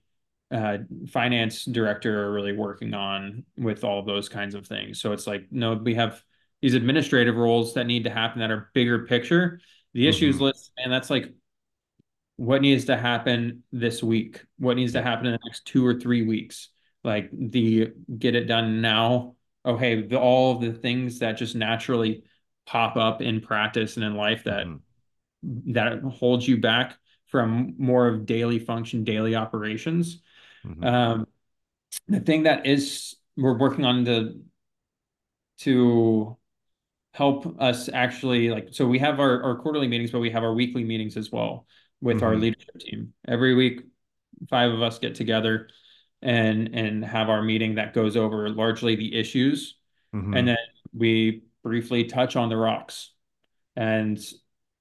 uh, 0.51 0.79
finance 1.09 1.65
director 1.65 2.25
are 2.25 2.33
really 2.33 2.53
working 2.53 2.93
on 2.93 3.45
with 3.57 3.85
all 3.85 4.03
those 4.03 4.29
kinds 4.29 4.55
of 4.55 4.67
things. 4.67 5.01
So 5.01 5.13
it's 5.13 5.27
like, 5.27 5.47
no, 5.51 5.75
we 5.75 5.95
have 5.95 6.23
these 6.63 6.75
administrative 6.75 7.37
roles 7.37 7.75
that 7.75 7.87
need 7.87 8.05
to 8.05 8.11
happen 8.11 8.41
that 8.41 8.51
are 8.51 8.71
bigger 8.73 9.01
picture. 9.01 9.61
The 9.93 10.09
issues 10.09 10.37
mm-hmm. 10.37 10.45
list, 10.45 10.73
and 10.79 10.91
that's 10.91 11.11
like 11.11 11.35
what 12.37 12.63
needs 12.63 12.87
to 12.87 12.97
happen 12.97 13.65
this 13.73 14.03
week, 14.03 14.45
what 14.59 14.77
needs 14.77 14.93
to 14.93 15.03
happen 15.03 15.27
in 15.27 15.33
the 15.33 15.41
next 15.45 15.67
two 15.67 15.85
or 15.85 16.01
three 16.01 16.23
weeks. 16.23 16.69
Like 17.05 17.31
the 17.33 17.93
get 18.17 18.37
it 18.37 18.45
done 18.45 18.81
now. 18.81 19.35
Oh, 19.65 19.77
hey, 19.77 20.03
the, 20.03 20.19
all 20.19 20.59
the 20.59 20.73
things 20.73 21.19
that 21.19 21.33
just 21.33 21.55
naturally 21.55 22.25
pop 22.65 22.97
up 22.97 23.21
in 23.21 23.41
practice 23.41 23.97
and 23.97 24.05
in 24.05 24.15
life 24.15 24.45
that 24.45 24.67
mm-hmm. 24.67 25.73
that 25.73 26.01
holds 26.03 26.47
you 26.47 26.61
back 26.61 26.97
from 27.27 27.75
more 27.77 28.07
of 28.07 28.25
daily 28.25 28.61
function, 28.61 29.05
daily 29.05 29.35
operations. 29.35 30.23
Mm-hmm. 30.65 30.85
Um, 30.85 31.27
the 32.07 32.21
thing 32.21 32.45
that 32.45 32.67
is 32.67 33.17
we're 33.37 33.59
working 33.59 33.85
on 33.85 34.05
the 34.05 34.41
to 35.59 36.37
help 37.13 37.61
us 37.61 37.89
actually 37.93 38.49
like 38.49 38.69
so 38.73 38.87
we 38.87 38.99
have 38.99 39.21
our, 39.21 39.43
our 39.43 39.57
quarterly 39.57 39.87
meetings 39.87 40.11
but 40.11 40.21
we 40.21 40.31
have 40.31 40.43
our 40.43 40.55
weekly 40.55 40.83
meetings 40.83 41.17
as 41.17 41.31
well 41.31 41.67
with 42.01 42.19
mm-hmm. 42.19 42.27
our 42.27 42.37
leadership 42.37 42.79
team 42.79 43.13
every 43.29 43.55
week 43.55 43.83
five 44.49 44.73
of 44.73 44.83
us 44.83 44.99
get 44.99 45.15
together 45.15 45.69
and 46.23 46.75
and 46.75 47.05
have 47.05 47.29
our 47.29 47.43
meeting 47.43 47.75
that 47.75 47.93
goes 47.93 48.17
over 48.17 48.49
largely 48.49 48.97
the 48.97 49.15
issues 49.15 49.77
mm-hmm. 50.15 50.35
and 50.35 50.49
then 50.49 50.57
we 50.95 51.43
briefly 51.63 52.05
touch 52.05 52.35
on 52.35 52.49
the 52.49 52.57
rocks 52.57 53.11
and 53.77 54.19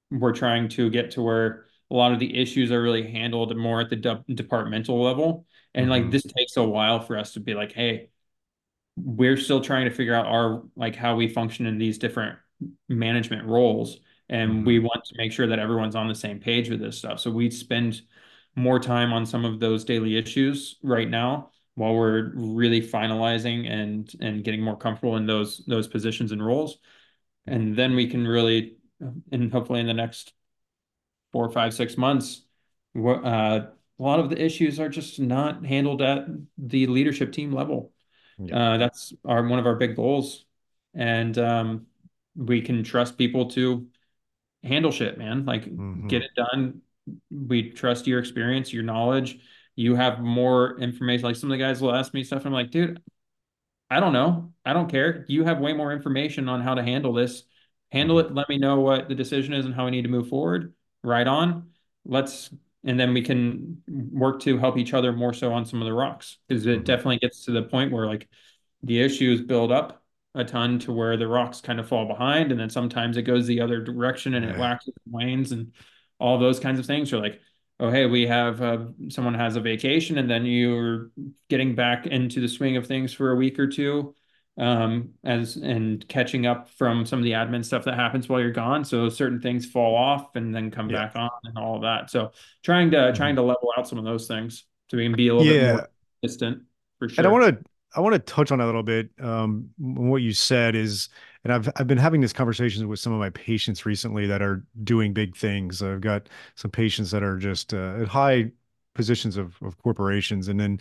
we're 0.09 0.33
trying 0.33 0.67
to 0.67 0.89
get 0.89 1.11
to 1.11 1.21
where 1.21 1.65
a 1.89 1.93
lot 1.93 2.11
of 2.11 2.19
the 2.19 2.37
issues 2.37 2.71
are 2.71 2.81
really 2.81 3.09
handled 3.09 3.55
more 3.55 3.81
at 3.81 3.89
the 3.89 3.95
de- 3.95 4.23
departmental 4.33 5.01
level 5.01 5.45
and 5.73 5.83
mm-hmm. 5.83 5.91
like 5.91 6.11
this 6.11 6.23
takes 6.23 6.55
a 6.55 6.63
while 6.63 7.01
for 7.01 7.17
us 7.17 7.33
to 7.33 7.41
be 7.41 7.53
like 7.53 7.73
hey 7.73 8.09
we're 9.03 9.37
still 9.37 9.61
trying 9.61 9.85
to 9.85 9.91
figure 9.95 10.13
out 10.13 10.25
our 10.25 10.63
like 10.75 10.95
how 10.95 11.15
we 11.15 11.27
function 11.27 11.65
in 11.65 11.77
these 11.77 11.97
different 11.97 12.37
management 12.89 13.47
roles. 13.47 13.97
And 14.29 14.51
mm-hmm. 14.51 14.65
we 14.65 14.79
want 14.79 15.03
to 15.05 15.15
make 15.17 15.31
sure 15.31 15.47
that 15.47 15.59
everyone's 15.59 15.95
on 15.95 16.07
the 16.07 16.15
same 16.15 16.39
page 16.39 16.69
with 16.69 16.79
this 16.79 16.97
stuff. 16.97 17.19
So 17.19 17.31
we 17.31 17.49
spend 17.49 18.01
more 18.55 18.79
time 18.79 19.13
on 19.13 19.25
some 19.25 19.45
of 19.45 19.59
those 19.59 19.83
daily 19.83 20.17
issues 20.17 20.77
right 20.83 21.09
now 21.09 21.51
while 21.75 21.95
we're 21.95 22.31
really 22.35 22.81
finalizing 22.81 23.69
and 23.69 24.13
and 24.19 24.43
getting 24.43 24.61
more 24.61 24.77
comfortable 24.77 25.17
in 25.17 25.25
those 25.25 25.63
those 25.67 25.87
positions 25.87 26.31
and 26.31 26.45
roles. 26.45 26.77
And 27.47 27.75
then 27.75 27.95
we 27.95 28.07
can 28.07 28.27
really 28.27 28.77
and 29.31 29.51
hopefully 29.51 29.79
in 29.79 29.87
the 29.87 29.93
next 29.93 30.33
four 31.31 31.49
five 31.49 31.73
six 31.73 31.97
months 31.97 32.43
uh, 32.95 33.61
a 33.99 34.03
lot 34.03 34.19
of 34.19 34.29
the 34.29 34.43
issues 34.43 34.79
are 34.79 34.89
just 34.89 35.19
not 35.19 35.65
handled 35.65 36.01
at 36.01 36.25
the 36.57 36.87
leadership 36.87 37.31
team 37.31 37.51
level 37.51 37.90
yeah. 38.47 38.73
Uh, 38.73 38.77
that's 38.77 39.13
our 39.25 39.45
one 39.45 39.59
of 39.59 39.65
our 39.65 39.75
big 39.75 39.95
goals, 39.95 40.45
and 40.93 41.37
um, 41.37 41.87
we 42.35 42.61
can 42.61 42.83
trust 42.83 43.17
people 43.17 43.49
to 43.51 43.87
handle 44.63 44.91
shit, 44.91 45.17
man. 45.17 45.45
Like 45.45 45.65
mm-hmm. 45.65 46.07
get 46.07 46.23
it 46.23 46.31
done. 46.35 46.81
We 47.29 47.71
trust 47.71 48.07
your 48.07 48.19
experience, 48.19 48.71
your 48.71 48.83
knowledge. 48.83 49.39
You 49.75 49.95
have 49.95 50.19
more 50.19 50.79
information. 50.79 51.25
Like 51.25 51.35
some 51.35 51.51
of 51.51 51.57
the 51.57 51.63
guys 51.63 51.81
will 51.81 51.93
ask 51.93 52.13
me 52.13 52.23
stuff. 52.23 52.45
I'm 52.45 52.53
like, 52.53 52.71
dude, 52.71 53.01
I 53.89 53.99
don't 53.99 54.13
know. 54.13 54.53
I 54.65 54.73
don't 54.73 54.89
care. 54.89 55.25
You 55.27 55.43
have 55.43 55.59
way 55.59 55.73
more 55.73 55.91
information 55.91 56.47
on 56.47 56.61
how 56.61 56.75
to 56.75 56.83
handle 56.83 57.13
this. 57.13 57.43
Handle 57.91 58.17
mm-hmm. 58.17 58.31
it. 58.31 58.35
Let 58.35 58.49
me 58.49 58.57
know 58.57 58.79
what 58.79 59.09
the 59.09 59.15
decision 59.15 59.53
is 59.53 59.65
and 59.65 59.73
how 59.73 59.85
we 59.85 59.91
need 59.91 60.03
to 60.03 60.09
move 60.09 60.29
forward. 60.29 60.73
Right 61.03 61.27
on. 61.27 61.71
Let's 62.05 62.49
and 62.83 62.99
then 62.99 63.13
we 63.13 63.21
can 63.21 63.81
work 63.87 64.41
to 64.41 64.57
help 64.57 64.77
each 64.77 64.93
other 64.93 65.13
more 65.13 65.33
so 65.33 65.53
on 65.53 65.65
some 65.65 65.81
of 65.81 65.85
the 65.85 65.93
rocks 65.93 66.37
because 66.47 66.65
it 66.65 66.83
definitely 66.85 67.19
gets 67.19 67.45
to 67.45 67.51
the 67.51 67.63
point 67.63 67.91
where 67.91 68.07
like 68.07 68.27
the 68.83 69.01
issues 69.01 69.41
build 69.41 69.71
up 69.71 70.03
a 70.33 70.43
ton 70.43 70.79
to 70.79 70.93
where 70.93 71.17
the 71.17 71.27
rocks 71.27 71.61
kind 71.61 71.79
of 71.79 71.87
fall 71.87 72.05
behind 72.05 72.51
and 72.51 72.59
then 72.59 72.69
sometimes 72.69 73.17
it 73.17 73.23
goes 73.23 73.45
the 73.45 73.61
other 73.61 73.81
direction 73.81 74.33
and 74.33 74.45
yeah. 74.45 74.51
it 74.51 74.57
waxes 74.57 74.93
and 75.05 75.13
wanes 75.13 75.51
and 75.51 75.73
all 76.19 76.39
those 76.39 76.59
kinds 76.59 76.79
of 76.79 76.85
things 76.85 77.11
are 77.11 77.19
like 77.19 77.39
oh 77.79 77.91
hey 77.91 78.05
we 78.05 78.25
have 78.25 78.61
uh, 78.61 78.85
someone 79.09 79.33
has 79.33 79.55
a 79.55 79.61
vacation 79.61 80.17
and 80.17 80.29
then 80.29 80.45
you're 80.45 81.11
getting 81.49 81.75
back 81.75 82.07
into 82.07 82.39
the 82.39 82.47
swing 82.47 82.77
of 82.77 82.87
things 82.87 83.13
for 83.13 83.31
a 83.31 83.35
week 83.35 83.59
or 83.59 83.67
two 83.67 84.15
um, 84.57 85.09
as 85.23 85.55
and 85.55 86.07
catching 86.07 86.45
up 86.45 86.69
from 86.69 87.05
some 87.05 87.19
of 87.19 87.25
the 87.25 87.31
admin 87.31 87.63
stuff 87.63 87.85
that 87.85 87.95
happens 87.95 88.27
while 88.27 88.39
you're 88.39 88.51
gone. 88.51 88.83
So 88.83 89.09
certain 89.09 89.41
things 89.41 89.65
fall 89.65 89.95
off 89.95 90.35
and 90.35 90.53
then 90.53 90.71
come 90.71 90.89
yeah. 90.89 91.05
back 91.05 91.15
on 91.15 91.29
and 91.45 91.57
all 91.57 91.75
of 91.75 91.81
that. 91.83 92.09
So 92.09 92.31
trying 92.63 92.91
to 92.91 92.97
mm-hmm. 92.97 93.15
trying 93.15 93.35
to 93.37 93.41
level 93.41 93.71
out 93.77 93.87
some 93.87 93.97
of 93.97 94.05
those 94.05 94.27
things 94.27 94.65
to 94.89 94.97
be 94.97 95.27
a 95.27 95.35
little 95.35 95.51
yeah. 95.51 95.61
bit 95.61 95.73
more 95.73 95.89
distant 96.21 96.63
for 96.99 97.09
sure. 97.09 97.15
And 97.19 97.27
I 97.27 97.31
want 97.31 97.57
to 97.57 97.63
I 97.95 97.99
want 97.99 98.13
to 98.13 98.19
touch 98.19 98.51
on 98.51 98.59
that 98.59 98.65
a 98.65 98.67
little 98.67 98.83
bit. 98.83 99.09
Um, 99.19 99.69
what 99.77 100.21
you 100.21 100.33
said 100.33 100.75
is, 100.75 101.09
and 101.43 101.51
I've 101.51 101.69
I've 101.75 101.87
been 101.87 101.97
having 101.97 102.21
these 102.21 102.33
conversations 102.33 102.85
with 102.85 102.99
some 102.99 103.13
of 103.13 103.19
my 103.19 103.29
patients 103.31 103.85
recently 103.85 104.27
that 104.27 104.41
are 104.41 104.63
doing 104.83 105.13
big 105.13 105.35
things. 105.35 105.81
I've 105.81 106.01
got 106.01 106.29
some 106.55 106.71
patients 106.71 107.11
that 107.11 107.23
are 107.23 107.37
just 107.37 107.73
uh, 107.73 107.95
at 108.01 108.07
high 108.07 108.51
positions 108.93 109.37
of 109.37 109.57
of 109.61 109.77
corporations, 109.77 110.47
and 110.47 110.59
then 110.59 110.79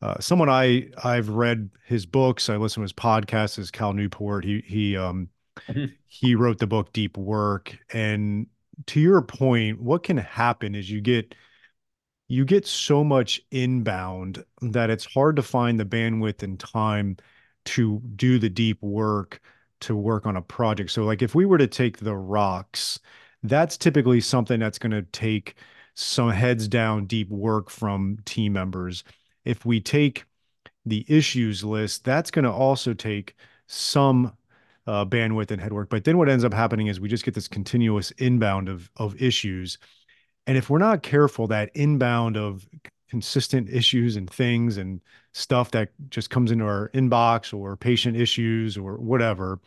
uh, 0.00 0.18
someone 0.20 0.48
I 0.48 0.88
I've 1.02 1.28
read 1.28 1.70
his 1.84 2.06
books. 2.06 2.48
I 2.48 2.56
listen 2.56 2.80
to 2.80 2.84
his 2.84 2.92
podcast. 2.92 3.58
Is 3.58 3.70
Cal 3.70 3.92
Newport. 3.92 4.44
He 4.44 4.62
he 4.66 4.96
um 4.96 5.28
mm-hmm. 5.68 5.86
he 6.06 6.34
wrote 6.34 6.58
the 6.58 6.66
book 6.66 6.92
Deep 6.92 7.16
Work. 7.16 7.76
And 7.92 8.46
to 8.86 9.00
your 9.00 9.22
point, 9.22 9.80
what 9.80 10.02
can 10.02 10.16
happen 10.16 10.74
is 10.74 10.90
you 10.90 11.00
get 11.00 11.34
you 12.28 12.44
get 12.44 12.66
so 12.66 13.02
much 13.02 13.40
inbound 13.50 14.44
that 14.60 14.90
it's 14.90 15.06
hard 15.06 15.36
to 15.36 15.42
find 15.42 15.80
the 15.80 15.84
bandwidth 15.84 16.42
and 16.42 16.60
time 16.60 17.16
to 17.64 18.00
do 18.16 18.38
the 18.38 18.50
deep 18.50 18.80
work 18.82 19.40
to 19.80 19.96
work 19.96 20.26
on 20.26 20.36
a 20.36 20.42
project. 20.42 20.90
So 20.90 21.04
like 21.04 21.22
if 21.22 21.34
we 21.34 21.46
were 21.46 21.58
to 21.58 21.66
take 21.66 21.98
the 21.98 22.16
rocks, 22.16 22.98
that's 23.42 23.76
typically 23.76 24.20
something 24.20 24.60
that's 24.60 24.78
going 24.78 24.92
to 24.92 25.02
take 25.02 25.56
some 25.94 26.30
heads 26.30 26.68
down 26.68 27.06
deep 27.06 27.30
work 27.30 27.70
from 27.70 28.18
team 28.24 28.52
members. 28.52 29.04
If 29.48 29.64
we 29.64 29.80
take 29.80 30.24
the 30.86 31.04
issues 31.08 31.64
list, 31.64 32.04
that's 32.04 32.30
going 32.30 32.44
to 32.44 32.52
also 32.52 32.94
take 32.94 33.36
some 33.66 34.32
uh, 34.86 35.04
bandwidth 35.04 35.50
and 35.50 35.60
head 35.60 35.72
work. 35.72 35.90
But 35.90 36.04
then 36.04 36.18
what 36.18 36.28
ends 36.28 36.44
up 36.44 36.54
happening 36.54 36.86
is 36.86 37.00
we 37.00 37.08
just 37.08 37.24
get 37.24 37.34
this 37.34 37.48
continuous 37.48 38.10
inbound 38.12 38.68
of 38.68 38.90
of 38.96 39.20
issues 39.20 39.78
and 40.48 40.56
if 40.56 40.70
we're 40.70 40.78
not 40.78 41.02
careful, 41.02 41.46
that 41.48 41.70
inbound 41.74 42.38
of 42.38 42.66
consistent 43.10 43.68
issues 43.68 44.16
and 44.16 44.28
things 44.30 44.78
and 44.78 45.02
stuff 45.32 45.70
that 45.72 45.90
just 46.08 46.30
comes 46.30 46.50
into 46.50 46.64
our 46.64 46.90
inbox 46.94 47.52
or 47.52 47.76
patient 47.76 48.16
issues 48.16 48.78
or 48.78 48.96
whatever, 48.96 49.60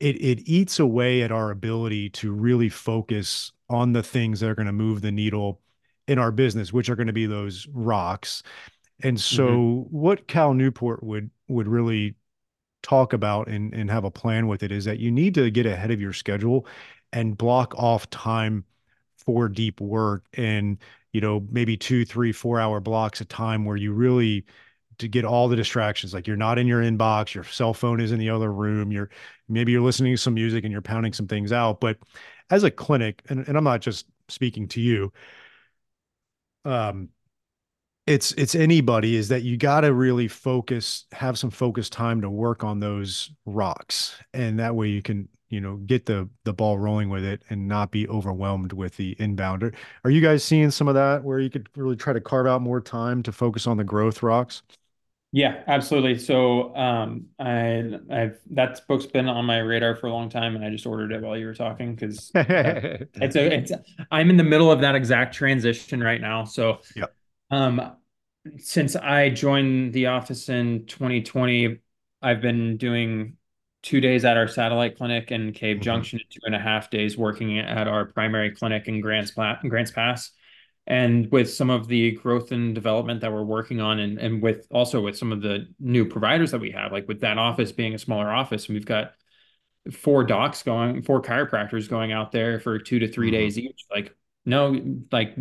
it 0.00 0.16
it 0.16 0.40
eats 0.48 0.78
away 0.80 1.22
at 1.22 1.30
our 1.30 1.50
ability 1.50 2.08
to 2.10 2.32
really 2.32 2.70
focus 2.70 3.52
on 3.68 3.92
the 3.92 4.02
things 4.02 4.40
that 4.40 4.48
are 4.48 4.54
going 4.54 4.66
to 4.66 4.72
move 4.72 5.02
the 5.02 5.12
needle 5.12 5.60
in 6.08 6.18
our 6.18 6.32
business, 6.32 6.72
which 6.72 6.88
are 6.88 6.96
going 6.96 7.08
to 7.08 7.12
be 7.12 7.26
those 7.26 7.66
rocks. 7.74 8.42
And 9.02 9.20
so 9.20 9.46
mm-hmm. 9.46 9.96
what 9.96 10.26
Cal 10.26 10.54
Newport 10.54 11.02
would 11.02 11.30
would 11.48 11.68
really 11.68 12.14
talk 12.82 13.12
about 13.12 13.48
and, 13.48 13.74
and 13.74 13.90
have 13.90 14.04
a 14.04 14.10
plan 14.10 14.46
with 14.46 14.62
it 14.62 14.70
is 14.70 14.84
that 14.84 15.00
you 15.00 15.10
need 15.10 15.34
to 15.34 15.50
get 15.50 15.66
ahead 15.66 15.90
of 15.90 16.00
your 16.00 16.12
schedule 16.12 16.66
and 17.12 17.36
block 17.36 17.74
off 17.76 18.08
time 18.10 18.64
for 19.16 19.48
deep 19.48 19.80
work 19.80 20.24
and 20.34 20.78
you 21.12 21.20
know 21.20 21.44
maybe 21.50 21.76
two 21.76 22.04
three 22.04 22.30
four 22.30 22.60
hour 22.60 22.78
blocks 22.78 23.20
of 23.20 23.28
time 23.28 23.64
where 23.64 23.76
you 23.76 23.92
really 23.92 24.44
to 24.98 25.08
get 25.08 25.24
all 25.24 25.48
the 25.48 25.56
distractions 25.56 26.14
like 26.14 26.26
you're 26.26 26.36
not 26.36 26.58
in 26.58 26.66
your 26.66 26.80
inbox 26.80 27.34
your 27.34 27.42
cell 27.42 27.74
phone 27.74 28.00
is 28.00 28.12
in 28.12 28.20
the 28.20 28.30
other 28.30 28.52
room 28.52 28.92
you're 28.92 29.10
maybe 29.48 29.72
you're 29.72 29.82
listening 29.82 30.12
to 30.12 30.16
some 30.16 30.34
music 30.34 30.62
and 30.62 30.70
you're 30.70 30.80
pounding 30.80 31.12
some 31.12 31.26
things 31.26 31.52
out 31.52 31.80
but 31.80 31.98
as 32.50 32.62
a 32.62 32.70
clinic 32.70 33.22
and, 33.28 33.48
and 33.48 33.58
i'm 33.58 33.64
not 33.64 33.80
just 33.80 34.06
speaking 34.28 34.68
to 34.68 34.80
you 34.80 35.12
um 36.64 37.08
it's 38.06 38.32
it's 38.32 38.54
anybody 38.54 39.16
is 39.16 39.28
that 39.28 39.42
you 39.42 39.56
got 39.56 39.80
to 39.80 39.92
really 39.92 40.28
focus 40.28 41.06
have 41.12 41.38
some 41.38 41.50
focused 41.50 41.92
time 41.92 42.20
to 42.20 42.30
work 42.30 42.62
on 42.62 42.78
those 42.78 43.32
rocks. 43.44 44.16
And 44.32 44.58
that 44.60 44.74
way 44.76 44.88
you 44.88 45.02
can 45.02 45.28
you 45.48 45.60
know 45.60 45.76
get 45.86 46.06
the 46.06 46.28
the 46.44 46.52
ball 46.52 46.78
rolling 46.78 47.08
with 47.08 47.24
it 47.24 47.42
and 47.50 47.66
not 47.66 47.90
be 47.90 48.08
overwhelmed 48.08 48.72
with 48.72 48.96
the 48.96 49.16
inbounder. 49.16 49.74
Are 50.04 50.10
you 50.10 50.20
guys 50.20 50.44
seeing 50.44 50.70
some 50.70 50.86
of 50.88 50.94
that 50.94 51.24
where 51.24 51.40
you 51.40 51.50
could 51.50 51.68
really 51.76 51.96
try 51.96 52.12
to 52.12 52.20
carve 52.20 52.46
out 52.46 52.62
more 52.62 52.80
time 52.80 53.22
to 53.24 53.32
focus 53.32 53.66
on 53.66 53.76
the 53.76 53.84
growth 53.84 54.22
rocks? 54.22 54.62
Yeah 55.32 55.64
absolutely. 55.66 56.18
So 56.18 56.74
um 56.76 57.26
i 57.40 57.98
i've 58.10 58.38
that 58.50 58.80
book's 58.86 59.06
been 59.06 59.28
on 59.28 59.44
my 59.44 59.58
radar 59.58 59.96
for 59.96 60.06
a 60.06 60.12
long 60.12 60.28
time 60.28 60.54
and 60.54 60.64
i 60.64 60.70
just 60.70 60.86
ordered 60.86 61.10
it 61.12 61.22
while 61.22 61.36
you 61.36 61.46
were 61.46 61.54
talking 61.54 61.94
because 61.94 62.30
uh, 62.36 62.42
it's 63.14 63.34
a 63.34 63.52
it's 63.52 63.72
i'm 64.12 64.30
in 64.30 64.36
the 64.36 64.44
middle 64.44 64.70
of 64.70 64.80
that 64.82 64.94
exact 64.94 65.34
transition 65.34 66.00
right 66.02 66.20
now. 66.20 66.44
So 66.44 66.78
yeah 66.94 67.06
um 67.50 67.96
since 68.58 68.96
i 68.96 69.28
joined 69.28 69.92
the 69.92 70.06
office 70.06 70.48
in 70.48 70.86
2020 70.86 71.78
i've 72.22 72.40
been 72.40 72.76
doing 72.76 73.36
two 73.86 74.00
days 74.00 74.24
at 74.24 74.36
our 74.36 74.48
satellite 74.48 74.96
clinic 74.96 75.30
in 75.30 75.52
Cave 75.52 75.76
mm-hmm. 75.76 75.82
Junction, 75.84 76.20
two 76.28 76.40
and 76.42 76.56
a 76.56 76.58
half 76.58 76.90
days 76.90 77.16
working 77.16 77.60
at 77.60 77.86
our 77.86 78.06
primary 78.06 78.50
clinic 78.50 78.88
in 78.88 79.00
Grants, 79.00 79.30
Grants 79.30 79.92
Pass. 79.92 80.32
And 80.88 81.30
with 81.30 81.52
some 81.52 81.70
of 81.70 81.86
the 81.86 82.10
growth 82.12 82.50
and 82.50 82.74
development 82.74 83.20
that 83.20 83.32
we're 83.32 83.44
working 83.44 83.80
on, 83.80 84.00
and, 84.00 84.18
and 84.18 84.42
with 84.42 84.66
also 84.72 85.00
with 85.00 85.16
some 85.16 85.30
of 85.30 85.40
the 85.40 85.68
new 85.78 86.04
providers 86.04 86.50
that 86.50 86.60
we 86.60 86.72
have, 86.72 86.90
like 86.90 87.06
with 87.06 87.20
that 87.20 87.38
office 87.38 87.70
being 87.70 87.94
a 87.94 87.98
smaller 87.98 88.28
office, 88.28 88.66
and 88.66 88.74
we've 88.74 88.86
got 88.86 89.12
four 89.92 90.24
docs 90.24 90.64
going, 90.64 91.02
four 91.02 91.22
chiropractors 91.22 91.88
going 91.88 92.10
out 92.10 92.32
there 92.32 92.58
for 92.58 92.80
two 92.80 92.98
to 92.98 93.08
3 93.08 93.28
mm-hmm. 93.28 93.36
days 93.36 93.56
each. 93.56 93.84
Like, 93.88 94.16
no, 94.44 94.80
like 95.12 95.36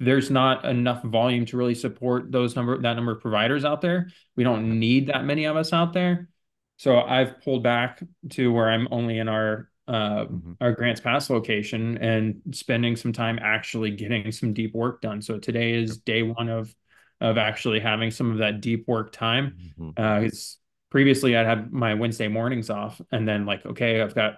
there's 0.00 0.30
not 0.30 0.64
enough 0.64 1.02
volume 1.02 1.44
to 1.46 1.56
really 1.56 1.74
support 1.74 2.30
those 2.30 2.54
number 2.54 2.80
that 2.80 2.94
number 2.94 3.12
of 3.12 3.20
providers 3.20 3.64
out 3.64 3.80
there. 3.80 4.08
We 4.36 4.44
don't 4.44 4.78
need 4.78 5.08
that 5.08 5.24
many 5.24 5.44
of 5.44 5.56
us 5.56 5.72
out 5.72 5.92
there. 5.92 6.28
So 6.76 7.00
I've 7.00 7.40
pulled 7.42 7.64
back 7.64 8.02
to 8.30 8.52
where 8.52 8.70
I'm 8.70 8.86
only 8.90 9.18
in 9.18 9.28
our 9.28 9.68
uh, 9.88 10.26
mm-hmm. 10.26 10.52
our 10.60 10.72
Grants 10.72 11.00
Pass 11.00 11.30
location 11.30 11.98
and 11.98 12.40
spending 12.52 12.94
some 12.94 13.12
time 13.12 13.38
actually 13.42 13.90
getting 13.90 14.30
some 14.30 14.52
deep 14.52 14.74
work 14.74 15.00
done. 15.00 15.20
So 15.20 15.38
today 15.38 15.74
is 15.74 15.98
day 15.98 16.22
one 16.22 16.48
of 16.48 16.72
of 17.20 17.36
actually 17.36 17.80
having 17.80 18.12
some 18.12 18.30
of 18.30 18.38
that 18.38 18.60
deep 18.60 18.86
work 18.86 19.12
time. 19.12 19.56
Mm-hmm. 19.78 19.90
Uh, 19.96 20.28
previously 20.90 21.36
I'd 21.36 21.46
had 21.46 21.72
my 21.72 21.94
Wednesday 21.94 22.28
mornings 22.28 22.70
off, 22.70 23.00
and 23.10 23.26
then 23.26 23.46
like 23.46 23.66
okay, 23.66 24.00
I've 24.00 24.14
got 24.14 24.36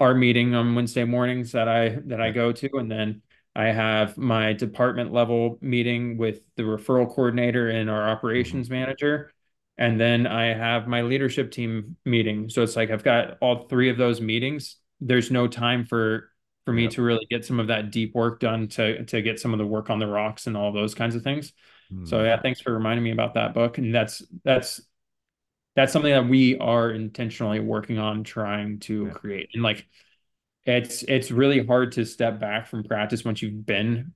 our 0.00 0.14
meeting 0.14 0.54
on 0.54 0.74
Wednesday 0.74 1.04
mornings 1.04 1.52
that 1.52 1.68
I 1.68 2.00
that 2.06 2.20
I 2.20 2.32
go 2.32 2.50
to, 2.50 2.70
and 2.78 2.90
then 2.90 3.22
I 3.56 3.66
have 3.66 4.18
my 4.18 4.52
department 4.52 5.12
level 5.12 5.58
meeting 5.60 6.18
with 6.18 6.40
the 6.56 6.62
referral 6.62 7.08
coordinator 7.08 7.68
and 7.70 7.88
our 7.90 8.08
operations 8.08 8.66
mm-hmm. 8.66 8.80
manager 8.80 9.32
and 9.78 10.00
then 10.00 10.26
I 10.26 10.54
have 10.54 10.86
my 10.86 11.02
leadership 11.02 11.50
team 11.50 11.96
meeting. 12.04 12.48
So 12.48 12.62
it's 12.62 12.76
like 12.76 12.90
I've 12.90 13.04
got 13.04 13.38
all 13.40 13.66
three 13.68 13.90
of 13.90 13.98
those 13.98 14.20
meetings. 14.20 14.76
There's 15.00 15.30
no 15.30 15.46
time 15.46 15.84
for 15.84 16.30
for 16.64 16.72
me 16.72 16.84
yep. 16.84 16.92
to 16.92 17.02
really 17.02 17.26
get 17.30 17.44
some 17.44 17.60
of 17.60 17.68
that 17.68 17.92
deep 17.92 18.14
work 18.14 18.40
done 18.40 18.68
to 18.68 19.04
to 19.04 19.22
get 19.22 19.38
some 19.38 19.52
of 19.52 19.58
the 19.58 19.66
work 19.66 19.90
on 19.90 19.98
the 19.98 20.06
rocks 20.06 20.46
and 20.46 20.56
all 20.56 20.72
those 20.72 20.94
kinds 20.94 21.14
of 21.14 21.22
things. 21.22 21.52
Mm. 21.92 22.08
So 22.08 22.24
yeah, 22.24 22.40
thanks 22.40 22.60
for 22.60 22.72
reminding 22.72 23.04
me 23.04 23.12
about 23.12 23.34
that 23.34 23.52
book. 23.52 23.78
And 23.78 23.94
that's 23.94 24.22
that's 24.44 24.80
that's 25.74 25.92
something 25.92 26.12
that 26.12 26.26
we 26.26 26.56
are 26.56 26.90
intentionally 26.90 27.60
working 27.60 27.98
on 27.98 28.24
trying 28.24 28.78
to 28.80 29.06
yeah. 29.06 29.12
create. 29.12 29.50
And 29.52 29.62
like 29.62 29.86
it's 30.66 31.02
it's 31.04 31.30
really 31.30 31.64
hard 31.64 31.92
to 31.92 32.04
step 32.04 32.38
back 32.38 32.66
from 32.66 32.84
practice 32.84 33.24
once 33.24 33.40
you've 33.40 33.64
been 33.64 34.12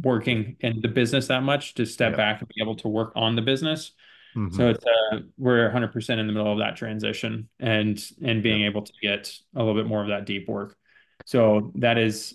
working 0.00 0.56
in 0.60 0.80
the 0.80 0.88
business 0.88 1.26
that 1.26 1.42
much 1.42 1.74
to 1.74 1.84
step 1.84 2.16
back 2.16 2.40
and 2.40 2.48
be 2.48 2.62
able 2.62 2.76
to 2.76 2.88
work 2.88 3.12
on 3.16 3.34
the 3.34 3.42
business 3.42 3.92
Mm-hmm. 4.36 4.56
So 4.56 4.68
it's 4.68 4.84
uh, 4.84 5.18
we're 5.36 5.70
100% 5.70 6.18
in 6.18 6.26
the 6.26 6.32
middle 6.32 6.52
of 6.52 6.58
that 6.58 6.76
transition 6.76 7.48
and 7.58 8.02
and 8.22 8.42
being 8.42 8.64
able 8.64 8.82
to 8.82 8.92
get 9.02 9.32
a 9.54 9.58
little 9.58 9.74
bit 9.74 9.86
more 9.86 10.02
of 10.02 10.08
that 10.08 10.26
deep 10.26 10.48
work. 10.48 10.76
So 11.24 11.72
that 11.76 11.98
is 11.98 12.34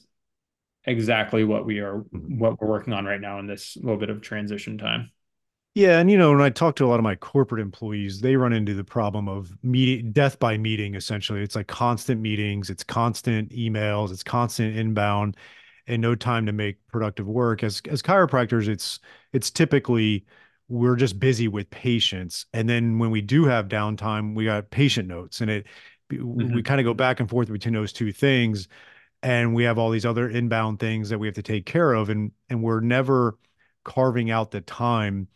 exactly 0.86 1.46
what 1.46 1.66
we 1.66 1.80
are 1.80 2.00
mm-hmm. 2.00 2.40
what 2.40 2.60
we're 2.60 2.68
working 2.68 2.94
on 2.94 3.06
right 3.06 3.22
now 3.22 3.40
in 3.40 3.48
this 3.48 3.78
little 3.78 3.98
bit 3.98 4.10
of 4.10 4.22
transition 4.22 4.78
time. 4.78 5.12
Yeah, 5.76 5.98
and 6.00 6.12
you 6.12 6.18
know, 6.18 6.32
when 6.32 6.42
I 6.42 6.52
talk 6.52 6.76
to 6.76 6.86
a 6.86 6.88
lot 6.88 7.00
of 7.00 7.04
my 7.04 7.16
corporate 7.16 7.62
employees, 7.62 8.22
they 8.22 8.36
run 8.36 8.54
into 8.54 8.76
the 8.76 8.84
problem 8.84 9.28
of 9.28 9.58
meeting 9.64 10.12
death 10.12 10.38
by 10.38 10.56
meeting 10.58 10.94
essentially. 10.94 11.42
It's 11.42 11.56
like 11.56 11.68
constant 11.68 12.22
meetings, 12.22 12.70
it's 12.70 12.84
constant 12.84 13.50
emails, 13.50 14.12
it's 14.12 14.24
constant 14.24 14.78
inbound 14.78 15.36
and 15.88 16.02
no 16.02 16.14
time 16.16 16.46
to 16.46 16.52
make 16.52 16.78
productive 16.88 17.28
work. 17.28 17.64
As 17.64 17.82
as 17.90 18.04
chiropractors, 18.04 18.68
it's 18.68 19.00
it's 19.32 19.50
typically 19.50 20.26
we're 20.70 20.96
just 20.96 21.20
busy 21.20 21.48
with 21.48 21.70
patients 21.72 22.46
and 22.54 22.70
then 22.70 22.98
when 22.98 23.12
we 23.12 23.22
do 23.22 23.46
have 23.46 23.68
downtime 23.68 24.34
we 24.34 24.46
got 24.46 24.72
patient 24.72 25.08
notes 25.08 25.42
and 25.42 25.52
it 25.52 25.66
mm-hmm. 26.12 26.56
we 26.56 26.64
kind 26.64 26.80
of 26.80 26.86
go 26.86 26.94
back 26.94 27.20
and 27.20 27.30
forth 27.30 27.52
between 27.52 27.74
those 27.74 27.92
two 27.94 28.12
things 28.14 28.68
and 29.22 29.54
we 29.54 29.64
have 29.64 29.78
all 29.78 29.90
these 29.92 30.06
other 30.06 30.30
inbound 30.30 30.80
things 30.80 31.10
that 31.10 31.20
we 31.20 31.28
have 31.28 31.36
to 31.36 31.44
take 31.44 31.66
care 31.66 31.94
of 31.94 32.10
and 32.10 32.32
and 32.50 32.64
we're 32.64 32.80
never 32.80 33.38
carving 33.84 34.32
out 34.32 34.52
the 34.52 34.62
time 34.62 35.28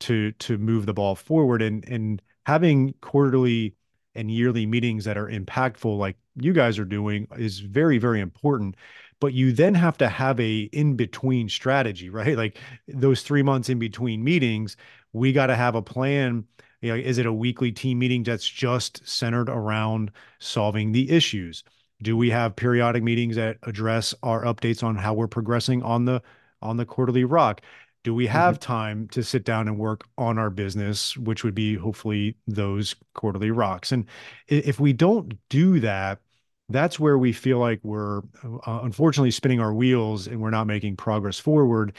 to 0.00 0.32
to 0.32 0.58
move 0.58 0.86
the 0.86 0.94
ball 0.94 1.14
forward 1.14 1.62
and 1.62 1.86
and 1.88 2.22
having 2.46 2.94
quarterly 3.00 3.74
and 4.14 4.30
yearly 4.30 4.66
meetings 4.66 5.04
that 5.04 5.18
are 5.18 5.28
impactful 5.28 5.98
like 5.98 6.16
you 6.36 6.52
guys 6.52 6.78
are 6.78 6.84
doing 6.84 7.26
is 7.38 7.60
very 7.60 7.98
very 7.98 8.20
important 8.20 8.76
but 9.20 9.32
you 9.32 9.52
then 9.52 9.74
have 9.74 9.96
to 9.98 10.08
have 10.08 10.38
a 10.40 10.62
in 10.72 10.94
between 10.96 11.48
strategy, 11.48 12.10
right? 12.10 12.36
Like 12.36 12.58
those 12.88 13.22
three 13.22 13.42
months 13.42 13.68
in 13.68 13.78
between 13.78 14.22
meetings, 14.22 14.76
we 15.12 15.32
got 15.32 15.46
to 15.46 15.56
have 15.56 15.74
a 15.74 15.82
plan 15.82 16.44
You 16.82 16.90
know, 16.92 16.98
is 16.98 17.18
it 17.18 17.26
a 17.26 17.32
weekly 17.32 17.72
team 17.72 17.98
meeting 17.98 18.22
that's 18.22 18.48
just 18.48 19.06
centered 19.08 19.48
around 19.48 20.10
solving 20.38 20.92
the 20.92 21.10
issues? 21.10 21.64
Do 22.02 22.16
we 22.16 22.28
have 22.30 22.56
periodic 22.56 23.02
meetings 23.02 23.36
that 23.36 23.56
address 23.62 24.14
our 24.22 24.44
updates 24.44 24.82
on 24.84 24.96
how 24.96 25.14
we're 25.14 25.28
progressing 25.28 25.82
on 25.82 26.04
the 26.04 26.22
on 26.62 26.76
the 26.76 26.84
quarterly 26.86 27.24
rock? 27.24 27.62
Do 28.06 28.14
we 28.14 28.28
have 28.28 28.60
mm-hmm. 28.60 28.72
time 28.72 29.08
to 29.08 29.24
sit 29.24 29.44
down 29.44 29.66
and 29.66 29.80
work 29.80 30.04
on 30.16 30.38
our 30.38 30.48
business, 30.48 31.16
which 31.16 31.42
would 31.42 31.56
be 31.56 31.74
hopefully 31.74 32.36
those 32.46 32.94
quarterly 33.14 33.50
rocks? 33.50 33.90
And 33.90 34.04
if 34.46 34.78
we 34.78 34.92
don't 34.92 35.36
do 35.48 35.80
that, 35.80 36.20
that's 36.68 37.00
where 37.00 37.18
we 37.18 37.32
feel 37.32 37.58
like 37.58 37.80
we're 37.82 38.18
uh, 38.44 38.78
unfortunately 38.84 39.32
spinning 39.32 39.58
our 39.58 39.74
wheels 39.74 40.28
and 40.28 40.40
we're 40.40 40.50
not 40.50 40.68
making 40.68 40.94
progress 40.94 41.40
forward. 41.40 41.96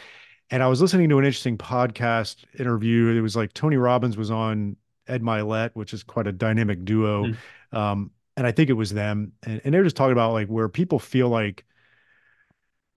And 0.49 0.63
I 0.63 0.67
was 0.67 0.79
listening 0.79 1.09
to 1.09 1.19
an 1.19 1.25
interesting 1.25 1.57
podcast 1.57 2.45
interview. 2.57 3.07
It 3.09 3.19
was 3.19 3.35
like 3.35 3.51
Tony 3.51 3.75
Robbins 3.75 4.15
was 4.15 4.31
on 4.31 4.77
Ed 5.09 5.21
Mylett, 5.21 5.71
which 5.73 5.93
is 5.93 6.03
quite 6.03 6.25
a 6.25 6.31
dynamic 6.31 6.85
duo. 6.85 7.25
Mm-hmm. 7.25 7.77
Um, 7.77 8.11
and 8.37 8.47
I 8.47 8.53
think 8.53 8.69
it 8.69 8.75
was 8.75 8.93
them. 8.93 9.33
And, 9.43 9.59
and 9.65 9.73
they're 9.73 9.83
just 9.83 9.97
talking 9.97 10.13
about 10.13 10.31
like 10.31 10.47
where 10.47 10.69
people 10.69 10.99
feel 10.99 11.27
like 11.27 11.65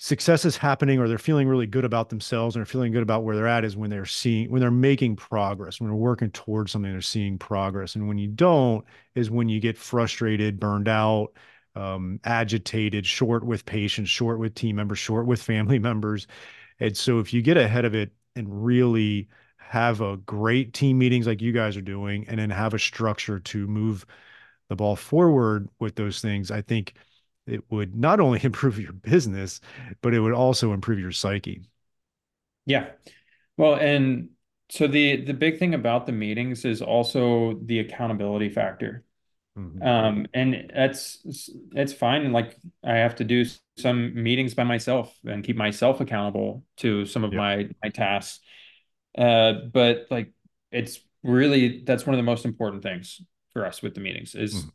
success 0.03 0.47
is 0.47 0.57
happening 0.57 0.99
or 0.99 1.07
they're 1.07 1.19
feeling 1.19 1.47
really 1.47 1.67
good 1.67 1.85
about 1.85 2.09
themselves 2.09 2.57
and 2.57 2.61
they're 2.61 2.67
feeling 2.67 2.91
good 2.91 3.03
about 3.03 3.23
where 3.23 3.37
they're 3.37 3.47
at 3.47 3.67
is 3.67 3.77
when 3.77 3.91
they're 3.91 4.07
seeing 4.07 4.51
when 4.51 4.59
they're 4.59 4.71
making 4.71 5.15
progress 5.15 5.79
when 5.79 5.91
they're 5.91 5.97
working 5.97 6.31
towards 6.31 6.73
something 6.73 6.91
they're 6.91 7.03
seeing 7.03 7.39
progress. 7.39 7.97
And 7.97 8.09
when 8.09 8.17
you 8.17 8.29
don't 8.29 8.83
is 9.15 9.31
when 9.31 9.51
you 9.51 9.61
get 9.61 9.77
frustrated 9.77 10.59
burned 10.59 10.89
out 10.89 11.29
um, 11.77 12.19
agitated 12.25 13.05
short 13.05 13.45
with 13.45 13.67
patients 13.67 14.09
short 14.09 14.39
with 14.39 14.55
team 14.55 14.77
members 14.77 14.99
short 14.99 15.27
with 15.27 15.43
family 15.43 15.79
members. 15.91 16.27
And 16.81 16.97
so 16.97 17.19
if 17.19 17.35
you 17.35 17.43
get 17.43 17.59
ahead 17.59 17.85
of 17.85 17.95
it 17.95 18.11
and 18.35 18.65
really 18.65 19.29
have 19.59 20.01
a 20.01 20.17
great 20.17 20.73
team 20.73 20.97
meetings 20.97 21.27
like 21.27 21.43
you 21.43 21.53
guys 21.53 21.77
are 21.77 21.83
doing 21.83 22.27
and 22.27 22.39
then 22.39 22.49
have 22.49 22.73
a 22.73 22.79
structure 22.79 23.39
to 23.39 23.67
move 23.67 24.07
the 24.71 24.77
ball 24.77 24.97
forward 24.97 25.69
with 25.79 25.97
those 25.97 26.21
things 26.21 26.51
i 26.51 26.61
think 26.63 26.95
it 27.51 27.65
would 27.71 27.95
not 27.95 28.21
only 28.21 28.41
improve 28.45 28.79
your 28.79 28.93
business, 28.93 29.61
but 30.01 30.15
it 30.15 30.21
would 30.21 30.33
also 30.33 30.73
improve 30.73 30.99
your 30.99 31.13
psyche. 31.13 31.63
Yeah. 32.67 32.91
Well, 33.57 33.75
and 33.75 34.31
so 34.71 34.87
the 34.87 35.25
the 35.25 35.35
big 35.35 35.59
thing 35.59 35.75
about 35.75 36.07
the 36.07 36.13
meetings 36.13 36.65
is 36.65 36.81
also 36.81 37.59
the 37.65 37.81
accountability 37.81 38.49
factor. 38.49 39.05
Mm-hmm. 39.59 39.83
Um, 39.83 40.27
and 40.33 40.71
that's 40.75 41.19
it's 41.75 41.93
fine. 41.93 42.33
Like 42.33 42.57
I 42.85 42.99
have 42.99 43.17
to 43.17 43.25
do 43.25 43.45
some 43.77 44.23
meetings 44.23 44.55
by 44.55 44.65
myself 44.65 45.15
and 45.25 45.43
keep 45.43 45.57
myself 45.57 46.01
accountable 46.01 46.65
to 46.79 47.05
some 47.05 47.25
of 47.25 47.33
my 47.33 47.69
my 47.83 47.91
tasks. 47.91 48.41
Uh, 49.19 49.55
but 49.73 50.07
like 50.11 50.33
it's 50.71 51.01
really 51.25 51.83
that's 51.85 52.07
one 52.07 52.15
of 52.15 52.19
the 52.19 52.23
most 52.23 52.45
important 52.45 52.83
things 52.83 53.21
for 53.53 53.67
us 53.67 53.83
with 53.83 53.95
the 53.95 54.01
meetings 54.01 54.35
is 54.35 54.55
mm-hmm 54.55 54.69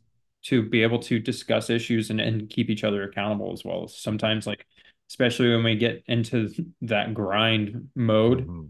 to 0.46 0.62
be 0.62 0.82
able 0.82 0.98
to 0.98 1.18
discuss 1.18 1.70
issues 1.70 2.10
and, 2.10 2.20
and 2.20 2.50
keep 2.50 2.70
each 2.70 2.84
other 2.84 3.04
accountable 3.04 3.52
as 3.52 3.64
well. 3.64 3.88
Sometimes 3.88 4.46
like 4.46 4.66
especially 5.08 5.50
when 5.50 5.64
we 5.64 5.76
get 5.76 6.02
into 6.06 6.50
that 6.82 7.14
grind 7.14 7.88
mode 7.94 8.40
mm-hmm. 8.40 8.62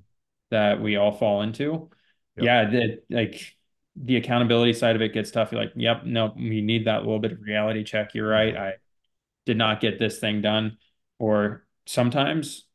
that 0.50 0.80
we 0.80 0.96
all 0.96 1.12
fall 1.12 1.42
into. 1.42 1.90
Yep. 2.36 2.44
Yeah, 2.44 2.70
the, 2.70 2.98
like 3.08 3.56
the 3.96 4.16
accountability 4.16 4.74
side 4.74 4.96
of 4.96 5.02
it 5.02 5.14
gets 5.14 5.30
tough. 5.30 5.52
You're 5.52 5.62
like, 5.62 5.72
yep, 5.74 6.04
no, 6.04 6.34
we 6.36 6.60
need 6.60 6.86
that 6.86 7.04
little 7.04 7.18
bit 7.18 7.32
of 7.32 7.40
reality 7.40 7.84
check. 7.84 8.14
You're 8.14 8.28
right. 8.28 8.54
Mm-hmm. 8.54 8.62
I 8.62 8.72
did 9.46 9.56
not 9.56 9.80
get 9.80 9.98
this 9.98 10.18
thing 10.18 10.42
done. 10.42 10.76
Or 11.18 11.64
sometimes 11.86 12.66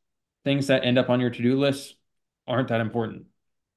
things 0.44 0.66
that 0.66 0.84
end 0.84 0.98
up 0.98 1.08
on 1.08 1.20
your 1.20 1.30
to-do 1.30 1.56
list 1.56 1.94
aren't 2.48 2.68
that 2.68 2.80
important. 2.80 3.26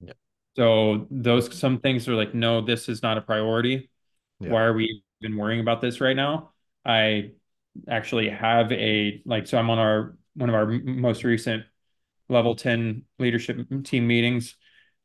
Yep. 0.01 0.17
So 0.55 1.07
those 1.11 1.55
some 1.55 1.80
things 1.80 2.07
are 2.07 2.15
like, 2.15 2.34
no, 2.34 2.61
this 2.61 2.89
is 2.89 3.03
not 3.03 3.19
a 3.19 3.21
priority. 3.21 3.91
Yep. 4.39 4.51
Why 4.51 4.63
are 4.63 4.73
we 4.73 5.03
been 5.26 5.38
worrying 5.38 5.59
about 5.59 5.82
this 5.82 6.01
right 6.01 6.15
now. 6.15 6.51
I 6.86 7.32
actually 7.89 8.30
have 8.30 8.71
a 8.71 9.21
like 9.26 9.47
so 9.47 9.57
I'm 9.57 9.69
on 9.69 9.80
our 9.80 10.17
one 10.36 10.49
of 10.49 10.55
our 10.55 10.65
most 10.65 11.23
recent 11.23 11.63
level 12.30 12.55
10 12.55 13.03
leadership 13.19 13.57
team 13.84 14.07
meetings. 14.07 14.55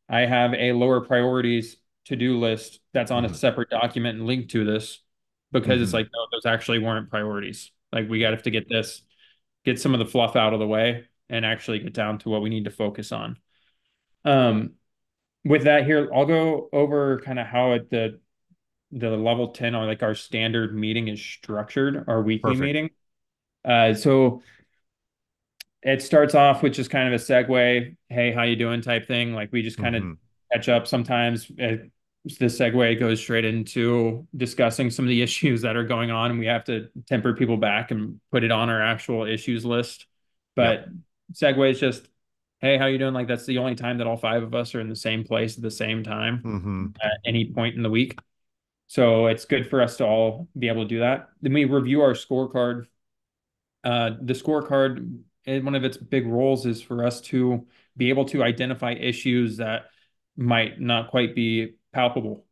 I 0.09 0.21
have 0.21 0.55
a 0.55 0.73
lower 0.73 1.01
priorities 1.01 1.77
to-do 2.07 2.39
list 2.39 2.81
that's 2.93 3.11
on 3.11 3.25
mm-hmm. 3.25 3.33
a 3.33 3.37
separate 3.37 3.71
document 3.71 4.19
and 4.19 4.27
linked 4.27 4.51
to 4.51 4.65
this 4.65 5.03
because 5.53 5.75
mm-hmm. 5.75 5.83
it's 5.85 5.93
like 5.93 6.07
no 6.13 6.27
those 6.33 6.47
actually 6.47 6.79
weren't 6.79 7.11
priorities. 7.11 7.71
Like 7.93 8.09
we 8.09 8.21
got 8.21 8.43
to 8.43 8.51
get 8.51 8.69
this 8.69 9.03
get 9.65 9.81
some 9.81 9.95
of 9.95 9.99
the 9.99 10.07
fluff 10.07 10.37
out 10.37 10.53
of 10.55 10.61
the 10.61 10.67
way 10.67 11.05
and 11.29 11.45
actually 11.45 11.79
get 11.79 11.95
down 11.95 12.19
to 12.19 12.29
what 12.29 12.43
we 12.43 12.51
need 12.51 12.65
to 12.65 12.71
focus 12.71 13.13
on. 13.13 13.39
Um 14.25 14.75
with 15.45 15.65
that 15.65 15.87
here 15.87 16.11
I'll 16.15 16.27
go 16.27 16.69
over 16.73 17.21
kind 17.21 17.39
of 17.39 17.47
how 17.47 17.73
it, 17.73 17.91
the 17.91 18.21
the 18.93 19.11
level 19.11 19.49
10 19.49 19.75
or 19.75 19.87
like 19.87 20.03
our 20.03 20.15
standard 20.15 20.75
meeting 20.75 21.09
is 21.09 21.21
structured, 21.21 22.05
our 22.09 22.23
weekly 22.23 22.53
Perfect. 22.53 22.65
meeting. 22.65 22.91
Uh, 23.65 23.95
so 23.95 24.43
it 25.83 26.03
starts 26.03 26.35
off 26.35 26.63
with 26.63 26.75
just 26.75 26.91
kind 26.91 27.13
of 27.13 27.21
a 27.21 27.23
segue, 27.23 27.97
hey, 28.09 28.33
how 28.33 28.43
you 28.43 28.57
doing 28.57 28.83
type 28.83 29.07
thing. 29.07 29.33
Like 29.33 29.51
we 29.53 29.63
just 29.63 29.79
kind 29.79 29.95
mm-hmm. 29.95 30.11
of 30.13 30.19
catch 30.53 30.69
up 30.69 30.87
sometimes. 30.87 31.51
It, 31.57 31.91
the 32.25 32.47
segue 32.47 33.01
goes 33.01 33.19
straight 33.19 33.47
into 33.47 34.27
discussing 34.37 34.91
some 34.91 35.07
of 35.07 35.09
the 35.09 35.23
issues 35.23 35.63
that 35.63 35.77
are 35.77 35.85
going 35.85 36.11
on, 36.11 36.31
and 36.31 36.39
we 36.39 36.47
have 36.47 36.65
to 36.65 36.89
temper 37.07 37.35
people 37.35 37.57
back 37.57 37.91
and 37.91 38.21
put 38.31 38.45
it 38.45 38.51
on 38.51 38.69
our 38.69 38.83
actual 38.83 39.25
issues 39.25 39.65
list. 39.65 40.07
But 40.55 40.87
yep. 41.33 41.57
segue 41.57 41.71
is 41.71 41.81
just, 41.81 42.09
hey, 42.61 42.77
how 42.77 42.87
you 42.87 42.99
doing? 42.99 43.15
Like 43.15 43.29
that's 43.29 43.47
the 43.47 43.59
only 43.59 43.75
time 43.75 43.99
that 43.99 44.07
all 44.07 44.19
five 44.19 44.43
of 44.43 44.55
us 44.55 44.75
are 44.75 44.81
in 44.81 44.89
the 44.89 44.97
same 44.97 45.25
place 45.25 45.57
at 45.57 45.63
the 45.63 45.71
same 45.71 46.03
time 46.03 46.43
mm-hmm. 46.45 46.87
at 47.03 47.21
any 47.25 47.53
point 47.53 47.77
in 47.77 47.83
the 47.83 47.91
week. 47.91 48.19
So 48.91 49.27
it's 49.27 49.45
good 49.45 49.71
for 49.71 49.81
us 49.81 49.99
to 49.99 50.05
all 50.05 50.49
be 50.59 50.67
able 50.67 50.83
to 50.83 50.89
do 50.89 50.99
that. 50.99 51.29
Then 51.41 51.53
we 51.53 51.65
review 51.65 52.03
our 52.03 52.15
scorecard. 52.15 52.87
Uh, 53.85 54.11
the 54.21 54.33
scorecard, 54.33 55.21
eh, 55.47 55.61
one 55.61 55.77
of 55.77 55.85
its 55.85 55.97
big 55.97 56.27
roles 56.27 56.67
is 56.67 56.83
for 56.83 57.07
us 57.07 57.21
to 57.21 57.69
be 57.97 58.09
able 58.09 58.25
to 58.25 58.43
identify 58.43 58.95
issues 58.95 59.59
that 59.59 59.83
might 60.37 60.81
not 60.81 61.09
quite 61.09 61.37
be 61.37 61.77
palpable. 61.93 62.47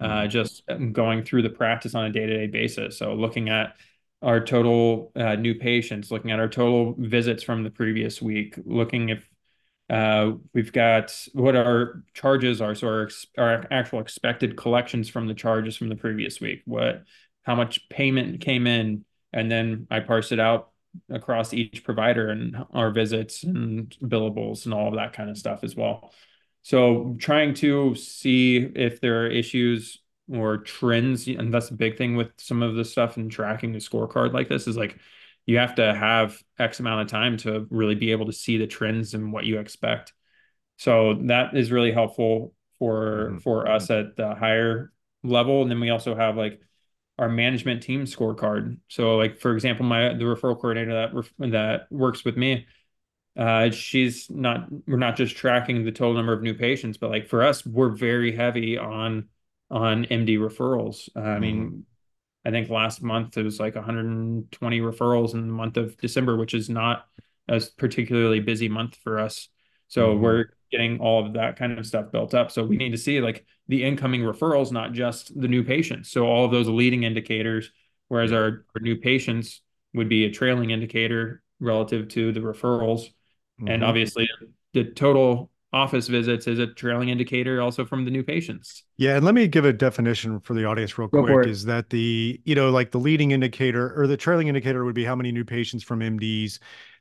Uh, 0.00 0.22
mm-hmm. 0.22 0.30
just 0.30 0.62
going 0.92 1.24
through 1.24 1.42
the 1.42 1.50
practice 1.50 1.94
on 1.94 2.06
a 2.06 2.10
day-to-day 2.10 2.46
basis. 2.46 2.96
So 2.96 3.12
looking 3.12 3.50
at 3.50 3.76
our 4.22 4.42
total 4.42 5.12
uh, 5.14 5.34
new 5.34 5.56
patients, 5.56 6.10
looking 6.10 6.30
at 6.30 6.40
our 6.40 6.48
total 6.48 6.94
visits 6.96 7.42
from 7.42 7.64
the 7.64 7.70
previous 7.70 8.22
week, 8.22 8.54
looking 8.64 9.10
if 9.10 9.28
uh, 9.92 10.32
we've 10.54 10.72
got 10.72 11.14
what 11.34 11.54
our 11.54 12.02
charges 12.14 12.62
are, 12.62 12.74
so 12.74 12.88
our, 12.88 13.10
our 13.36 13.66
actual 13.70 14.00
expected 14.00 14.56
collections 14.56 15.10
from 15.10 15.26
the 15.26 15.34
charges 15.34 15.76
from 15.76 15.90
the 15.90 15.96
previous 15.96 16.40
week. 16.40 16.62
What, 16.64 17.04
how 17.42 17.54
much 17.54 17.90
payment 17.90 18.40
came 18.40 18.66
in, 18.66 19.04
and 19.34 19.50
then 19.50 19.86
I 19.90 20.00
parse 20.00 20.32
it 20.32 20.40
out 20.40 20.70
across 21.10 21.52
each 21.52 21.84
provider 21.84 22.30
and 22.30 22.56
our 22.72 22.90
visits 22.90 23.44
and 23.44 23.94
billables 24.02 24.64
and 24.64 24.72
all 24.72 24.88
of 24.88 24.94
that 24.94 25.12
kind 25.12 25.28
of 25.28 25.36
stuff 25.36 25.62
as 25.62 25.76
well. 25.76 26.14
So 26.62 27.16
trying 27.18 27.52
to 27.54 27.94
see 27.94 28.56
if 28.56 29.00
there 29.02 29.24
are 29.24 29.28
issues 29.28 30.00
or 30.32 30.58
trends, 30.58 31.26
and 31.26 31.52
that's 31.52 31.68
a 31.68 31.74
big 31.74 31.98
thing 31.98 32.16
with 32.16 32.30
some 32.38 32.62
of 32.62 32.76
the 32.76 32.84
stuff 32.84 33.18
and 33.18 33.30
tracking 33.30 33.72
the 33.72 33.78
scorecard 33.78 34.32
like 34.32 34.48
this 34.48 34.66
is 34.66 34.76
like 34.76 34.96
you 35.46 35.58
have 35.58 35.74
to 35.76 35.94
have 35.94 36.40
X 36.58 36.80
amount 36.80 37.02
of 37.02 37.08
time 37.08 37.36
to 37.38 37.66
really 37.70 37.94
be 37.94 38.12
able 38.12 38.26
to 38.26 38.32
see 38.32 38.58
the 38.58 38.66
trends 38.66 39.14
and 39.14 39.32
what 39.32 39.44
you 39.44 39.58
expect. 39.58 40.12
So 40.76 41.14
that 41.24 41.56
is 41.56 41.72
really 41.72 41.92
helpful 41.92 42.54
for 42.78 43.28
mm-hmm. 43.28 43.38
for 43.38 43.68
us 43.68 43.90
at 43.90 44.16
the 44.16 44.34
higher 44.34 44.92
level. 45.22 45.62
And 45.62 45.70
then 45.70 45.80
we 45.80 45.90
also 45.90 46.14
have 46.14 46.36
like 46.36 46.60
our 47.18 47.28
management 47.28 47.82
team 47.82 48.04
scorecard. 48.04 48.78
So 48.88 49.16
like 49.16 49.38
for 49.38 49.52
example, 49.52 49.84
my 49.86 50.08
the 50.14 50.24
referral 50.24 50.58
coordinator 50.58 50.94
that 50.94 51.14
ref, 51.14 51.32
that 51.38 51.86
works 51.90 52.24
with 52.24 52.36
me, 52.36 52.66
uh, 53.36 53.70
she's 53.70 54.30
not 54.30 54.66
we're 54.86 54.96
not 54.96 55.16
just 55.16 55.36
tracking 55.36 55.84
the 55.84 55.92
total 55.92 56.14
number 56.14 56.32
of 56.32 56.42
new 56.42 56.54
patients, 56.54 56.98
but 56.98 57.10
like 57.10 57.28
for 57.28 57.42
us, 57.42 57.64
we're 57.64 57.90
very 57.90 58.34
heavy 58.34 58.78
on 58.78 59.28
on 59.70 60.04
MD 60.04 60.38
referrals. 60.38 61.08
Uh, 61.16 61.20
I 61.20 61.38
mean, 61.38 61.66
mm-hmm. 61.66 61.80
I 62.44 62.50
think 62.50 62.68
last 62.68 63.02
month 63.02 63.36
it 63.36 63.44
was 63.44 63.60
like 63.60 63.74
120 63.74 64.80
referrals 64.80 65.34
in 65.34 65.46
the 65.46 65.52
month 65.52 65.76
of 65.76 65.96
December, 65.98 66.36
which 66.36 66.54
is 66.54 66.68
not 66.68 67.06
a 67.48 67.62
particularly 67.76 68.40
busy 68.40 68.68
month 68.68 68.96
for 68.96 69.18
us. 69.18 69.48
So 69.88 70.08
mm-hmm. 70.08 70.22
we're 70.22 70.44
getting 70.70 70.98
all 71.00 71.24
of 71.24 71.34
that 71.34 71.56
kind 71.56 71.78
of 71.78 71.86
stuff 71.86 72.10
built 72.10 72.34
up. 72.34 72.50
So 72.50 72.64
we 72.64 72.76
need 72.76 72.92
to 72.92 72.98
see 72.98 73.20
like 73.20 73.44
the 73.68 73.84
incoming 73.84 74.22
referrals, 74.22 74.72
not 74.72 74.92
just 74.92 75.38
the 75.38 75.48
new 75.48 75.62
patients. 75.62 76.10
So 76.10 76.26
all 76.26 76.44
of 76.44 76.50
those 76.50 76.68
leading 76.68 77.04
indicators, 77.04 77.70
whereas 78.08 78.32
our, 78.32 78.64
our 78.74 78.80
new 78.80 78.96
patients 78.96 79.60
would 79.94 80.08
be 80.08 80.24
a 80.24 80.30
trailing 80.30 80.70
indicator 80.70 81.42
relative 81.60 82.08
to 82.08 82.32
the 82.32 82.40
referrals. 82.40 83.02
Mm-hmm. 83.60 83.68
And 83.68 83.84
obviously 83.84 84.28
the 84.72 84.84
total 84.84 85.50
office 85.72 86.06
visits 86.08 86.46
is 86.46 86.58
a 86.58 86.66
trailing 86.66 87.08
indicator 87.08 87.60
also 87.62 87.84
from 87.84 88.04
the 88.04 88.10
new 88.10 88.22
patients. 88.22 88.84
Yeah, 88.98 89.16
and 89.16 89.24
let 89.24 89.34
me 89.34 89.48
give 89.48 89.64
a 89.64 89.72
definition 89.72 90.40
for 90.40 90.54
the 90.54 90.64
audience 90.64 90.98
real 90.98 91.08
Go 91.08 91.24
quick 91.24 91.46
is 91.46 91.64
that 91.64 91.90
the, 91.90 92.40
you 92.44 92.54
know, 92.54 92.70
like 92.70 92.90
the 92.90 92.98
leading 92.98 93.30
indicator 93.30 93.98
or 93.98 94.06
the 94.06 94.16
trailing 94.16 94.48
indicator 94.48 94.84
would 94.84 94.94
be 94.94 95.04
how 95.04 95.16
many 95.16 95.32
new 95.32 95.44
patients 95.44 95.82
from 95.82 96.00
MDs 96.00 96.58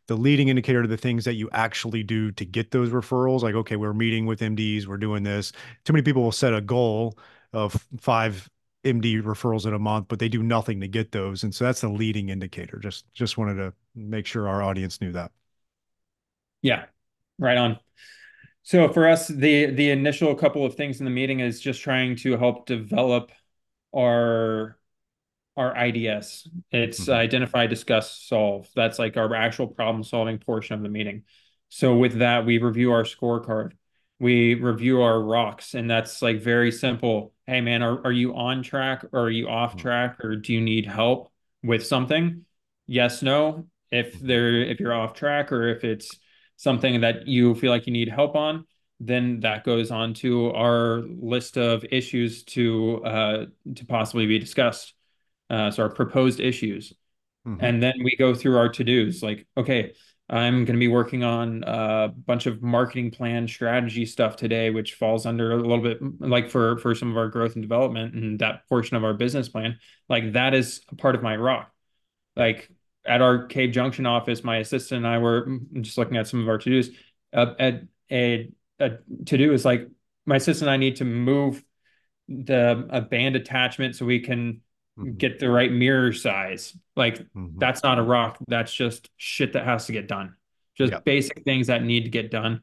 the 0.08 0.16
leading 0.18 0.50
indicator 0.50 0.82
to 0.82 0.88
the 0.88 0.98
things 0.98 1.24
that 1.26 1.36
you 1.36 1.50
actually 1.54 2.04
do 2.04 2.32
to 2.32 2.44
get 2.44 2.72
those 2.72 2.90
referrals. 2.90 3.44
Like, 3.44 3.56
okay, 3.56 3.76
we're 3.76 3.94
meeting 3.94 4.26
with 4.26 4.42
MDs, 4.42 4.88
we're 4.88 4.98
doing 4.98 5.24
this. 5.24 5.52
Too 5.86 5.94
many 5.94 6.04
people 6.04 6.24
will 6.24 6.32
set 6.32 6.54
a 6.54 6.60
goal 6.60 7.18
of 7.54 7.74
five 8.00 8.50
MD 8.84 9.22
referrals 9.22 9.66
in 9.66 9.74
a 9.74 9.80
month, 9.80 10.08
but 10.10 10.20
they 10.20 10.28
do 10.28 10.44
nothing 10.44 10.82
to 10.82 10.88
get 10.88 11.12
those. 11.12 11.44
And 11.44 11.54
so 11.54 11.64
that's 11.64 11.82
the 11.82 11.90
leading 11.90 12.30
indicator. 12.30 12.80
Just 12.80 13.06
just 13.14 13.38
wanted 13.38 13.56
to 13.56 13.74
make 13.96 14.26
sure 14.26 14.48
our 14.48 14.64
audience 14.64 15.02
knew 15.02 15.12
that. 15.12 15.32
Yeah, 16.62 16.86
right 17.38 17.58
on. 17.58 17.80
So 18.64 18.90
for 18.90 19.08
us, 19.08 19.28
the 19.28 19.68
the 19.68 19.90
initial 19.90 20.34
couple 20.36 20.66
of 20.66 20.76
things 20.76 21.00
in 21.00 21.06
the 21.06 21.12
meeting 21.12 21.40
is 21.40 21.60
just 21.60 21.82
trying 21.82 22.16
to 22.18 22.38
help 22.38 22.66
develop 22.66 23.32
our 23.96 24.78
our 25.58 25.76
IDS. 25.76 26.48
It's 26.72 27.02
mm-hmm. 27.02 27.12
identify, 27.12 27.68
discuss, 27.68 28.18
solve. 28.18 28.70
That's 28.76 29.00
like 29.00 29.18
our 29.18 29.34
actual 29.36 29.68
problem 29.68 30.04
solving 30.04 30.38
portion 30.38 30.76
of 30.76 30.84
the 30.84 30.90
meeting. 30.90 31.24
So 31.70 31.96
with 31.96 32.20
that, 32.20 32.46
we 32.46 32.58
review 32.58 32.92
our 32.92 33.04
scorecard. 33.04 33.74
We 34.20 34.54
review 34.54 35.02
our 35.02 35.20
rocks, 35.20 35.74
and 35.74 35.90
that's 35.90 36.22
like 36.22 36.42
very 36.42 36.72
simple. 36.72 37.34
Hey 37.48 37.62
man, 37.62 37.82
are, 37.82 38.06
are 38.06 38.12
you 38.12 38.36
on 38.36 38.62
track 38.62 39.04
or 39.12 39.22
are 39.22 39.30
you 39.30 39.50
off 39.50 39.72
mm-hmm. 39.72 39.80
track 39.80 40.24
or 40.24 40.36
do 40.36 40.54
you 40.54 40.62
need 40.62 40.86
help 40.86 41.32
with 41.64 41.86
something? 41.86 42.46
Yes, 42.86 43.24
no. 43.24 43.68
If 43.92 44.16
mm-hmm. 44.16 44.28
they're 44.28 44.62
if 44.64 44.80
you're 44.80 44.94
off 44.94 45.14
track 45.16 45.52
or 45.52 45.68
if 45.70 45.84
it's 45.84 46.20
something 46.62 47.02
that 47.02 47.28
you 47.28 47.56
feel 47.56 47.72
like 47.72 47.88
you 47.88 47.94
need 47.94 48.08
help 48.08 48.36
on, 48.36 48.66
then 49.00 49.40
that 49.40 49.64
goes 49.64 49.90
on 49.90 50.14
to 50.14 50.52
our 50.52 51.02
list 51.08 51.58
of 51.58 51.84
issues 51.92 52.44
to 52.44 53.04
uh, 53.04 53.46
to 53.76 53.86
possibly 53.86 54.28
be 54.28 54.38
discussed. 54.38 54.94
Uh, 55.50 55.72
so 55.72 55.84
our 55.84 55.90
proposed 55.90 56.40
issues, 56.40 56.94
mm-hmm. 57.46 57.64
and 57.66 57.82
then 57.82 57.94
we 58.04 58.16
go 58.16 58.36
through 58.36 58.58
our 58.58 58.70
to 58.70 58.84
dos. 58.84 59.24
Like, 59.24 59.48
okay, 59.58 59.94
I'm 60.30 60.66
going 60.66 60.78
to 60.78 60.80
be 60.80 60.88
working 60.88 61.24
on 61.24 61.64
a 61.66 62.10
bunch 62.10 62.46
of 62.46 62.62
marketing 62.62 63.10
plan 63.10 63.48
strategy 63.48 64.06
stuff 64.06 64.36
today, 64.36 64.70
which 64.70 64.94
falls 64.94 65.26
under 65.26 65.52
a 65.52 65.58
little 65.58 65.82
bit 65.82 66.00
like 66.20 66.48
for 66.48 66.78
for 66.78 66.94
some 66.94 67.10
of 67.10 67.18
our 67.18 67.28
growth 67.28 67.56
and 67.56 67.64
development 67.64 68.14
and 68.14 68.40
that 68.40 68.68
portion 68.70 68.96
of 68.98 69.04
our 69.04 69.16
business 69.16 69.50
plan. 69.50 69.80
Like 70.10 70.34
that 70.34 70.54
is 70.54 70.82
a 70.90 70.96
part 70.96 71.16
of 71.16 71.24
my 71.24 71.36
rock. 71.36 71.72
Like 72.36 72.70
at 73.06 73.22
our 73.22 73.46
Cave 73.46 73.72
Junction 73.72 74.06
office, 74.06 74.44
my 74.44 74.58
assistant 74.58 75.00
and 75.00 75.08
I 75.08 75.18
were 75.18 75.60
just 75.82 75.98
looking 75.98 76.18
at 76.18 76.28
some 76.28 76.42
of 76.42 76.50
our 76.50 76.58
to 76.58 76.70
dos. 76.70 76.90
Uh, 77.34 77.54
at 77.60 77.84
a, 78.12 78.52
a 78.80 78.90
to 79.26 79.38
do 79.38 79.54
is 79.54 79.66
like 79.66 79.88
my 80.26 80.36
assistant 80.36 80.68
and 80.68 80.74
I 80.74 80.78
need 80.78 80.98
to 80.98 81.06
move 81.06 81.64
the 82.28 82.88
a 82.90 83.02
band 83.02 83.36
attachment 83.36 83.96
so 83.96 84.06
we 84.06 84.20
can 84.20 84.62
mm-hmm. 84.98 85.14
get 85.14 85.40
the 85.40 85.50
right 85.50 85.72
mirror 85.72 86.14
size. 86.14 86.78
Like 86.96 87.20
mm-hmm. 87.20 87.58
that's 87.58 87.84
not 87.84 88.00
a 88.00 88.04
rock. 88.04 88.38
That's 88.48 88.74
just 88.74 89.10
shit 89.18 89.54
that 89.54 89.66
has 89.66 89.88
to 89.88 89.94
get 89.94 90.08
done. 90.08 90.36
Just 90.78 90.94
yep. 90.94 91.04
basic 91.04 91.44
things 91.44 91.68
that 91.68 91.84
need 91.84 92.04
to 92.04 92.10
get 92.10 92.32
done. 92.32 92.62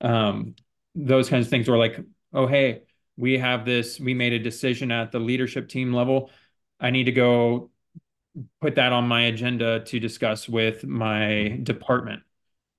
Um, 0.00 0.54
those 0.94 1.28
kinds 1.28 1.46
of 1.46 1.50
things 1.50 1.68
were 1.68 1.78
like, 1.78 1.98
oh 2.32 2.46
hey, 2.46 2.82
we 3.16 3.38
have 3.38 3.64
this. 3.64 3.98
We 4.00 4.14
made 4.14 4.32
a 4.32 4.38
decision 4.38 4.90
at 4.90 5.12
the 5.12 5.18
leadership 5.18 5.68
team 5.68 5.92
level. 5.92 6.30
I 6.80 6.90
need 6.90 7.04
to 7.04 7.12
go 7.12 7.70
put 8.60 8.76
that 8.76 8.92
on 8.92 9.08
my 9.08 9.22
agenda 9.22 9.80
to 9.80 10.00
discuss 10.00 10.48
with 10.48 10.84
my 10.84 11.58
department. 11.62 12.22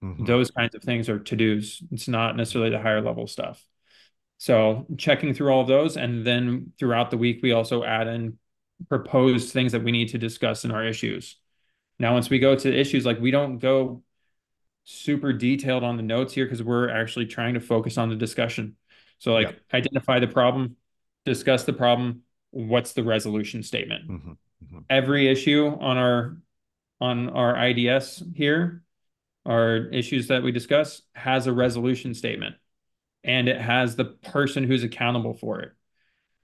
Mm-hmm. 0.04 0.26
Those 0.26 0.52
kinds 0.52 0.76
of 0.76 0.84
things 0.84 1.10
are 1.10 1.20
to 1.20 1.36
dos. 1.36 1.84
It's 1.92 2.08
not 2.08 2.38
necessarily 2.38 2.70
the 2.70 2.82
higher 2.82 3.02
level 3.02 3.28
stuff. 3.28 3.64
So 4.38 4.86
checking 4.98 5.34
through 5.34 5.52
all 5.52 5.62
of 5.62 5.68
those, 5.68 5.98
and 5.98 6.26
then 6.26 6.72
throughout 6.80 7.12
the 7.12 7.18
week, 7.18 7.40
we 7.44 7.52
also 7.52 7.84
add 7.84 8.08
in 8.08 8.38
proposed 8.88 9.52
things 9.52 9.74
that 9.74 9.84
we 9.84 9.92
need 9.92 10.10
to 10.10 10.18
discuss 10.18 10.64
in 10.64 10.72
our 10.72 10.86
issues. 10.86 11.36
Now, 12.00 12.14
once 12.14 12.30
we 12.30 12.40
go 12.40 12.56
to 12.56 12.74
issues, 12.74 13.06
like 13.06 13.20
we 13.20 13.32
don't 13.32 13.60
go 13.60 14.02
super 14.86 15.34
detailed 15.34 15.84
on 15.84 15.98
the 15.98 16.04
notes 16.04 16.34
here 16.34 16.46
because 16.46 16.64
we're 16.64 16.90
actually 16.90 17.26
trying 17.26 17.56
to 17.56 17.60
focus 17.60 17.98
on 17.98 18.10
the 18.10 18.16
discussion. 18.16 18.78
So, 19.18 19.34
like, 19.34 19.48
yep. 19.48 19.60
identify 19.74 20.20
the 20.20 20.28
problem, 20.28 20.78
discuss 21.26 21.66
the 21.66 21.74
problem. 21.74 22.22
What's 22.52 22.94
the 22.94 23.04
resolution 23.04 23.62
statement? 23.64 24.10
Mm-hmm. 24.10 24.32
Every 24.90 25.28
issue 25.28 25.68
on 25.68 25.98
our 25.98 26.38
on 27.02 27.30
our 27.30 27.56
IDS 27.68 28.24
here, 28.36 28.84
our 29.46 29.78
issues 29.78 30.28
that 30.28 30.44
we 30.44 30.52
discuss, 30.52 31.02
has 31.14 31.48
a 31.48 31.54
resolution 31.54 32.14
statement, 32.14 32.56
and 33.24 33.48
it 33.48 33.60
has 33.60 33.96
the 33.96 34.06
person 34.06 34.64
who's 34.64 34.84
accountable 34.84 35.34
for 35.34 35.62
it. 35.62 35.72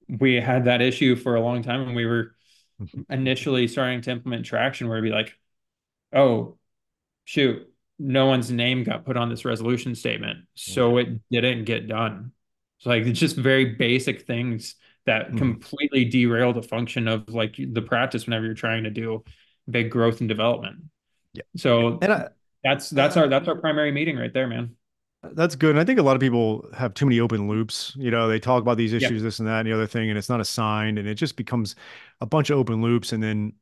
We 0.08 0.34
had 0.34 0.64
that 0.64 0.80
issue 0.80 1.16
for 1.16 1.34
a 1.34 1.40
long 1.40 1.62
time, 1.62 1.82
and 1.82 1.96
we 1.96 2.06
were 2.06 2.34
initially 3.10 3.68
starting 3.68 4.00
to 4.02 4.12
implement 4.12 4.46
traction, 4.46 4.88
where 4.88 4.98
it'd 4.98 5.10
be 5.10 5.14
like, 5.14 5.34
"Oh, 6.12 6.58
shoot, 7.24 7.68
no 7.98 8.26
one's 8.26 8.50
name 8.50 8.84
got 8.84 9.04
put 9.04 9.16
on 9.16 9.28
this 9.28 9.44
resolution 9.44 9.94
statement, 9.94 10.46
so 10.54 10.96
it 10.98 11.20
didn't 11.30 11.64
get 11.64 11.86
done." 11.86 12.32
It's 12.78 12.86
like 12.86 13.04
it's 13.04 13.20
just 13.20 13.36
very 13.36 13.74
basic 13.74 14.22
things 14.26 14.76
that 15.06 15.30
mm. 15.30 15.38
completely 15.38 16.04
derail 16.04 16.52
the 16.52 16.62
function 16.62 17.08
of 17.08 17.28
like 17.28 17.56
the 17.58 17.82
practice 17.82 18.26
whenever 18.26 18.44
you're 18.44 18.54
trying 18.54 18.84
to 18.84 18.90
do 18.90 19.24
big 19.68 19.90
growth 19.90 20.20
and 20.20 20.28
development. 20.28 20.76
Yeah. 21.32 21.42
So 21.56 21.98
and 22.02 22.12
I, 22.12 22.28
that's 22.62 22.90
that's 22.90 23.16
our 23.16 23.28
that's 23.28 23.48
our 23.48 23.56
primary 23.56 23.92
meeting 23.92 24.16
right 24.16 24.32
there, 24.32 24.46
man. 24.46 24.76
That's 25.32 25.56
good. 25.56 25.70
And 25.70 25.80
I 25.80 25.84
think 25.84 25.98
a 25.98 26.02
lot 26.02 26.14
of 26.14 26.20
people 26.20 26.68
have 26.74 26.94
too 26.94 27.06
many 27.06 27.20
open 27.20 27.48
loops. 27.48 27.92
You 27.96 28.10
know, 28.10 28.28
they 28.28 28.38
talk 28.38 28.62
about 28.62 28.76
these 28.76 28.92
issues, 28.92 29.22
this 29.22 29.38
and 29.38 29.48
that, 29.48 29.60
and 29.60 29.68
the 29.68 29.72
other 29.72 29.86
thing, 29.86 30.08
and 30.08 30.18
it's 30.18 30.28
not 30.28 30.40
assigned, 30.40 30.98
and 30.98 31.08
it 31.08 31.14
just 31.14 31.36
becomes 31.36 31.74
a 32.20 32.26
bunch 32.26 32.50
of 32.50 32.58
open 32.58 32.80
loops. 32.80 33.12
And 33.12 33.22
then 33.22 33.52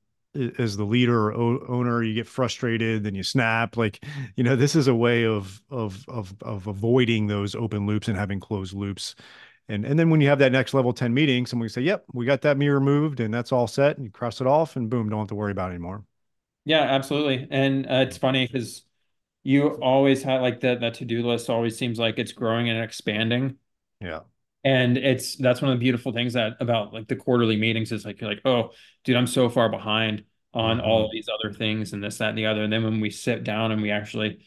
as 0.58 0.76
the 0.76 0.84
leader 0.84 1.32
or 1.32 1.70
owner, 1.70 2.02
you 2.02 2.14
get 2.14 2.26
frustrated, 2.26 3.04
then 3.04 3.14
you 3.14 3.22
snap. 3.22 3.76
Like, 3.76 4.04
you 4.36 4.44
know, 4.44 4.56
this 4.56 4.74
is 4.74 4.88
a 4.88 4.94
way 4.94 5.24
of 5.24 5.62
of 5.70 6.04
of 6.08 6.34
of 6.42 6.66
avoiding 6.66 7.26
those 7.26 7.54
open 7.54 7.86
loops 7.86 8.08
and 8.08 8.16
having 8.16 8.40
closed 8.40 8.74
loops. 8.74 9.14
And 9.68 9.84
and 9.84 9.98
then 9.98 10.10
when 10.10 10.20
you 10.20 10.28
have 10.28 10.38
that 10.40 10.52
next 10.52 10.74
level 10.74 10.92
10 10.92 11.14
meeting, 11.14 11.46
someone 11.46 11.68
can 11.68 11.72
say, 11.72 11.82
Yep, 11.82 12.04
we 12.12 12.26
got 12.26 12.42
that 12.42 12.58
mirror 12.58 12.80
moved 12.80 13.20
and 13.20 13.32
that's 13.32 13.52
all 13.52 13.66
set. 13.66 13.96
And 13.96 14.04
you 14.04 14.10
cross 14.10 14.40
it 14.40 14.46
off 14.46 14.76
and 14.76 14.90
boom, 14.90 15.08
don't 15.08 15.20
have 15.20 15.28
to 15.28 15.34
worry 15.34 15.52
about 15.52 15.70
it 15.70 15.74
anymore. 15.74 16.04
Yeah, 16.64 16.82
absolutely. 16.82 17.46
And 17.50 17.86
uh, 17.86 18.04
it's 18.06 18.16
funny 18.16 18.46
because 18.46 18.84
you 19.42 19.68
always 19.68 20.22
have 20.22 20.40
like 20.40 20.60
that 20.60 20.80
that 20.80 20.94
to-do 20.94 21.26
list 21.26 21.50
always 21.50 21.78
seems 21.78 21.98
like 21.98 22.18
it's 22.18 22.32
growing 22.32 22.68
and 22.68 22.82
expanding. 22.82 23.56
Yeah. 24.00 24.20
And 24.64 24.96
it's 24.96 25.36
that's 25.36 25.60
one 25.60 25.70
of 25.70 25.78
the 25.78 25.82
beautiful 25.82 26.12
things 26.12 26.32
that 26.32 26.54
about 26.60 26.94
like 26.94 27.06
the 27.06 27.16
quarterly 27.16 27.56
meetings 27.56 27.92
is 27.92 28.04
like 28.04 28.20
you're 28.20 28.30
like, 28.30 28.40
oh, 28.46 28.70
dude, 29.04 29.16
I'm 29.16 29.26
so 29.26 29.50
far 29.50 29.68
behind 29.68 30.24
on 30.54 30.78
mm-hmm. 30.78 30.86
all 30.86 31.04
of 31.04 31.10
these 31.12 31.28
other 31.28 31.52
things 31.52 31.92
and 31.92 32.02
this, 32.02 32.18
that, 32.18 32.30
and 32.30 32.38
the 32.38 32.46
other. 32.46 32.62
And 32.62 32.72
then 32.72 32.84
when 32.84 33.00
we 33.00 33.10
sit 33.10 33.44
down 33.44 33.72
and 33.72 33.82
we 33.82 33.90
actually 33.90 34.44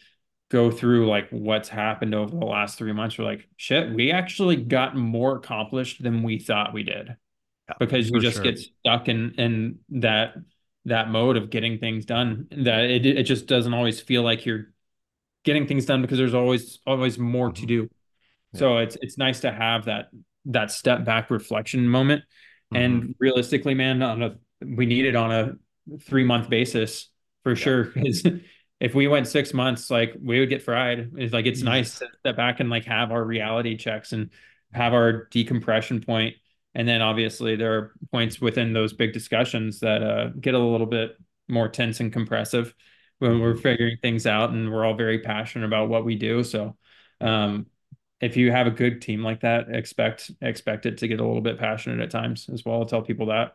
go 0.49 0.71
through 0.71 1.07
like 1.07 1.27
what's 1.29 1.69
happened 1.69 2.15
over 2.15 2.31
the 2.31 2.45
last 2.45 2.77
three 2.77 2.93
months, 2.93 3.17
we're 3.17 3.25
like, 3.25 3.47
shit, 3.57 3.93
we 3.93 4.11
actually 4.11 4.55
got 4.55 4.95
more 4.95 5.37
accomplished 5.37 6.01
than 6.01 6.23
we 6.23 6.39
thought 6.39 6.73
we 6.73 6.83
did. 6.83 7.15
Yeah, 7.69 7.75
because 7.79 8.09
you 8.09 8.19
just 8.19 8.37
sure. 8.37 8.43
get 8.43 8.59
stuck 8.59 9.09
in 9.09 9.33
in 9.37 9.79
that 10.01 10.35
that 10.85 11.09
mode 11.09 11.35
of 11.35 11.49
getting 11.49 11.79
things 11.79 12.05
done. 12.05 12.47
That 12.51 12.85
it 12.85 13.05
it 13.05 13.23
just 13.23 13.45
doesn't 13.45 13.73
always 13.73 13.99
feel 13.99 14.23
like 14.23 14.45
you're 14.45 14.71
getting 15.43 15.67
things 15.67 15.85
done 15.85 16.01
because 16.01 16.17
there's 16.17 16.33
always 16.33 16.79
always 16.87 17.19
more 17.19 17.47
mm-hmm. 17.47 17.61
to 17.61 17.65
do. 17.65 17.89
Yeah. 18.53 18.59
So 18.59 18.77
it's 18.77 18.97
it's 19.01 19.17
nice 19.17 19.41
to 19.41 19.51
have 19.51 19.85
that 19.85 20.07
that 20.45 20.71
step 20.71 21.03
back 21.03 21.29
reflection 21.29 21.87
moment. 21.89 22.23
Mm-hmm. 22.73 22.83
And 22.83 23.15
realistically, 23.19 23.73
man, 23.73 24.01
on 24.01 24.23
a 24.23 24.35
we 24.61 24.85
need 24.85 25.05
it 25.05 25.15
on 25.15 25.31
a 25.31 25.97
three 26.01 26.23
month 26.23 26.49
basis 26.49 27.09
for 27.43 27.51
yeah. 27.51 27.55
sure. 27.55 27.83
Because 27.83 28.23
if 28.79 28.93
we 28.93 29.07
went 29.07 29.27
six 29.27 29.53
months, 29.53 29.89
like 29.89 30.15
we 30.21 30.39
would 30.39 30.49
get 30.49 30.61
fried. 30.61 31.11
It's 31.17 31.33
like 31.33 31.45
it's 31.45 31.59
yes. 31.59 31.65
nice 31.65 31.99
to 31.99 32.07
step 32.19 32.35
back 32.35 32.59
and 32.59 32.69
like 32.69 32.85
have 32.85 33.11
our 33.11 33.23
reality 33.23 33.75
checks 33.75 34.13
and 34.13 34.29
have 34.71 34.93
our 34.93 35.25
decompression 35.25 36.01
point. 36.01 36.35
And 36.75 36.87
then 36.87 37.01
obviously 37.01 37.55
there 37.55 37.73
are 37.75 37.93
points 38.11 38.39
within 38.39 38.73
those 38.73 38.93
big 38.93 39.13
discussions 39.13 39.79
that 39.79 40.03
uh, 40.03 40.29
get 40.39 40.53
a 40.53 40.59
little 40.59 40.85
bit 40.85 41.17
more 41.47 41.67
tense 41.67 41.99
and 41.99 42.13
compressive 42.13 42.73
when 43.19 43.39
we're 43.39 43.53
mm-hmm. 43.53 43.61
figuring 43.61 43.97
things 44.01 44.27
out 44.27 44.51
and 44.51 44.71
we're 44.71 44.85
all 44.85 44.93
very 44.93 45.19
passionate 45.19 45.65
about 45.65 45.89
what 45.89 46.05
we 46.05 46.15
do. 46.15 46.43
So 46.43 46.77
um, 47.19 47.65
if 48.21 48.37
you 48.37 48.51
have 48.51 48.67
a 48.67 48.71
good 48.71 49.01
team 49.01 49.23
like 49.23 49.41
that, 49.41 49.69
expect 49.69 50.31
expect 50.41 50.85
it 50.85 50.99
to 50.99 51.07
get 51.07 51.19
a 51.19 51.25
little 51.25 51.41
bit 51.41 51.57
passionate 51.57 51.99
at 52.03 52.11
times 52.11 52.49
as 52.51 52.63
well. 52.63 52.75
I'll 52.75 52.85
tell 52.85 53.01
people 53.01 53.27
that. 53.27 53.53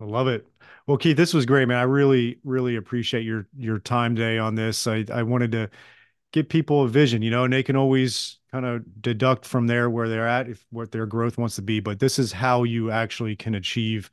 I 0.00 0.04
love 0.04 0.28
it. 0.28 0.46
Well, 0.86 0.98
Keith, 0.98 1.16
this 1.16 1.32
was 1.32 1.46
great, 1.46 1.66
man. 1.68 1.78
I 1.78 1.82
really, 1.82 2.38
really 2.44 2.76
appreciate 2.76 3.24
your 3.24 3.48
your 3.56 3.78
time 3.78 4.14
today 4.14 4.38
on 4.38 4.54
this. 4.54 4.86
I, 4.86 5.04
I 5.12 5.22
wanted 5.22 5.52
to 5.52 5.70
give 6.32 6.48
people 6.48 6.82
a 6.82 6.88
vision, 6.88 7.22
you 7.22 7.30
know, 7.30 7.44
and 7.44 7.52
they 7.52 7.62
can 7.62 7.76
always 7.76 8.38
kind 8.52 8.66
of 8.66 8.84
deduct 9.00 9.46
from 9.46 9.66
there 9.66 9.88
where 9.88 10.08
they're 10.08 10.28
at, 10.28 10.48
if 10.48 10.66
what 10.70 10.92
their 10.92 11.06
growth 11.06 11.38
wants 11.38 11.56
to 11.56 11.62
be. 11.62 11.80
But 11.80 11.98
this 11.98 12.18
is 12.18 12.32
how 12.32 12.64
you 12.64 12.90
actually 12.90 13.36
can 13.36 13.54
achieve 13.54 14.10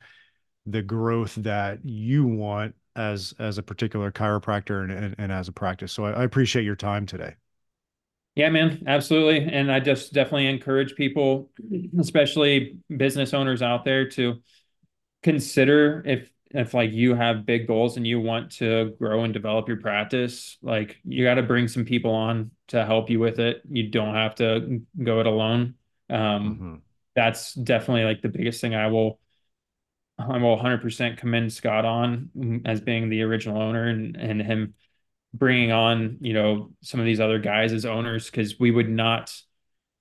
the 0.66 0.82
growth 0.82 1.34
that 1.36 1.84
you 1.84 2.24
want 2.24 2.74
as 2.96 3.34
as 3.38 3.58
a 3.58 3.62
particular 3.62 4.10
chiropractor 4.10 4.82
and, 4.82 4.90
and, 4.90 5.14
and 5.18 5.32
as 5.32 5.48
a 5.48 5.52
practice. 5.52 5.92
So 5.92 6.06
I, 6.06 6.12
I 6.12 6.24
appreciate 6.24 6.64
your 6.64 6.76
time 6.76 7.04
today. 7.04 7.34
Yeah, 8.36 8.48
man, 8.48 8.82
absolutely. 8.88 9.44
And 9.52 9.70
I 9.70 9.78
just 9.78 10.12
definitely 10.12 10.46
encourage 10.46 10.96
people, 10.96 11.50
especially 12.00 12.78
business 12.96 13.32
owners 13.32 13.62
out 13.62 13.84
there, 13.84 14.08
to 14.10 14.42
consider 15.24 16.02
if 16.06 16.30
if 16.50 16.72
like 16.72 16.92
you 16.92 17.16
have 17.16 17.44
big 17.44 17.66
goals 17.66 17.96
and 17.96 18.06
you 18.06 18.20
want 18.20 18.52
to 18.52 18.94
grow 19.00 19.24
and 19.24 19.32
develop 19.32 19.66
your 19.66 19.78
practice, 19.78 20.56
like 20.62 20.98
you 21.02 21.24
got 21.24 21.34
to 21.34 21.42
bring 21.42 21.66
some 21.66 21.84
people 21.84 22.12
on 22.12 22.52
to 22.68 22.84
help 22.84 23.10
you 23.10 23.18
with 23.18 23.40
it. 23.40 23.62
You 23.68 23.88
don't 23.90 24.14
have 24.14 24.36
to 24.36 24.82
go 25.02 25.18
it 25.18 25.26
alone. 25.26 25.74
Um, 26.08 26.18
mm-hmm. 26.20 26.74
That's 27.16 27.54
definitely 27.54 28.04
like 28.04 28.22
the 28.22 28.28
biggest 28.28 28.60
thing 28.60 28.74
I 28.76 28.86
will 28.86 29.18
I 30.16 30.38
will 30.38 30.56
100% 30.56 31.16
commend 31.16 31.52
Scott 31.52 31.84
on 31.84 32.62
as 32.64 32.80
being 32.80 33.08
the 33.08 33.22
original 33.22 33.60
owner 33.60 33.88
and 33.88 34.14
and 34.16 34.40
him 34.40 34.74
bringing 35.32 35.72
on 35.72 36.18
you 36.20 36.32
know 36.32 36.70
some 36.82 37.00
of 37.00 37.06
these 37.06 37.18
other 37.18 37.40
guys 37.40 37.72
as 37.72 37.84
owners 37.84 38.30
because 38.30 38.60
we 38.60 38.70
would 38.70 38.88
not 38.88 39.34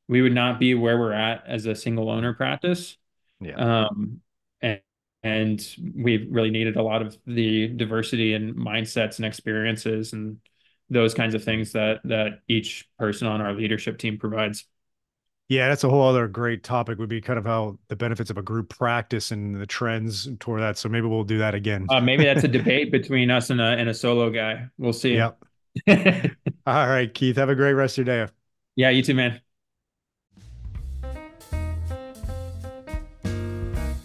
we 0.08 0.22
would 0.22 0.34
not 0.34 0.60
be 0.60 0.76
where 0.76 1.00
we're 1.00 1.14
at 1.14 1.46
as 1.48 1.66
a 1.66 1.74
single 1.74 2.12
owner 2.12 2.34
practice. 2.34 2.98
Yeah. 3.40 3.56
Um, 3.56 4.22
and 4.62 4.82
and 5.24 5.66
we 5.96 6.28
really 6.30 6.52
needed 6.52 6.76
a 6.76 6.84
lot 6.84 7.02
of 7.02 7.18
the 7.26 7.68
diversity 7.70 8.34
and 8.34 8.56
mindsets 8.56 9.18
and 9.18 9.26
experiences 9.26 10.14
and 10.14 10.38
those 10.90 11.14
kinds 11.14 11.34
of 11.34 11.44
things 11.44 11.72
that 11.72 12.02
that 12.04 12.40
each 12.48 12.90
person 13.00 13.28
on 13.28 13.42
our 13.42 13.54
leadership 13.54 13.98
team 13.98 14.18
provides. 14.18 14.66
Yeah, 15.50 15.68
that's 15.68 15.84
a 15.84 15.90
whole 15.90 16.08
other 16.08 16.28
great 16.28 16.64
topic. 16.64 17.00
Would 17.00 17.10
be 17.10 17.22
kind 17.22 17.38
of 17.38 17.46
how 17.46 17.78
the 17.88 17.96
benefits 17.96 18.30
of 18.30 18.38
a 18.38 18.42
group 18.42 18.70
practice 18.70 19.32
and 19.32 19.56
the 19.60 19.66
trends 19.66 20.28
toward 20.40 20.62
that. 20.62 20.78
So 20.78 20.90
maybe 20.90 21.08
we'll 21.08 21.24
do 21.24 21.38
that 21.40 21.54
again. 21.54 21.86
Uh, 21.90 22.02
maybe 22.02 22.24
that's 22.24 22.44
a 22.44 22.48
debate 22.50 22.92
between 22.92 23.30
us 23.30 23.50
and 23.50 23.62
a 23.62 23.66
and 23.66 23.90
a 23.90 23.94
solo 23.94 24.30
guy. 24.30 24.68
We'll 24.78 24.94
see. 24.94 25.16
Yep. 25.16 25.38
All 26.66 26.88
right, 26.88 27.14
Keith. 27.14 27.36
Have 27.38 27.50
a 27.50 27.56
great 27.56 27.74
rest 27.74 27.98
of 27.98 28.08
your 28.08 28.26
day. 28.26 28.32
Yeah, 28.76 28.90
you 28.90 29.04
too, 29.04 29.14
man. 29.14 29.42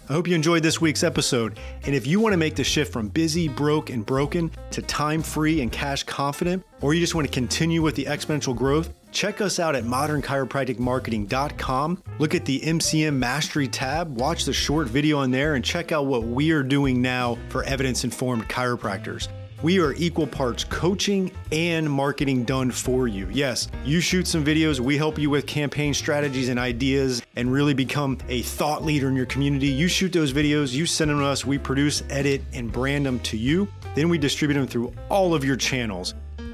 I 0.09 0.13
hope 0.13 0.27
you 0.27 0.33
enjoyed 0.33 0.63
this 0.63 0.81
week's 0.81 1.03
episode. 1.03 1.59
And 1.83 1.93
if 1.93 2.07
you 2.07 2.19
want 2.19 2.33
to 2.33 2.37
make 2.37 2.55
the 2.55 2.63
shift 2.63 2.91
from 2.91 3.09
busy, 3.09 3.47
broke, 3.47 3.91
and 3.91 4.03
broken 4.03 4.49
to 4.71 4.81
time 4.81 5.21
free 5.21 5.61
and 5.61 5.71
cash 5.71 6.01
confident, 6.01 6.65
or 6.81 6.95
you 6.95 6.99
just 6.99 7.13
want 7.13 7.27
to 7.27 7.33
continue 7.33 7.83
with 7.83 7.93
the 7.93 8.05
exponential 8.05 8.55
growth, 8.55 8.91
check 9.11 9.39
us 9.39 9.59
out 9.59 9.75
at 9.75 9.83
modernchiropracticmarketing.com. 9.83 12.03
Look 12.17 12.33
at 12.33 12.45
the 12.45 12.59
MCM 12.59 13.17
Mastery 13.17 13.67
tab, 13.67 14.19
watch 14.19 14.45
the 14.45 14.53
short 14.53 14.87
video 14.87 15.19
on 15.19 15.29
there, 15.29 15.53
and 15.53 15.63
check 15.63 15.91
out 15.91 16.07
what 16.07 16.23
we 16.23 16.49
are 16.49 16.63
doing 16.63 17.03
now 17.03 17.37
for 17.49 17.63
evidence 17.65 18.03
informed 18.03 18.49
chiropractors. 18.49 19.27
We 19.61 19.81
are 19.81 19.93
equal 19.93 20.25
parts 20.25 20.63
coaching 20.63 21.33
and 21.51 21.91
marketing 21.91 22.45
done 22.45 22.71
for 22.71 23.09
you. 23.09 23.27
Yes, 23.29 23.67
you 23.83 23.99
shoot 23.99 24.25
some 24.25 24.45
videos, 24.45 24.79
we 24.79 24.95
help 24.95 25.19
you 25.19 25.29
with 25.29 25.47
campaign 25.47 25.93
strategies 25.93 26.47
and 26.47 26.57
ideas 26.57 27.21
and 27.35 27.51
really 27.51 27.73
become 27.73 28.17
a 28.29 28.41
thought 28.41 28.85
leader 28.85 29.09
in 29.09 29.17
your 29.17 29.25
community. 29.25 29.67
You 29.67 29.89
shoot 29.89 30.13
those 30.13 30.31
videos, 30.31 30.73
you 30.73 30.85
send 30.85 31.11
them 31.11 31.19
to 31.19 31.25
us, 31.25 31.45
we 31.45 31.57
produce, 31.57 32.03
edit, 32.09 32.41
and 32.53 32.71
brand 32.71 33.05
them 33.05 33.19
to 33.19 33.35
you. 33.35 33.67
Then 33.95 34.07
we 34.07 34.17
distribute 34.17 34.55
them 34.55 34.65
through 34.65 34.93
all 35.09 35.33
of 35.33 35.43
your 35.43 35.57
channels. 35.57 36.13